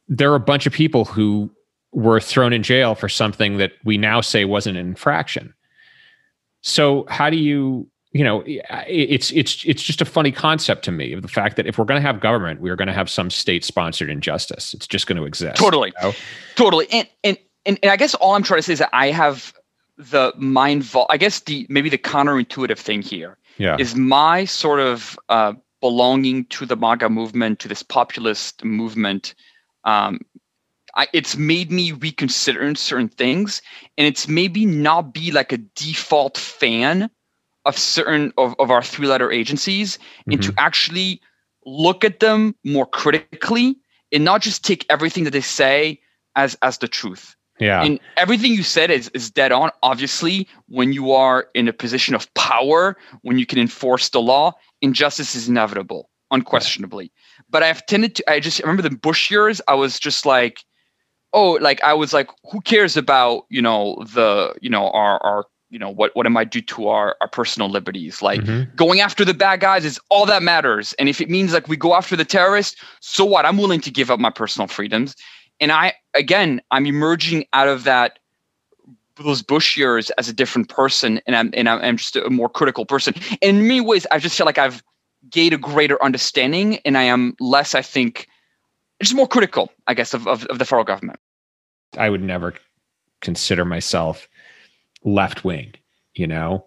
there 0.07 0.31
are 0.31 0.35
a 0.35 0.39
bunch 0.39 0.65
of 0.67 0.73
people 0.73 1.05
who 1.05 1.49
were 1.93 2.19
thrown 2.19 2.53
in 2.53 2.63
jail 2.63 2.95
for 2.95 3.09
something 3.09 3.57
that 3.57 3.73
we 3.83 3.97
now 3.97 4.21
say 4.21 4.45
wasn't 4.45 4.77
an 4.77 4.85
infraction. 4.87 5.53
So 6.61 7.05
how 7.09 7.29
do 7.29 7.37
you, 7.37 7.89
you 8.13 8.23
know, 8.23 8.43
it's 8.45 9.31
it's 9.31 9.63
it's 9.65 9.81
just 9.81 10.01
a 10.01 10.05
funny 10.05 10.31
concept 10.31 10.83
to 10.85 10.91
me 10.91 11.13
of 11.13 11.21
the 11.21 11.27
fact 11.29 11.55
that 11.55 11.65
if 11.65 11.77
we're 11.77 11.85
going 11.85 12.01
to 12.01 12.05
have 12.05 12.19
government, 12.19 12.59
we 12.59 12.69
are 12.69 12.75
going 12.75 12.89
to 12.89 12.93
have 12.93 13.09
some 13.09 13.29
state-sponsored 13.29 14.09
injustice. 14.09 14.73
It's 14.73 14.85
just 14.85 15.07
going 15.07 15.17
to 15.17 15.23
exist. 15.23 15.55
Totally. 15.55 15.93
you 16.01 16.07
know? 16.09 16.13
Totally. 16.55 16.87
And, 16.91 17.07
and 17.23 17.37
and 17.65 17.79
and 17.81 17.91
I 17.91 17.95
guess 17.95 18.13
all 18.15 18.35
I'm 18.35 18.43
trying 18.43 18.57
to 18.59 18.63
say 18.63 18.73
is 18.73 18.79
that 18.79 18.89
I 18.91 19.11
have 19.11 19.53
the 19.97 20.33
mind 20.35 20.83
vault. 20.83 21.07
I 21.09 21.17
guess 21.17 21.39
the 21.41 21.65
maybe 21.69 21.89
the 21.89 21.97
counterintuitive 21.97 22.77
thing 22.79 23.01
here 23.01 23.37
Yeah. 23.57 23.77
is 23.79 23.95
my 23.95 24.43
sort 24.45 24.79
of 24.81 25.17
uh, 25.29 25.53
belonging 25.79 26.45
to 26.45 26.65
the 26.65 26.75
MAGA 26.75 27.09
movement, 27.09 27.59
to 27.59 27.67
this 27.69 27.83
populist 27.83 28.63
movement. 28.65 29.35
Um, 29.85 30.19
I, 30.95 31.07
it's 31.13 31.37
made 31.37 31.71
me 31.71 31.93
reconsider 31.93 32.75
certain 32.75 33.07
things, 33.07 33.61
and 33.97 34.05
it's 34.05 34.27
maybe 34.27 34.65
not 34.65 35.13
be 35.13 35.31
like 35.31 35.53
a 35.53 35.57
default 35.57 36.37
fan 36.37 37.09
of 37.65 37.77
certain 37.77 38.33
of, 38.37 38.55
of 38.59 38.71
our 38.71 38.83
three-letter 38.83 39.31
agencies, 39.31 39.99
and 40.27 40.41
to 40.41 40.49
mm-hmm. 40.49 40.59
actually 40.59 41.21
look 41.65 42.03
at 42.03 42.19
them 42.19 42.55
more 42.63 42.85
critically, 42.85 43.77
and 44.11 44.23
not 44.23 44.41
just 44.41 44.65
take 44.65 44.85
everything 44.89 45.25
that 45.25 45.31
they 45.31 45.41
say 45.41 45.99
as 46.35 46.57
as 46.61 46.79
the 46.79 46.87
truth. 46.87 47.35
yeah. 47.61 47.83
And 47.83 47.99
everything 48.17 48.51
you 48.53 48.63
said 48.63 48.89
is, 48.89 49.09
is 49.09 49.29
dead 49.29 49.51
on. 49.51 49.69
Obviously, 49.83 50.47
when 50.67 50.93
you 50.93 51.11
are 51.11 51.47
in 51.53 51.67
a 51.67 51.73
position 51.73 52.15
of 52.15 52.31
power, 52.33 52.97
when 53.21 53.37
you 53.37 53.45
can 53.45 53.59
enforce 53.59 54.09
the 54.09 54.19
law, 54.19 54.53
injustice 54.81 55.35
is 55.35 55.47
inevitable, 55.47 56.09
unquestionably. 56.31 57.11
But 57.49 57.61
I've 57.61 57.85
tended 57.85 58.15
to, 58.15 58.31
I 58.31 58.39
just 58.39 58.59
remember 58.61 58.81
the 58.81 58.89
Bush 58.89 59.29
years, 59.29 59.61
I 59.67 59.75
was 59.75 59.99
just 59.99 60.25
like, 60.25 60.63
oh, 61.33 61.51
like 61.61 61.83
I 61.83 61.93
was 61.93 62.13
like, 62.13 62.29
who 62.51 62.61
cares 62.61 62.97
about, 62.97 63.45
you 63.49 63.61
know, 63.61 64.03
the, 64.11 64.55
you 64.59 64.69
know, 64.69 64.89
our, 64.89 65.23
our, 65.23 65.45
you 65.71 65.79
know, 65.79 65.89
what, 65.89 66.15
what 66.15 66.25
it 66.25 66.29
might 66.29 66.51
do 66.51 66.61
to 66.61 66.89
our, 66.89 67.15
our 67.21 67.27
personal 67.27 67.69
liberties? 67.69 68.21
Like 68.21 68.41
Mhm. 68.41 68.75
going 68.75 68.99
after 68.99 69.25
the 69.25 69.33
bad 69.33 69.61
guys 69.61 69.85
is 69.85 69.99
all 70.09 70.25
that 70.25 70.43
matters. 70.43 70.93
And 70.99 71.09
if 71.09 71.21
it 71.21 71.29
means 71.29 71.53
like 71.53 71.67
we 71.67 71.77
go 71.77 71.95
after 71.95 72.15
the 72.15 72.25
terrorists, 72.25 72.79
so 72.99 73.25
what? 73.25 73.45
I'm 73.45 73.57
willing 73.57 73.81
to 73.81 73.91
give 73.91 74.11
up 74.11 74.19
my 74.19 74.29
personal 74.29 74.67
freedoms. 74.67 75.15
And 75.59 75.71
I, 75.71 75.93
again, 76.13 76.61
I'm 76.71 76.85
emerging 76.85 77.45
out 77.53 77.67
of 77.67 77.85
that 77.85 78.19
those 79.15 79.41
Bush 79.41 79.77
years 79.77 80.09
as 80.11 80.27
a 80.27 80.33
different 80.33 80.69
person, 80.69 81.21
and 81.27 81.35
I'm 81.35 81.51
and 81.53 81.69
I'm, 81.69 81.81
I'm 81.81 81.97
just 81.97 82.15
a 82.15 82.29
more 82.29 82.49
critical 82.49 82.85
person. 82.85 83.13
And 83.41 83.57
in 83.57 83.67
many 83.67 83.81
ways, 83.81 84.07
I 84.11 84.19
just 84.19 84.35
feel 84.35 84.45
like 84.45 84.57
I've 84.57 84.83
gained 85.29 85.53
a 85.53 85.57
greater 85.57 86.01
understanding, 86.03 86.79
and 86.85 86.97
I 86.97 87.03
am 87.03 87.35
less, 87.39 87.75
I 87.75 87.83
think, 87.83 88.27
just 89.01 89.13
more 89.13 89.27
critical, 89.27 89.71
I 89.85 89.93
guess, 89.93 90.13
of 90.13 90.27
of, 90.27 90.45
of 90.45 90.59
the 90.59 90.65
federal 90.65 90.85
government. 90.85 91.19
I 91.97 92.09
would 92.09 92.23
never 92.23 92.55
consider 93.21 93.65
myself 93.65 94.27
left 95.03 95.43
wing, 95.43 95.73
you 96.13 96.27
know? 96.27 96.65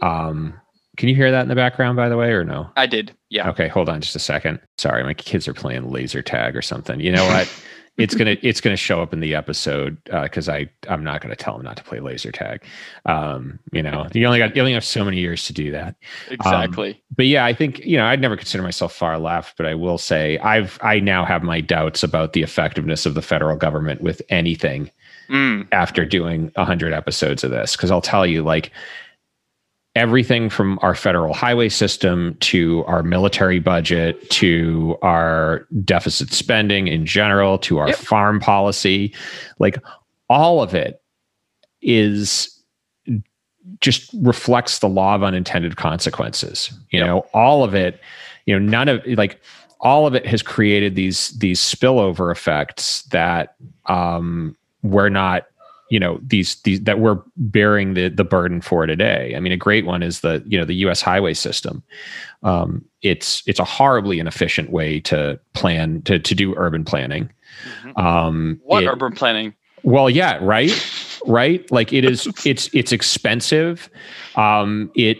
Um, 0.00 0.54
can 0.96 1.08
you 1.08 1.14
hear 1.14 1.30
that 1.30 1.42
in 1.42 1.48
the 1.48 1.54
background, 1.54 1.96
by 1.96 2.08
the 2.08 2.16
way, 2.16 2.32
or 2.32 2.44
no? 2.44 2.70
I 2.76 2.86
did, 2.86 3.12
yeah. 3.30 3.48
Okay, 3.50 3.68
hold 3.68 3.88
on 3.88 4.00
just 4.00 4.16
a 4.16 4.20
second. 4.20 4.60
Sorry, 4.78 5.02
my 5.02 5.14
kids 5.14 5.48
are 5.48 5.54
playing 5.54 5.90
laser 5.90 6.22
tag 6.22 6.56
or 6.56 6.62
something. 6.62 7.00
You 7.00 7.12
know 7.12 7.24
what? 7.26 7.52
it's 7.98 8.14
gonna 8.14 8.36
it's 8.42 8.60
gonna 8.60 8.76
show 8.76 9.02
up 9.02 9.12
in 9.12 9.20
the 9.20 9.34
episode 9.34 9.98
Uh, 10.10 10.22
because 10.22 10.48
I 10.48 10.68
I'm 10.88 11.04
not 11.04 11.20
gonna 11.20 11.36
tell 11.36 11.54
them 11.56 11.64
not 11.64 11.76
to 11.76 11.84
play 11.84 12.00
laser 12.00 12.32
tag. 12.32 12.64
Um, 13.04 13.58
you 13.70 13.82
know, 13.82 14.06
you 14.12 14.26
only 14.26 14.38
got 14.38 14.56
you 14.56 14.62
only 14.62 14.72
have 14.72 14.84
so 14.84 15.04
many 15.04 15.18
years 15.18 15.46
to 15.46 15.52
do 15.52 15.70
that. 15.72 15.96
Exactly. 16.30 17.02
But 17.14 17.26
yeah, 17.26 17.44
I 17.44 17.52
think 17.52 17.80
you 17.80 17.98
know 17.98 18.06
I'd 18.06 18.20
never 18.20 18.36
consider 18.36 18.62
myself 18.62 18.94
far 18.94 19.18
left, 19.18 19.56
but 19.56 19.66
I 19.66 19.74
will 19.74 19.98
say 19.98 20.38
I've 20.38 20.78
I 20.82 21.00
now 21.00 21.24
have 21.24 21.42
my 21.42 21.60
doubts 21.60 22.02
about 22.02 22.32
the 22.32 22.42
effectiveness 22.42 23.04
of 23.04 23.14
the 23.14 23.22
federal 23.22 23.56
government 23.56 24.00
with 24.00 24.22
anything 24.30 24.90
Mm, 25.32 25.66
after 25.72 26.04
doing 26.04 26.50
100 26.56 26.92
episodes 26.92 27.42
of 27.42 27.50
this 27.50 27.74
because 27.74 27.90
I'll 27.90 28.02
tell 28.02 28.26
you 28.26 28.42
like 28.42 28.70
everything 29.94 30.50
from 30.50 30.78
our 30.82 30.94
federal 30.94 31.32
highway 31.32 31.68
system 31.70 32.36
to 32.40 32.84
our 32.86 33.02
military 33.02 33.58
budget 33.58 34.28
to 34.30 34.96
our 35.02 35.66
deficit 35.84 36.32
spending 36.32 36.86
in 36.88 37.06
general 37.06 37.58
to 37.58 37.78
our 37.78 37.88
Yep. 37.88 37.96
farm 37.96 38.40
policy 38.40 39.14
like 39.58 39.76
all 40.28 40.62
of 40.62 40.74
it 40.74 41.00
is 41.82 42.62
just 43.80 44.10
reflects 44.14 44.78
the 44.80 44.88
law 44.88 45.14
of 45.14 45.22
unintended 45.22 45.76
consequences 45.76 46.70
you 46.90 46.98
Yep. 47.00 47.06
know 47.06 47.18
all 47.34 47.64
of 47.64 47.74
it 47.74 48.00
you 48.46 48.58
know 48.58 48.64
none 48.64 48.88
of 48.88 49.00
like 49.06 49.40
all 49.80 50.06
of 50.06 50.14
it 50.14 50.26
has 50.26 50.42
created 50.42 50.94
these 50.94 51.30
these 51.38 51.60
spillover 51.60 52.30
effects 52.32 53.02
that 53.04 53.56
um 53.86 54.56
we're 54.82 55.08
not 55.08 55.44
you 55.90 56.00
know 56.00 56.18
these 56.22 56.56
these 56.62 56.80
that 56.82 56.98
we're 57.00 57.20
bearing 57.36 57.94
the 57.94 58.08
the 58.08 58.24
burden 58.24 58.60
for 58.62 58.86
today. 58.86 59.34
I 59.36 59.40
mean 59.40 59.52
a 59.52 59.56
great 59.58 59.84
one 59.84 60.02
is 60.02 60.20
the 60.20 60.42
you 60.46 60.58
know 60.58 60.64
the 60.64 60.74
us 60.76 61.02
highway 61.02 61.34
system. 61.34 61.82
Um 62.42 62.84
it's 63.02 63.42
it's 63.46 63.60
a 63.60 63.64
horribly 63.64 64.18
inefficient 64.18 64.70
way 64.70 65.00
to 65.00 65.38
plan 65.54 66.00
to 66.02 66.18
to 66.18 66.34
do 66.34 66.54
urban 66.56 66.84
planning. 66.84 67.30
Mhm. 67.84 67.98
um 68.02 68.60
What 68.64 68.84
it- 68.84 68.88
urban 68.88 69.12
planning? 69.12 69.54
well 69.82 70.08
yeah 70.08 70.38
right? 70.40 70.72
Right? 71.26 71.70
Like 71.70 71.92
it 71.92 72.04
is 72.04 72.26
it's 72.46 72.70
it's 72.72 72.92
expensive. 72.92 73.90
Um 74.34 74.90
it 74.94 75.18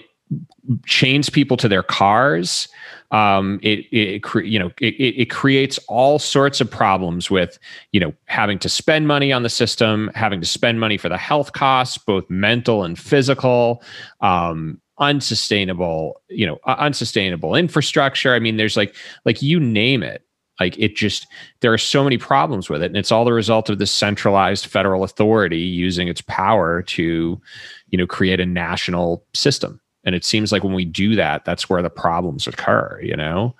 chains 0.86 1.28
people 1.28 1.56
to 1.58 1.68
their 1.68 1.82
cars 1.82 2.68
Um, 3.12 3.60
it, 3.62 3.80
it 3.92 4.22
cre- 4.22 4.40
you 4.40 4.58
know 4.58 4.72
it, 4.80 4.94
it 4.94 5.30
creates 5.30 5.78
all 5.86 6.18
sorts 6.18 6.60
of 6.60 6.70
problems 6.70 7.30
with 7.30 7.58
you 7.92 8.00
know 8.00 8.12
having 8.24 8.58
to 8.60 8.68
spend 8.68 9.06
money 9.06 9.32
on 9.32 9.42
the 9.42 9.50
system, 9.50 10.10
having 10.14 10.40
to 10.40 10.46
spend 10.46 10.80
money 10.80 10.96
for 10.96 11.08
the 11.08 11.18
health 11.18 11.52
costs, 11.52 11.98
both 11.98 12.28
mental 12.28 12.84
and 12.84 12.98
physical. 12.98 13.82
Um, 14.20 14.80
unsustainable 14.98 16.20
you 16.28 16.46
know 16.46 16.58
unsustainable 16.66 17.56
infrastructure 17.56 18.34
i 18.34 18.38
mean 18.38 18.56
there's 18.56 18.76
like 18.76 18.94
like 19.24 19.42
you 19.42 19.58
name 19.58 20.02
it 20.02 20.24
like 20.60 20.78
it 20.78 20.94
just 20.94 21.26
there 21.60 21.72
are 21.72 21.78
so 21.78 22.04
many 22.04 22.18
problems 22.18 22.70
with 22.70 22.82
it 22.82 22.86
and 22.86 22.96
it's 22.96 23.10
all 23.10 23.24
the 23.24 23.32
result 23.32 23.68
of 23.68 23.78
this 23.78 23.90
centralized 23.90 24.66
federal 24.66 25.02
authority 25.02 25.58
using 25.58 26.08
its 26.08 26.20
power 26.20 26.82
to 26.82 27.40
you 27.88 27.98
know 27.98 28.06
create 28.06 28.38
a 28.38 28.46
national 28.46 29.24
system 29.34 29.80
and 30.04 30.14
it 30.14 30.24
seems 30.24 30.52
like 30.52 30.64
when 30.64 30.74
we 30.74 30.84
do 30.84 31.14
that 31.16 31.44
that's 31.44 31.68
where 31.68 31.82
the 31.82 31.90
problems 31.90 32.46
occur 32.46 32.98
you 33.02 33.16
know 33.16 33.54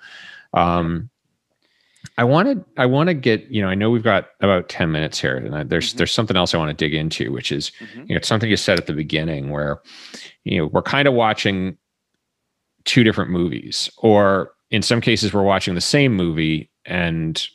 um 0.53 1.09
i 2.17 2.23
wanted 2.23 2.63
i 2.77 2.85
want 2.85 3.07
to 3.07 3.13
get 3.13 3.43
you 3.45 3.61
know 3.61 3.67
i 3.67 3.75
know 3.75 3.89
we've 3.89 4.03
got 4.03 4.29
about 4.41 4.69
10 4.69 4.91
minutes 4.91 5.19
here 5.19 5.37
and 5.37 5.55
I, 5.55 5.63
there's 5.63 5.89
mm-hmm. 5.89 5.97
there's 5.97 6.11
something 6.11 6.37
else 6.37 6.53
i 6.53 6.57
want 6.57 6.77
to 6.77 6.85
dig 6.85 6.93
into 6.93 7.31
which 7.31 7.51
is 7.51 7.71
mm-hmm. 7.79 8.01
you 8.01 8.07
know 8.09 8.17
it's 8.17 8.27
something 8.27 8.49
you 8.49 8.57
said 8.57 8.77
at 8.77 8.87
the 8.87 8.93
beginning 8.93 9.49
where 9.49 9.81
you 10.43 10.57
know 10.57 10.67
we're 10.67 10.81
kind 10.81 11.07
of 11.07 11.13
watching 11.13 11.77
two 12.85 13.03
different 13.03 13.31
movies 13.31 13.89
or 13.97 14.51
in 14.69 14.81
some 14.81 15.01
cases 15.01 15.33
we're 15.33 15.43
watching 15.43 15.75
the 15.75 15.81
same 15.81 16.13
movie 16.13 16.69
and 16.85 17.47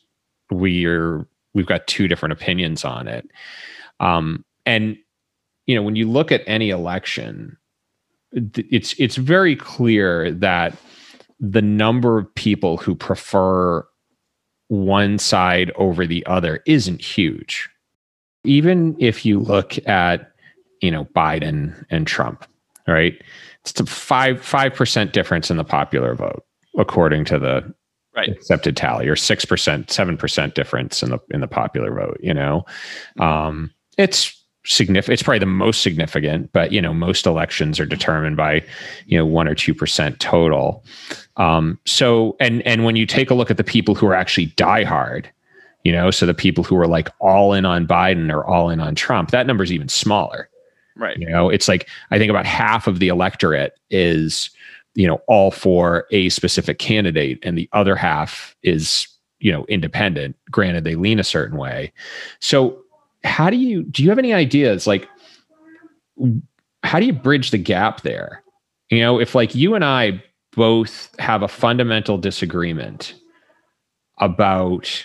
we're 0.50 1.26
we've 1.54 1.66
got 1.66 1.86
two 1.86 2.08
different 2.08 2.32
opinions 2.32 2.84
on 2.84 3.06
it 3.06 3.28
um 4.00 4.44
and 4.64 4.96
you 5.66 5.74
know 5.74 5.82
when 5.82 5.96
you 5.96 6.08
look 6.10 6.32
at 6.32 6.42
any 6.46 6.70
election 6.70 7.56
it's 8.32 8.94
it's 8.98 9.16
very 9.16 9.56
clear 9.56 10.30
that 10.30 10.76
the 11.40 11.62
number 11.62 12.18
of 12.18 12.34
people 12.34 12.76
who 12.76 12.94
prefer 12.94 13.86
one 14.68 15.18
side 15.18 15.72
over 15.76 16.06
the 16.06 16.24
other 16.26 16.62
isn't 16.66 17.00
huge. 17.00 17.68
Even 18.44 18.96
if 18.98 19.24
you 19.24 19.38
look 19.40 19.78
at, 19.88 20.32
you 20.82 20.90
know, 20.90 21.06
Biden 21.06 21.84
and 21.90 22.06
Trump, 22.06 22.44
right? 22.86 23.20
It's 23.64 23.80
a 23.80 23.86
five 23.86 24.42
five 24.42 24.74
percent 24.74 25.12
difference 25.12 25.50
in 25.50 25.56
the 25.56 25.64
popular 25.64 26.14
vote, 26.14 26.44
according 26.76 27.24
to 27.26 27.38
the 27.38 27.74
right. 28.14 28.28
accepted 28.28 28.76
tally, 28.76 29.08
or 29.08 29.16
six 29.16 29.44
percent, 29.44 29.90
seven 29.90 30.16
percent 30.16 30.54
difference 30.54 31.02
in 31.02 31.10
the 31.10 31.18
in 31.30 31.40
the 31.40 31.48
popular 31.48 31.92
vote. 31.94 32.18
You 32.20 32.34
know, 32.34 32.64
um, 33.18 33.72
it's 33.96 34.37
significant 34.68 35.14
it's 35.14 35.22
probably 35.22 35.38
the 35.38 35.46
most 35.46 35.82
significant 35.82 36.52
but 36.52 36.72
you 36.72 36.80
know 36.80 36.92
most 36.92 37.26
elections 37.26 37.80
are 37.80 37.86
determined 37.86 38.36
by 38.36 38.62
you 39.06 39.16
know 39.16 39.24
1 39.24 39.48
or 39.48 39.54
2% 39.54 40.18
total. 40.18 40.84
Um, 41.36 41.78
so 41.86 42.36
and 42.38 42.62
and 42.66 42.84
when 42.84 42.94
you 42.94 43.06
take 43.06 43.30
a 43.30 43.34
look 43.34 43.50
at 43.50 43.56
the 43.56 43.64
people 43.64 43.94
who 43.94 44.06
are 44.06 44.14
actually 44.14 44.48
diehard 44.48 45.26
you 45.84 45.92
know 45.92 46.10
so 46.10 46.26
the 46.26 46.34
people 46.34 46.64
who 46.64 46.76
are 46.76 46.86
like 46.86 47.08
all 47.18 47.54
in 47.54 47.64
on 47.64 47.86
biden 47.86 48.32
or 48.32 48.44
all 48.44 48.68
in 48.68 48.80
on 48.80 48.94
trump 48.94 49.30
that 49.30 49.46
number 49.46 49.64
is 49.64 49.72
even 49.72 49.88
smaller. 49.88 50.48
Right. 50.96 51.16
You 51.18 51.28
know 51.28 51.48
it's 51.48 51.68
like 51.68 51.88
i 52.10 52.18
think 52.18 52.28
about 52.30 52.44
half 52.44 52.86
of 52.86 52.98
the 52.98 53.08
electorate 53.08 53.78
is 53.88 54.50
you 54.94 55.06
know 55.06 55.22
all 55.28 55.50
for 55.50 56.06
a 56.10 56.28
specific 56.28 56.78
candidate 56.78 57.38
and 57.42 57.56
the 57.56 57.68
other 57.72 57.96
half 57.96 58.54
is 58.62 59.08
you 59.40 59.52
know 59.52 59.64
independent. 59.66 60.36
Granted 60.50 60.84
they 60.84 60.94
lean 60.94 61.18
a 61.18 61.24
certain 61.24 61.56
way. 61.56 61.92
So 62.40 62.82
how 63.24 63.50
do 63.50 63.56
you 63.56 63.82
do 63.84 64.02
you 64.02 64.08
have 64.08 64.18
any 64.18 64.32
ideas 64.32 64.86
like 64.86 65.08
how 66.84 66.98
do 66.98 67.06
you 67.06 67.12
bridge 67.12 67.50
the 67.50 67.58
gap 67.58 68.02
there? 68.02 68.42
You 68.90 69.00
know 69.00 69.20
if 69.20 69.34
like 69.34 69.54
you 69.54 69.74
and 69.74 69.84
i 69.84 70.22
both 70.56 71.14
have 71.18 71.42
a 71.42 71.48
fundamental 71.48 72.16
disagreement 72.16 73.14
about 74.18 75.04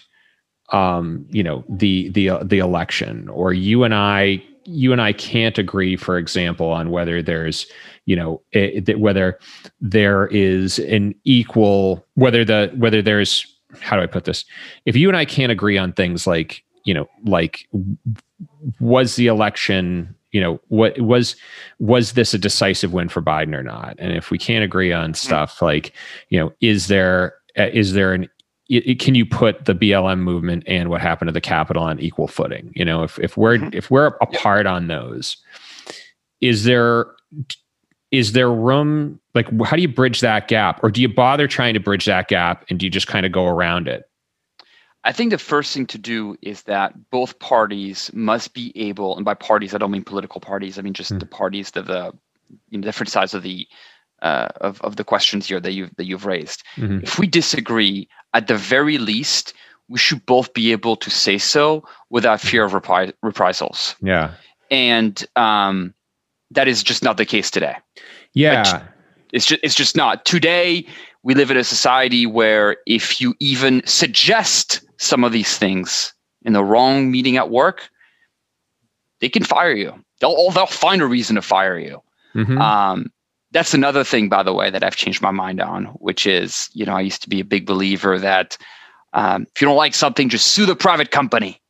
um 0.69 1.25
you 1.29 1.43
know 1.43 1.65
the 1.67 2.09
the 2.09 2.29
uh, 2.29 2.43
the 2.43 2.59
election 2.59 3.27
or 3.27 3.53
you 3.53 3.83
and 3.83 3.93
i 3.93 4.41
you 4.63 4.93
and 4.93 5.01
i 5.01 5.11
can't 5.11 5.57
agree 5.57 5.97
for 5.97 6.17
example 6.17 6.69
on 6.69 6.91
whether 6.91 7.21
there's 7.21 7.67
you 8.05 8.15
know 8.15 8.41
it, 8.53 8.97
whether 8.99 9.37
there 9.81 10.27
is 10.27 10.79
an 10.79 11.13
equal 11.25 12.05
whether 12.15 12.45
the 12.45 12.71
whether 12.77 13.01
there's 13.01 13.45
how 13.81 13.95
do 13.95 14.03
i 14.03 14.07
put 14.07 14.25
this? 14.25 14.45
If 14.85 14.95
you 14.95 15.09
and 15.09 15.17
i 15.17 15.25
can't 15.25 15.51
agree 15.51 15.77
on 15.77 15.93
things 15.93 16.25
like 16.25 16.63
you 16.83 16.93
know 16.93 17.07
like 17.25 17.67
was 18.79 19.15
the 19.15 19.27
election 19.27 20.13
you 20.31 20.41
know 20.41 20.59
what 20.67 20.99
was 20.99 21.35
was 21.79 22.13
this 22.13 22.33
a 22.33 22.37
decisive 22.37 22.93
win 22.93 23.09
for 23.09 23.21
biden 23.21 23.55
or 23.55 23.63
not 23.63 23.95
and 23.99 24.13
if 24.13 24.31
we 24.31 24.37
can't 24.37 24.63
agree 24.63 24.91
on 24.91 25.11
hmm. 25.11 25.13
stuff 25.13 25.61
like 25.61 25.93
you 26.29 26.39
know 26.39 26.51
is 26.61 26.87
there 26.87 27.35
uh, 27.57 27.69
there 27.73 28.13
an 28.13 28.29
it, 28.69 28.99
can 28.99 29.15
you 29.15 29.25
put 29.25 29.65
the 29.65 29.75
BLM 29.75 30.19
movement 30.19 30.63
and 30.67 30.89
what 30.89 31.01
happened 31.01 31.27
to 31.27 31.33
the 31.33 31.41
Capitol 31.41 31.83
on 31.83 31.99
equal 31.99 32.27
footing? 32.27 32.71
You 32.75 32.85
know, 32.85 33.03
if 33.03 33.19
if 33.19 33.37
we're 33.37 33.57
mm-hmm. 33.57 33.69
if 33.73 33.91
we're 33.91 34.07
apart 34.07 34.65
on 34.65 34.87
those, 34.87 35.37
is 36.41 36.63
there 36.63 37.07
is 38.11 38.31
there 38.31 38.51
room 38.51 39.19
like 39.35 39.47
how 39.65 39.75
do 39.75 39.81
you 39.81 39.87
bridge 39.87 40.21
that 40.21 40.47
gap, 40.47 40.79
or 40.83 40.91
do 40.91 41.01
you 41.01 41.09
bother 41.09 41.47
trying 41.47 41.73
to 41.73 41.79
bridge 41.79 42.05
that 42.05 42.27
gap, 42.27 42.65
and 42.69 42.79
do 42.79 42.85
you 42.85 42.89
just 42.89 43.07
kind 43.07 43.25
of 43.25 43.31
go 43.31 43.45
around 43.45 43.87
it? 43.87 44.09
I 45.03 45.11
think 45.11 45.31
the 45.31 45.37
first 45.37 45.73
thing 45.73 45.85
to 45.87 45.97
do 45.97 46.37
is 46.41 46.63
that 46.63 47.09
both 47.09 47.39
parties 47.39 48.09
must 48.13 48.53
be 48.53 48.71
able, 48.75 49.15
and 49.15 49.25
by 49.25 49.33
parties 49.33 49.73
I 49.73 49.77
don't 49.77 49.91
mean 49.91 50.03
political 50.03 50.39
parties, 50.39 50.79
I 50.79 50.81
mean 50.81 50.93
just 50.93 51.11
mm. 51.11 51.19
the 51.19 51.25
parties 51.25 51.71
of 51.75 51.87
the 51.87 52.13
you 52.69 52.77
know, 52.77 52.83
different 52.83 53.09
sides 53.09 53.33
of 53.33 53.43
the 53.43 53.67
uh, 54.21 54.47
of 54.61 54.81
of 54.81 54.95
the 54.95 55.03
questions 55.03 55.47
here 55.47 55.59
that 55.59 55.73
you 55.73 55.89
that 55.97 56.05
you've 56.05 56.25
raised. 56.25 56.63
Mm-hmm. 56.77 56.99
If 57.03 57.19
we 57.19 57.27
disagree, 57.27 58.07
at 58.33 58.47
the 58.47 58.55
very 58.55 58.97
least, 58.97 59.53
we 59.89 59.99
should 59.99 60.25
both 60.25 60.53
be 60.53 60.71
able 60.71 60.95
to 60.95 61.09
say 61.09 61.37
so 61.37 61.83
without 62.09 62.39
fear 62.39 62.63
of 62.63 62.71
repri- 62.71 63.13
reprisals. 63.21 63.95
Yeah, 64.01 64.31
and 64.71 65.25
um, 65.35 65.93
that 66.51 66.69
is 66.69 66.81
just 66.81 67.03
not 67.03 67.17
the 67.17 67.25
case 67.25 67.51
today. 67.51 67.75
Yeah, 68.33 68.83
it's 69.33 69.45
just 69.45 69.61
it's 69.63 69.75
just 69.75 69.97
not 69.97 70.23
today 70.23 70.85
we 71.23 71.33
live 71.33 71.51
in 71.51 71.57
a 71.57 71.63
society 71.63 72.25
where 72.25 72.77
if 72.85 73.19
you 73.19 73.33
even 73.39 73.81
suggest 73.85 74.81
some 75.03 75.23
of 75.23 75.31
these 75.31 75.57
things 75.57 76.13
in 76.43 76.53
the 76.53 76.63
wrong 76.63 77.11
meeting 77.11 77.37
at 77.37 77.49
work, 77.49 77.89
they 79.19 79.29
can 79.29 79.43
fire 79.43 79.73
you. 79.73 79.93
They'll 80.19 80.51
they'll 80.51 80.65
find 80.65 81.01
a 81.01 81.07
reason 81.07 81.35
to 81.35 81.41
fire 81.41 81.77
you. 81.77 82.01
Mm-hmm. 82.35 82.59
Um, 82.59 83.11
that's 83.51 83.73
another 83.73 84.03
thing, 84.03 84.29
by 84.29 84.43
the 84.43 84.53
way, 84.53 84.69
that 84.69 84.83
I've 84.83 84.95
changed 84.95 85.21
my 85.21 85.31
mind 85.31 85.61
on, 85.61 85.85
which 85.85 86.25
is, 86.25 86.69
you 86.73 86.85
know, 86.85 86.95
I 86.95 87.01
used 87.01 87.21
to 87.21 87.29
be 87.29 87.39
a 87.39 87.45
big 87.45 87.67
believer 87.67 88.17
that 88.17 88.57
um, 89.13 89.45
if 89.53 89.61
you 89.61 89.67
don't 89.67 89.77
like 89.77 89.93
something, 89.93 90.27
just 90.27 90.47
sue 90.49 90.65
the 90.65 90.75
private 90.75 91.11
company. 91.11 91.61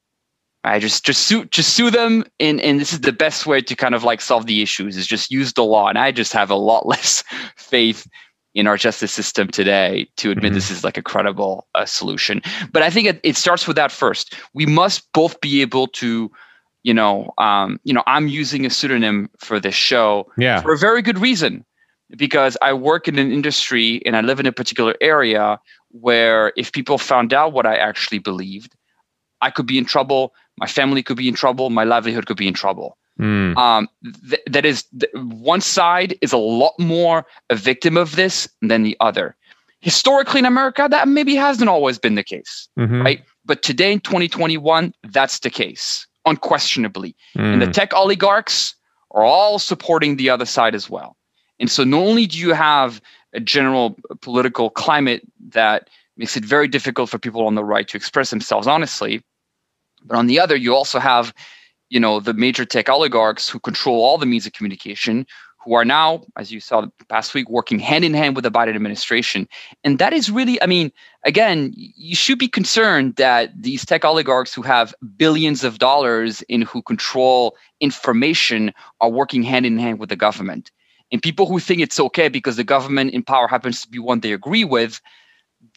I 0.63 0.79
just 0.79 1.05
just 1.05 1.23
sue 1.23 1.43
just 1.45 1.73
sue 1.75 1.91
them, 1.91 2.23
and 2.39 2.61
and 2.61 2.79
this 2.79 2.93
is 2.93 3.01
the 3.01 3.11
best 3.11 3.45
way 3.45 3.61
to 3.61 3.75
kind 3.75 3.93
of 3.93 4.05
like 4.05 4.21
solve 4.21 4.45
the 4.45 4.61
issues 4.61 4.95
is 4.95 5.05
just 5.05 5.29
use 5.29 5.51
the 5.51 5.63
law. 5.63 5.89
And 5.89 5.97
I 5.97 6.11
just 6.11 6.31
have 6.31 6.49
a 6.49 6.55
lot 6.55 6.85
less 6.93 7.23
faith 7.57 8.07
in 8.53 8.67
our 8.67 8.77
justice 8.77 9.11
system 9.11 9.47
today 9.47 10.07
to 10.17 10.31
admit 10.31 10.49
mm-hmm. 10.49 10.55
this 10.55 10.69
is 10.69 10.83
like 10.83 10.97
a 10.97 11.01
credible 11.01 11.67
uh, 11.75 11.85
solution. 11.85 12.41
But 12.71 12.83
I 12.83 12.89
think 12.89 13.07
it, 13.07 13.19
it, 13.23 13.35
starts 13.35 13.67
with 13.67 13.75
that 13.75 13.91
first. 13.91 14.35
We 14.53 14.65
must 14.65 15.11
both 15.13 15.41
be 15.41 15.61
able 15.61 15.87
to, 15.87 16.31
you 16.83 16.93
know, 16.93 17.33
um, 17.37 17.79
you 17.83 17.93
know, 17.93 18.03
I'm 18.05 18.27
using 18.27 18.65
a 18.65 18.69
pseudonym 18.69 19.29
for 19.39 19.59
this 19.59 19.75
show 19.75 20.27
yeah. 20.37 20.61
for 20.61 20.73
a 20.73 20.77
very 20.77 21.01
good 21.01 21.17
reason, 21.17 21.65
because 22.15 22.57
I 22.61 22.73
work 22.73 23.07
in 23.07 23.17
an 23.17 23.31
industry 23.31 24.01
and 24.05 24.15
I 24.15 24.21
live 24.21 24.39
in 24.39 24.45
a 24.45 24.51
particular 24.51 24.95
area 25.01 25.59
where 25.89 26.53
if 26.55 26.71
people 26.71 26.97
found 26.97 27.33
out 27.33 27.53
what 27.53 27.65
I 27.65 27.75
actually 27.75 28.19
believed, 28.19 28.75
I 29.41 29.49
could 29.49 29.65
be 29.65 29.77
in 29.77 29.85
trouble. 29.85 30.33
My 30.57 30.67
family 30.67 31.01
could 31.01 31.17
be 31.17 31.27
in 31.27 31.33
trouble. 31.33 31.69
My 31.69 31.83
livelihood 31.83 32.27
could 32.27 32.37
be 32.37 32.47
in 32.47 32.53
trouble. 32.53 32.97
Mm. 33.19 33.55
Um, 33.57 33.89
th- 34.29 34.41
that 34.47 34.65
is, 34.65 34.83
th- 34.99 35.11
one 35.13 35.61
side 35.61 36.17
is 36.21 36.33
a 36.33 36.37
lot 36.37 36.73
more 36.79 37.25
a 37.49 37.55
victim 37.55 37.97
of 37.97 38.15
this 38.15 38.49
than 38.61 38.83
the 38.83 38.97
other. 38.99 39.35
Historically 39.81 40.39
in 40.39 40.45
America, 40.45 40.87
that 40.89 41.07
maybe 41.07 41.35
hasn't 41.35 41.69
always 41.69 41.99
been 41.99 42.15
the 42.15 42.23
case, 42.23 42.67
mm-hmm. 42.79 43.01
right? 43.01 43.23
But 43.45 43.61
today 43.61 43.91
in 43.91 43.99
2021, 43.99 44.93
that's 45.09 45.39
the 45.39 45.49
case, 45.49 46.07
unquestionably. 46.25 47.15
Mm. 47.37 47.53
And 47.53 47.61
the 47.61 47.67
mm. 47.67 47.73
tech 47.73 47.93
oligarchs 47.93 48.75
are 49.11 49.23
all 49.23 49.59
supporting 49.59 50.15
the 50.15 50.29
other 50.29 50.45
side 50.45 50.73
as 50.73 50.89
well. 50.89 51.15
And 51.59 51.69
so 51.69 51.83
not 51.83 51.99
only 51.99 52.25
do 52.25 52.37
you 52.37 52.53
have 52.53 53.01
a 53.33 53.39
general 53.39 53.95
political 54.21 54.69
climate 54.69 55.21
that 55.49 55.89
makes 56.17 56.37
it 56.37 56.45
very 56.45 56.67
difficult 56.67 57.09
for 57.09 57.19
people 57.19 57.45
on 57.45 57.55
the 57.55 57.63
right 57.63 57.87
to 57.87 57.97
express 57.97 58.29
themselves 58.29 58.67
honestly, 58.67 59.21
but 60.05 60.17
on 60.17 60.27
the 60.27 60.39
other, 60.39 60.55
you 60.55 60.75
also 60.75 60.99
have 60.99 61.33
you 61.89 61.99
know 61.99 62.19
the 62.19 62.33
major 62.33 62.65
tech 62.65 62.89
oligarchs 62.89 63.49
who 63.49 63.59
control 63.59 64.03
all 64.03 64.17
the 64.17 64.25
means 64.25 64.45
of 64.45 64.53
communication 64.53 65.25
who 65.63 65.75
are 65.75 65.85
now 65.85 66.23
as 66.37 66.51
you 66.51 66.59
saw 66.59 66.85
past 67.07 67.33
week 67.33 67.49
working 67.49 67.79
hand 67.79 68.03
in 68.03 68.13
hand 68.13 68.35
with 68.35 68.43
the 68.43 68.51
biden 68.51 68.75
administration 68.75 69.47
and 69.83 69.99
that 69.99 70.13
is 70.13 70.29
really 70.29 70.61
i 70.61 70.65
mean 70.65 70.91
again 71.25 71.71
you 71.75 72.15
should 72.15 72.39
be 72.39 72.47
concerned 72.47 73.15
that 73.15 73.49
these 73.61 73.85
tech 73.85 74.03
oligarchs 74.03 74.53
who 74.53 74.61
have 74.61 74.93
billions 75.17 75.63
of 75.63 75.79
dollars 75.79 76.41
in 76.43 76.61
who 76.61 76.81
control 76.81 77.55
information 77.79 78.73
are 79.01 79.09
working 79.09 79.43
hand 79.43 79.65
in 79.65 79.77
hand 79.77 79.99
with 79.99 80.09
the 80.09 80.15
government 80.15 80.71
And 81.13 81.21
people 81.21 81.45
who 81.45 81.59
think 81.59 81.79
it's 81.79 81.99
okay 81.99 82.27
because 82.27 82.57
the 82.57 82.63
government 82.63 83.13
in 83.13 83.21
power 83.21 83.47
happens 83.47 83.81
to 83.83 83.87
be 83.87 83.99
one 83.99 84.21
they 84.21 84.33
agree 84.33 84.65
with, 84.65 84.99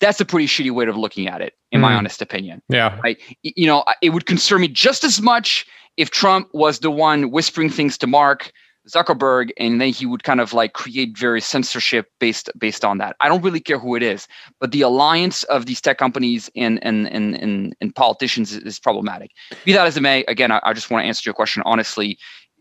that's 0.01 0.19
a 0.19 0.25
pretty 0.25 0.47
shitty 0.47 0.71
way 0.71 0.87
of 0.87 0.97
looking 0.97 1.29
at 1.29 1.43
it, 1.43 1.53
in 1.71 1.79
mm. 1.79 1.83
my 1.83 1.93
honest 1.93 2.23
opinion. 2.23 2.63
Yeah. 2.71 2.99
Right. 3.05 3.19
You 3.43 3.67
know, 3.67 3.85
it 4.01 4.11
would 4.11 4.25
concern 4.25 4.63
me 4.63 4.69
just 4.69 5.05
as 5.05 5.21
much 5.21 5.67
if 5.97 6.11
Trump 6.11 6.49
was 6.53 6.81
the 6.81 6.91
one 6.91 7.31
whispering 7.31 7.71
things 7.71 7.97
to 7.99 8.07
Mark 8.07 8.53
Zuckerberg, 8.89 9.51
and 9.59 9.81
then 9.81 9.93
he 9.93 10.07
would 10.07 10.23
kind 10.23 10.41
of 10.41 10.53
like 10.53 10.73
create 10.73 11.19
various 11.19 11.47
censorship 11.47 12.11
based 12.21 12.51
based 12.57 12.85
on 12.85 12.99
that. 12.99 13.17
I 13.21 13.29
don't 13.29 13.43
really 13.43 13.61
care 13.61 13.79
who 13.79 13.97
it 13.97 14.03
is, 14.03 14.29
but 14.61 14.71
the 14.71 14.83
alliance 14.83 15.43
of 15.45 15.67
these 15.67 15.81
tech 15.81 15.99
companies 15.99 16.49
and 16.55 16.83
and 16.85 17.09
and 17.09 17.35
and, 17.35 17.77
and 17.81 17.95
politicians 17.95 18.55
is, 18.55 18.79
problematic. 18.79 19.33
Be 19.65 19.73
that 19.73 19.87
as 19.87 19.97
it 19.97 20.03
may, 20.03 20.25
again, 20.29 20.53
I, 20.53 20.61
I 20.63 20.73
just 20.73 20.91
want 20.91 21.03
to 21.03 21.09
answer 21.09 21.23
your 21.25 21.35
question 21.35 21.63
honestly. 21.67 22.19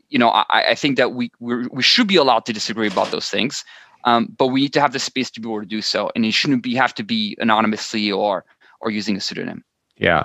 You 0.10 0.20
know, 0.20 0.30
I, 0.30 0.46
I 0.70 0.76
think 0.76 0.98
that 0.98 1.14
we 1.14 1.32
we 1.40 1.84
should 1.84 2.08
be 2.08 2.16
allowed 2.16 2.46
to 2.46 2.54
disagree 2.54 2.88
about 2.88 3.12
those 3.12 3.30
things, 3.30 3.64
um, 4.06 4.34
but 4.38 4.48
we 4.48 4.62
need 4.62 4.74
to 4.74 4.82
have 4.82 4.94
the 4.94 5.00
space 5.00 5.30
to 5.32 5.42
be 5.42 5.48
able 5.48 5.60
to 5.60 5.66
do 5.68 5.82
so, 5.82 6.12
and 6.16 6.26
it 6.26 6.32
shouldn't 6.32 6.64
be 6.64 6.74
have 6.76 6.96
to 6.96 7.04
be 7.04 7.38
anonymously 7.40 8.12
or 8.12 8.46
or 8.82 8.90
using 8.90 9.16
a 9.16 9.22
pseudonym. 9.22 9.64
Yeah. 9.98 10.24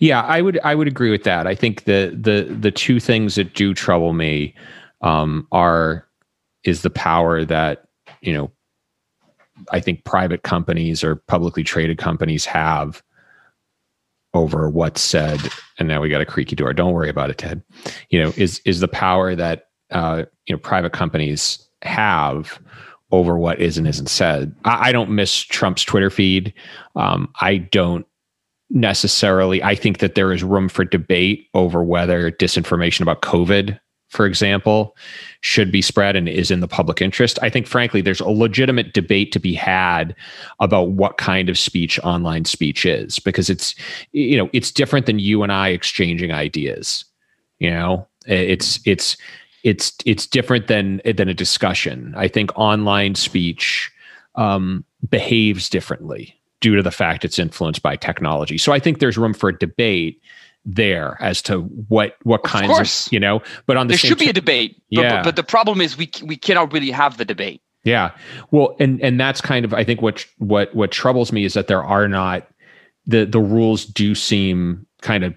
Yeah, 0.00 0.22
I 0.22 0.42
would 0.42 0.58
I 0.64 0.74
would 0.74 0.88
agree 0.88 1.10
with 1.10 1.24
that. 1.24 1.46
I 1.46 1.54
think 1.54 1.84
the 1.84 2.16
the 2.20 2.52
the 2.52 2.70
two 2.70 3.00
things 3.00 3.36
that 3.36 3.54
do 3.54 3.72
trouble 3.74 4.12
me 4.12 4.54
um, 5.00 5.46
are 5.52 6.06
is 6.64 6.82
the 6.82 6.90
power 6.90 7.44
that 7.44 7.86
you 8.20 8.32
know 8.32 8.50
I 9.70 9.80
think 9.80 10.04
private 10.04 10.42
companies 10.42 11.04
or 11.04 11.16
publicly 11.16 11.62
traded 11.62 11.98
companies 11.98 12.44
have 12.44 13.02
over 14.34 14.68
what's 14.68 15.00
said. 15.00 15.40
And 15.78 15.88
now 15.88 16.00
we 16.00 16.08
got 16.08 16.20
a 16.20 16.26
creaky 16.26 16.56
door. 16.56 16.72
Don't 16.72 16.92
worry 16.92 17.08
about 17.08 17.30
it, 17.30 17.38
Ted. 17.38 17.62
You 18.10 18.22
know, 18.22 18.32
is 18.36 18.60
is 18.64 18.80
the 18.80 18.88
power 18.88 19.34
that 19.34 19.68
uh, 19.90 20.24
you 20.46 20.54
know 20.54 20.58
private 20.58 20.92
companies 20.92 21.66
have 21.82 22.58
over 23.12 23.38
what 23.38 23.60
is 23.60 23.78
and 23.78 23.86
isn't 23.86 24.08
said. 24.08 24.54
I, 24.64 24.88
I 24.88 24.92
don't 24.92 25.10
miss 25.10 25.38
Trump's 25.38 25.84
Twitter 25.84 26.10
feed. 26.10 26.52
Um, 26.96 27.32
I 27.40 27.58
don't 27.58 28.06
necessarily. 28.74 29.62
I 29.62 29.74
think 29.74 29.98
that 29.98 30.14
there 30.14 30.32
is 30.32 30.44
room 30.44 30.68
for 30.68 30.84
debate 30.84 31.48
over 31.54 31.82
whether 31.82 32.30
disinformation 32.30 33.00
about 33.00 33.22
COVID 33.22 33.78
for 34.14 34.26
example, 34.26 34.96
should 35.40 35.72
be 35.72 35.82
spread 35.82 36.14
and 36.14 36.28
is 36.28 36.52
in 36.52 36.60
the 36.60 36.68
public 36.68 37.02
interest. 37.02 37.36
I 37.42 37.50
think, 37.50 37.66
frankly, 37.66 38.00
there's 38.00 38.20
a 38.20 38.28
legitimate 38.28 38.94
debate 38.94 39.32
to 39.32 39.40
be 39.40 39.54
had 39.54 40.14
about 40.60 40.90
what 40.90 41.18
kind 41.18 41.48
of 41.48 41.58
speech 41.58 41.98
online 42.04 42.44
speech 42.44 42.86
is, 42.86 43.18
because 43.18 43.50
it's, 43.50 43.74
you 44.12 44.38
know, 44.38 44.48
it's 44.52 44.70
different 44.70 45.06
than 45.06 45.18
you 45.18 45.42
and 45.42 45.50
I 45.50 45.70
exchanging 45.70 46.30
ideas. 46.30 47.04
You 47.58 47.70
know, 47.70 48.06
it's 48.24 48.78
it's 48.86 49.16
it's 49.64 49.96
it's 50.06 50.28
different 50.28 50.68
than 50.68 51.00
than 51.04 51.28
a 51.28 51.34
discussion. 51.34 52.14
I 52.16 52.28
think 52.28 52.52
online 52.54 53.16
speech 53.16 53.90
um, 54.36 54.84
behaves 55.08 55.68
differently 55.68 56.38
due 56.64 56.74
to 56.74 56.82
the 56.82 56.90
fact 56.90 57.26
it's 57.26 57.38
influenced 57.38 57.82
by 57.82 57.94
technology. 57.94 58.56
So 58.56 58.72
I 58.72 58.78
think 58.78 58.98
there's 58.98 59.18
room 59.18 59.34
for 59.34 59.50
a 59.50 59.58
debate 59.58 60.18
there 60.64 61.18
as 61.20 61.42
to 61.42 61.60
what 61.60 62.16
what 62.22 62.40
of 62.42 62.50
kinds 62.50 62.68
course. 62.68 63.06
of 63.06 63.12
you 63.12 63.20
know 63.20 63.42
but 63.66 63.76
on 63.76 63.86
the 63.86 63.92
there 63.92 63.98
should 63.98 64.16
be 64.16 64.30
a 64.30 64.32
debate 64.32 64.80
yeah 64.88 65.16
but, 65.16 65.24
but, 65.24 65.36
the 65.36 65.42
problem 65.42 65.78
is 65.82 65.98
we 65.98 66.10
we 66.22 66.38
cannot 66.38 66.72
really 66.72 66.90
have 66.90 67.18
the 67.18 67.24
debate 67.26 67.60
yeah 67.82 68.12
well 68.50 68.74
and 68.80 68.98
and 69.02 69.20
that's 69.20 69.42
kind 69.42 69.66
of 69.66 69.74
i 69.74 69.84
think 69.84 70.00
what 70.00 70.24
what 70.38 70.74
what 70.74 70.90
troubles 70.90 71.32
me 71.32 71.44
is 71.44 71.52
that 71.52 71.66
there 71.66 71.84
are 71.84 72.08
not 72.08 72.48
the 73.04 73.26
the 73.26 73.40
rules 73.40 73.84
do 73.84 74.14
seem 74.14 74.86
kind 75.02 75.22
of 75.22 75.34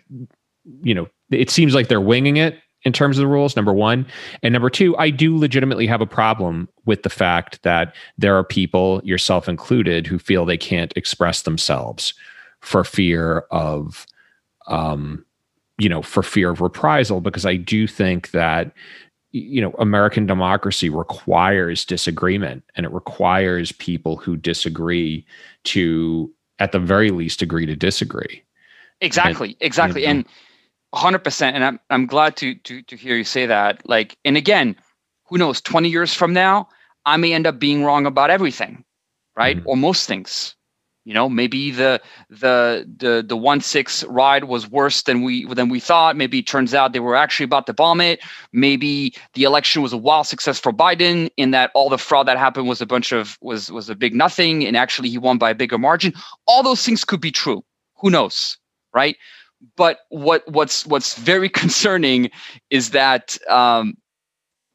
you 0.81 0.95
know 0.95 1.09
it 1.29 1.49
seems 1.49 1.75
like 1.75 1.89
they're 1.89 1.99
winging 1.99 2.37
it 2.37 2.57
in 2.83 2.93
terms 2.93 3.17
of 3.17 3.21
the 3.21 3.27
rules 3.27 3.55
number 3.55 3.73
one 3.73 4.05
and 4.43 4.53
number 4.53 4.69
two 4.69 4.95
i 4.97 5.09
do 5.09 5.37
legitimately 5.37 5.87
have 5.87 6.01
a 6.01 6.05
problem 6.05 6.69
with 6.85 7.03
the 7.03 7.09
fact 7.09 7.61
that 7.63 7.95
there 8.17 8.37
are 8.37 8.43
people 8.43 9.01
yourself 9.03 9.49
included 9.49 10.07
who 10.07 10.19
feel 10.19 10.45
they 10.45 10.57
can't 10.57 10.93
express 10.95 11.41
themselves 11.41 12.13
for 12.61 12.83
fear 12.83 13.39
of 13.51 14.05
um, 14.67 15.25
you 15.77 15.89
know, 15.89 16.01
for 16.01 16.23
fear 16.23 16.49
of 16.49 16.61
reprisal, 16.61 17.21
because 17.21 17.45
I 17.45 17.55
do 17.55 17.87
think 17.87 18.31
that 18.31 18.71
you 19.31 19.61
know 19.61 19.71
American 19.77 20.25
democracy 20.25 20.89
requires 20.89 21.85
disagreement, 21.85 22.63
and 22.75 22.85
it 22.85 22.91
requires 22.91 23.71
people 23.71 24.17
who 24.17 24.35
disagree 24.35 25.25
to, 25.65 26.31
at 26.59 26.71
the 26.71 26.79
very 26.79 27.11
least, 27.11 27.41
agree 27.41 27.65
to 27.65 27.75
disagree. 27.75 28.43
Exactly, 29.01 29.49
and, 29.49 29.57
exactly, 29.61 30.01
you 30.01 30.07
know, 30.07 30.11
and 30.11 30.25
hundred 30.93 31.19
percent. 31.19 31.55
And 31.55 31.63
I'm 31.63 31.79
I'm 31.89 32.05
glad 32.05 32.35
to 32.37 32.55
to 32.55 32.81
to 32.81 32.95
hear 32.95 33.15
you 33.15 33.23
say 33.23 33.45
that. 33.45 33.87
Like, 33.87 34.17
and 34.25 34.37
again, 34.37 34.75
who 35.25 35.37
knows? 35.37 35.61
Twenty 35.61 35.89
years 35.89 36.13
from 36.13 36.33
now, 36.33 36.69
I 37.05 37.17
may 37.17 37.33
end 37.33 37.47
up 37.47 37.59
being 37.59 37.83
wrong 37.83 38.05
about 38.05 38.29
everything, 38.29 38.83
right, 39.35 39.57
mm-hmm. 39.57 39.69
or 39.69 39.77
most 39.77 40.07
things 40.07 40.55
you 41.07 41.13
know 41.13 41.29
maybe 41.29 41.71
the 41.71 42.01
the 42.29 42.85
the 42.97 43.23
the 43.25 43.37
one 43.37 43.61
six 43.61 44.03
ride 44.03 44.43
was 44.43 44.69
worse 44.69 45.03
than 45.03 45.23
we 45.23 45.45
than 45.53 45.69
we 45.69 45.79
thought 45.79 46.17
maybe 46.17 46.39
it 46.39 46.47
turns 46.47 46.73
out 46.73 46.91
they 46.91 46.99
were 46.99 47.15
actually 47.15 47.45
about 47.45 47.65
to 47.65 47.73
bomb 47.73 48.01
it 48.01 48.19
maybe 48.51 49.13
the 49.33 49.43
election 49.43 49.81
was 49.81 49.93
a 49.93 49.97
wild 49.97 50.27
success 50.27 50.59
for 50.59 50.73
biden 50.73 51.29
in 51.37 51.51
that 51.51 51.71
all 51.73 51.89
the 51.89 51.97
fraud 51.97 52.27
that 52.27 52.37
happened 52.37 52.67
was 52.67 52.81
a 52.81 52.85
bunch 52.85 53.13
of 53.13 53.37
was 53.41 53.71
was 53.71 53.89
a 53.89 53.95
big 53.95 54.13
nothing 54.13 54.65
and 54.67 54.75
actually 54.75 55.09
he 55.09 55.17
won 55.17 55.37
by 55.37 55.49
a 55.49 55.55
bigger 55.55 55.77
margin 55.77 56.13
all 56.45 56.61
those 56.61 56.85
things 56.85 57.05
could 57.05 57.21
be 57.21 57.31
true 57.31 57.63
who 57.95 58.09
knows 58.09 58.57
right 58.93 59.15
but 59.75 59.99
what 60.09 60.43
what's 60.47 60.85
what's 60.85 61.15
very 61.15 61.49
concerning 61.63 62.29
is 62.69 62.91
that 62.91 63.37
um, 63.49 63.97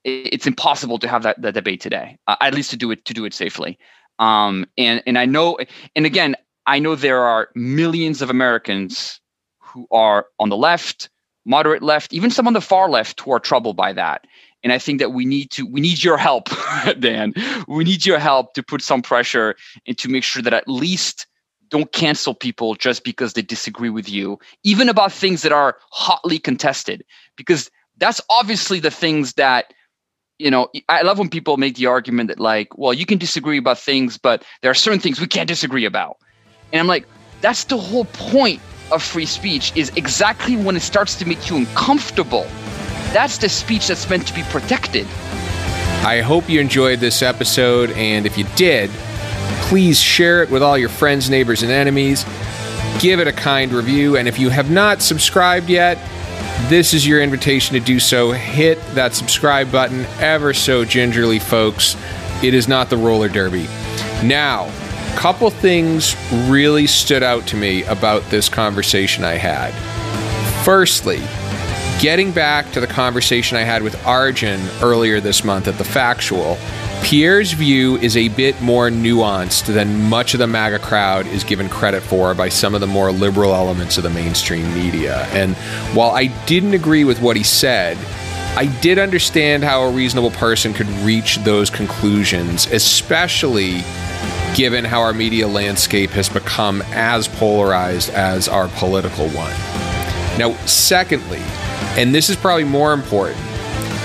it's 0.04 0.46
impossible 0.46 0.98
to 0.98 1.06
have 1.06 1.22
that, 1.22 1.40
that 1.42 1.54
debate 1.54 1.80
today 1.80 2.18
uh, 2.26 2.36
at 2.40 2.54
least 2.54 2.70
to 2.70 2.76
do 2.76 2.90
it 2.90 3.04
to 3.04 3.14
do 3.14 3.24
it 3.24 3.34
safely 3.34 3.78
um, 4.18 4.66
and 4.78 5.02
and 5.06 5.18
I 5.18 5.26
know, 5.26 5.58
and 5.96 6.06
again, 6.06 6.36
I 6.66 6.78
know 6.78 6.94
there 6.94 7.22
are 7.22 7.48
millions 7.54 8.22
of 8.22 8.30
Americans 8.30 9.20
who 9.58 9.86
are 9.90 10.26
on 10.38 10.48
the 10.48 10.56
left, 10.56 11.10
moderate 11.44 11.82
left, 11.82 12.12
even 12.12 12.30
some 12.30 12.46
on 12.46 12.52
the 12.52 12.60
far 12.60 12.88
left 12.88 13.20
who 13.20 13.32
are 13.32 13.40
troubled 13.40 13.76
by 13.76 13.92
that. 13.92 14.26
And 14.62 14.72
I 14.72 14.78
think 14.78 15.00
that 15.00 15.10
we 15.10 15.24
need 15.24 15.50
to 15.52 15.66
we 15.66 15.80
need 15.80 16.04
your 16.04 16.18
help, 16.18 16.48
Dan. 17.00 17.34
We 17.66 17.84
need 17.84 18.06
your 18.06 18.20
help 18.20 18.54
to 18.54 18.62
put 18.62 18.80
some 18.80 19.02
pressure 19.02 19.56
and 19.86 19.98
to 19.98 20.08
make 20.08 20.22
sure 20.22 20.42
that 20.42 20.54
at 20.54 20.68
least 20.68 21.26
don't 21.72 21.90
cancel 21.90 22.34
people 22.34 22.74
just 22.74 23.02
because 23.02 23.32
they 23.32 23.42
disagree 23.42 23.88
with 23.88 24.08
you, 24.08 24.38
even 24.62 24.88
about 24.90 25.10
things 25.10 25.40
that 25.42 25.52
are 25.52 25.78
hotly 25.90 26.38
contested, 26.38 27.02
because 27.36 27.70
that's 27.96 28.20
obviously 28.28 28.78
the 28.78 28.90
things 28.90 29.32
that 29.32 29.72
you 30.38 30.50
know, 30.50 30.68
I 30.88 31.02
love 31.02 31.18
when 31.20 31.28
people 31.28 31.56
make 31.56 31.76
the 31.76 31.86
argument 31.86 32.28
that 32.28 32.40
like, 32.40 32.76
well, 32.76 32.92
you 32.92 33.06
can 33.06 33.16
disagree 33.16 33.58
about 33.58 33.78
things, 33.78 34.18
but 34.18 34.44
there 34.60 34.70
are 34.72 34.74
certain 34.74 34.98
things 34.98 35.20
we 35.20 35.28
can't 35.28 35.46
disagree 35.46 35.84
about. 35.84 36.16
And 36.72 36.80
I'm 36.80 36.88
like, 36.88 37.06
that's 37.40 37.64
the 37.64 37.76
whole 37.76 38.06
point 38.06 38.60
of 38.90 39.04
free 39.04 39.26
speech 39.26 39.72
is 39.76 39.92
exactly 39.94 40.56
when 40.56 40.74
it 40.74 40.80
starts 40.80 41.14
to 41.16 41.28
make 41.28 41.48
you 41.48 41.56
uncomfortable. 41.56 42.44
That's 43.12 43.38
the 43.38 43.48
speech 43.48 43.86
that's 43.86 44.08
meant 44.10 44.26
to 44.26 44.34
be 44.34 44.42
protected. 44.44 45.06
I 46.04 46.22
hope 46.24 46.48
you 46.50 46.60
enjoyed 46.60 46.98
this 46.98 47.22
episode, 47.22 47.92
and 47.92 48.26
if 48.26 48.36
you 48.36 48.44
did, 48.56 48.90
please 49.62 50.00
share 50.00 50.42
it 50.42 50.50
with 50.50 50.62
all 50.62 50.76
your 50.76 50.88
friends, 50.88 51.30
neighbors, 51.30 51.62
and 51.62 51.72
enemies. 51.72 52.24
Give 53.00 53.20
it 53.20 53.26
a 53.26 53.32
kind 53.32 53.72
review, 53.72 54.16
and 54.16 54.28
if 54.28 54.38
you 54.38 54.50
have 54.50 54.70
not 54.70 55.00
subscribed 55.02 55.68
yet, 55.68 55.98
this 56.68 56.94
is 56.94 57.06
your 57.06 57.20
invitation 57.22 57.74
to 57.74 57.80
do 57.80 57.98
so. 57.98 58.32
Hit 58.32 58.78
that 58.94 59.14
subscribe 59.14 59.72
button 59.72 60.06
ever 60.20 60.54
so 60.54 60.84
gingerly, 60.84 61.38
folks. 61.38 61.96
It 62.42 62.54
is 62.54 62.68
not 62.68 62.90
the 62.90 62.96
roller 62.96 63.28
derby. 63.28 63.64
Now, 64.22 64.70
a 65.12 65.16
couple 65.16 65.50
things 65.50 66.16
really 66.48 66.86
stood 66.86 67.22
out 67.22 67.46
to 67.48 67.56
me 67.56 67.84
about 67.84 68.22
this 68.30 68.48
conversation 68.48 69.24
I 69.24 69.34
had. 69.34 69.72
Firstly, 70.64 71.20
getting 72.00 72.32
back 72.32 72.70
to 72.72 72.80
the 72.80 72.86
conversation 72.86 73.56
I 73.56 73.62
had 73.62 73.82
with 73.82 74.06
Arjun 74.06 74.60
earlier 74.80 75.20
this 75.20 75.44
month 75.44 75.68
at 75.68 75.78
the 75.78 75.84
Factual, 75.84 76.56
Pierre's 77.02 77.52
view 77.52 77.96
is 77.96 78.16
a 78.16 78.28
bit 78.28 78.60
more 78.62 78.88
nuanced 78.88 79.66
than 79.66 80.08
much 80.08 80.34
of 80.34 80.38
the 80.38 80.46
MAGA 80.46 80.78
crowd 80.78 81.26
is 81.26 81.44
given 81.44 81.68
credit 81.68 82.02
for 82.02 82.32
by 82.32 82.48
some 82.48 82.74
of 82.74 82.80
the 82.80 82.86
more 82.86 83.12
liberal 83.12 83.54
elements 83.54 83.98
of 83.98 84.04
the 84.04 84.10
mainstream 84.10 84.72
media. 84.72 85.26
And 85.32 85.54
while 85.94 86.12
I 86.12 86.26
didn't 86.46 86.74
agree 86.74 87.04
with 87.04 87.20
what 87.20 87.36
he 87.36 87.42
said, 87.42 87.98
I 88.56 88.66
did 88.80 88.98
understand 88.98 89.64
how 89.64 89.82
a 89.82 89.90
reasonable 89.90 90.30
person 90.30 90.72
could 90.72 90.88
reach 91.00 91.36
those 91.38 91.70
conclusions, 91.70 92.66
especially 92.66 93.82
given 94.54 94.84
how 94.84 95.00
our 95.00 95.12
media 95.12 95.48
landscape 95.48 96.10
has 96.10 96.28
become 96.28 96.82
as 96.92 97.28
polarized 97.28 98.10
as 98.10 98.48
our 98.48 98.68
political 98.68 99.28
one. 99.30 99.52
Now, 100.38 100.54
secondly, 100.66 101.42
and 101.98 102.14
this 102.14 102.30
is 102.30 102.36
probably 102.36 102.64
more 102.64 102.92
important, 102.92 103.40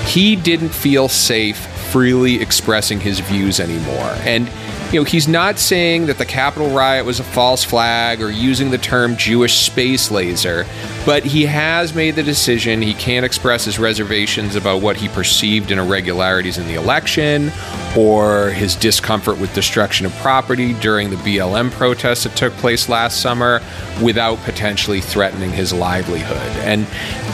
he 0.06 0.34
didn't 0.34 0.70
feel 0.70 1.08
safe 1.08 1.66
freely 1.90 2.40
expressing 2.40 3.00
his 3.00 3.20
views 3.20 3.60
anymore. 3.60 4.12
And 4.20 4.50
you 4.92 5.00
know, 5.00 5.04
he's 5.04 5.28
not 5.28 5.58
saying 5.58 6.06
that 6.06 6.16
the 6.16 6.24
Capitol 6.24 6.70
riot 6.70 7.04
was 7.04 7.20
a 7.20 7.24
false 7.24 7.62
flag 7.62 8.22
or 8.22 8.30
using 8.30 8.70
the 8.70 8.78
term 8.78 9.16
Jewish 9.16 9.66
space 9.66 10.10
laser, 10.10 10.64
but 11.08 11.24
he 11.24 11.46
has 11.46 11.94
made 11.94 12.16
the 12.16 12.22
decision 12.22 12.82
he 12.82 12.92
can't 12.92 13.24
express 13.24 13.64
his 13.64 13.78
reservations 13.78 14.54
about 14.54 14.82
what 14.82 14.94
he 14.94 15.08
perceived 15.08 15.70
in 15.70 15.78
irregularities 15.78 16.58
in 16.58 16.66
the 16.66 16.74
election 16.74 17.50
or 17.96 18.50
his 18.50 18.76
discomfort 18.76 19.38
with 19.38 19.50
destruction 19.54 20.04
of 20.04 20.14
property 20.16 20.74
during 20.74 21.08
the 21.08 21.16
BLM 21.16 21.70
protests 21.70 22.24
that 22.24 22.36
took 22.36 22.52
place 22.54 22.90
last 22.90 23.22
summer 23.22 23.62
without 24.02 24.36
potentially 24.40 25.00
threatening 25.00 25.50
his 25.50 25.72
livelihood. 25.72 26.36
And 26.58 26.82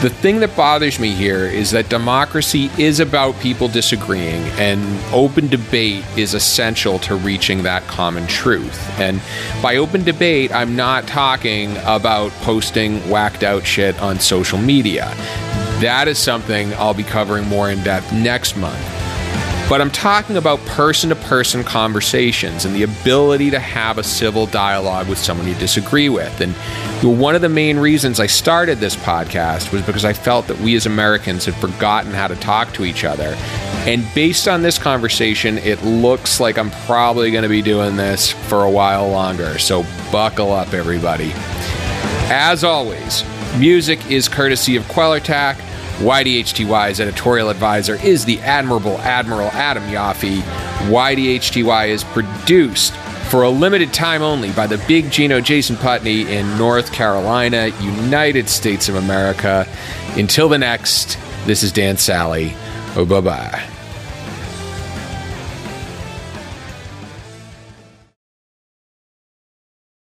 the 0.01 0.09
thing 0.09 0.39
that 0.39 0.55
bothers 0.55 0.97
me 0.97 1.11
here 1.11 1.45
is 1.45 1.71
that 1.71 1.89
democracy 1.89 2.71
is 2.77 3.01
about 3.01 3.37
people 3.41 3.67
disagreeing, 3.67 4.43
and 4.57 4.81
open 5.13 5.47
debate 5.49 6.05
is 6.17 6.33
essential 6.33 6.97
to 6.99 7.15
reaching 7.15 7.63
that 7.63 7.83
common 7.87 8.25
truth. 8.27 8.89
And 8.99 9.21
by 9.61 9.75
open 9.75 10.05
debate, 10.05 10.53
I'm 10.53 10.77
not 10.77 11.07
talking 11.07 11.75
about 11.83 12.31
posting 12.43 13.07
whacked 13.09 13.43
out 13.43 13.64
shit 13.65 13.99
on 13.99 14.19
social 14.19 14.57
media. 14.57 15.13
That 15.81 16.07
is 16.07 16.17
something 16.17 16.73
I'll 16.75 16.93
be 16.93 17.03
covering 17.03 17.47
more 17.47 17.69
in 17.69 17.83
depth 17.83 18.13
next 18.13 18.55
month. 18.55 18.79
But 19.67 19.81
I'm 19.81 19.89
talking 19.89 20.37
about 20.37 20.59
person 20.67 21.09
to 21.09 21.15
person 21.15 21.63
conversations 21.63 22.65
and 22.65 22.75
the 22.75 22.83
ability 22.83 23.49
to 23.49 23.57
have 23.59 23.97
a 23.97 24.03
civil 24.03 24.45
dialogue 24.45 25.09
with 25.09 25.17
someone 25.17 25.47
you 25.47 25.55
disagree 25.55 26.07
with. 26.07 26.39
And 26.39 26.53
one 27.01 27.33
of 27.33 27.41
the 27.41 27.49
main 27.49 27.79
reasons 27.79 28.19
I 28.19 28.27
started 28.27 28.77
this 28.77 28.95
podcast 28.95 29.73
was 29.73 29.81
because 29.81 30.05
I 30.05 30.13
felt 30.13 30.45
that 30.47 30.59
we 30.59 30.75
as 30.75 30.85
Americans 30.85 31.45
had 31.45 31.55
forgotten 31.55 32.11
how 32.11 32.27
to 32.27 32.35
talk 32.35 32.73
to 32.73 32.85
each 32.85 33.03
other. 33.03 33.33
And 33.87 34.05
based 34.13 34.47
on 34.47 34.61
this 34.61 34.77
conversation, 34.77 35.57
it 35.57 35.83
looks 35.83 36.39
like 36.39 36.59
I'm 36.59 36.69
probably 36.85 37.31
going 37.31 37.41
to 37.41 37.49
be 37.49 37.63
doing 37.63 37.95
this 37.95 38.31
for 38.31 38.65
a 38.65 38.69
while 38.69 39.09
longer. 39.09 39.57
So 39.57 39.83
buckle 40.11 40.51
up, 40.53 40.73
everybody. 40.73 41.31
As 42.27 42.63
always, 42.63 43.23
music 43.59 44.11
is 44.11 44.27
courtesy 44.27 44.75
of 44.75 44.83
Quellertac. 44.83 45.55
YDHTY's 45.99 46.99
editorial 46.99 47.49
advisor 47.49 47.95
is 48.03 48.25
the 48.25 48.39
admirable 48.39 48.97
Admiral 48.99 49.49
Adam 49.49 49.83
Yaffe. 49.83 50.41
YDHTY 50.89 51.87
is 51.89 52.03
produced 52.03 52.93
for 53.29 53.43
a 53.43 53.49
limited 53.49 53.93
time 53.93 54.21
only 54.21 54.51
by 54.51 54.67
the 54.67 54.77
big 54.87 55.09
Gino 55.09 55.41
Jason 55.41 55.75
Putney 55.77 56.21
in 56.21 56.57
North 56.57 56.91
Carolina, 56.91 57.67
United 57.81 58.49
States 58.49 58.89
of 58.89 58.95
America. 58.95 59.67
Until 60.15 60.49
the 60.49 60.57
next, 60.57 61.17
this 61.45 61.63
is 61.63 61.71
Dan 61.71 61.97
Sally. 61.97 62.53
Oh, 62.95 63.05
bye 63.05 63.21
bye. 63.21 63.74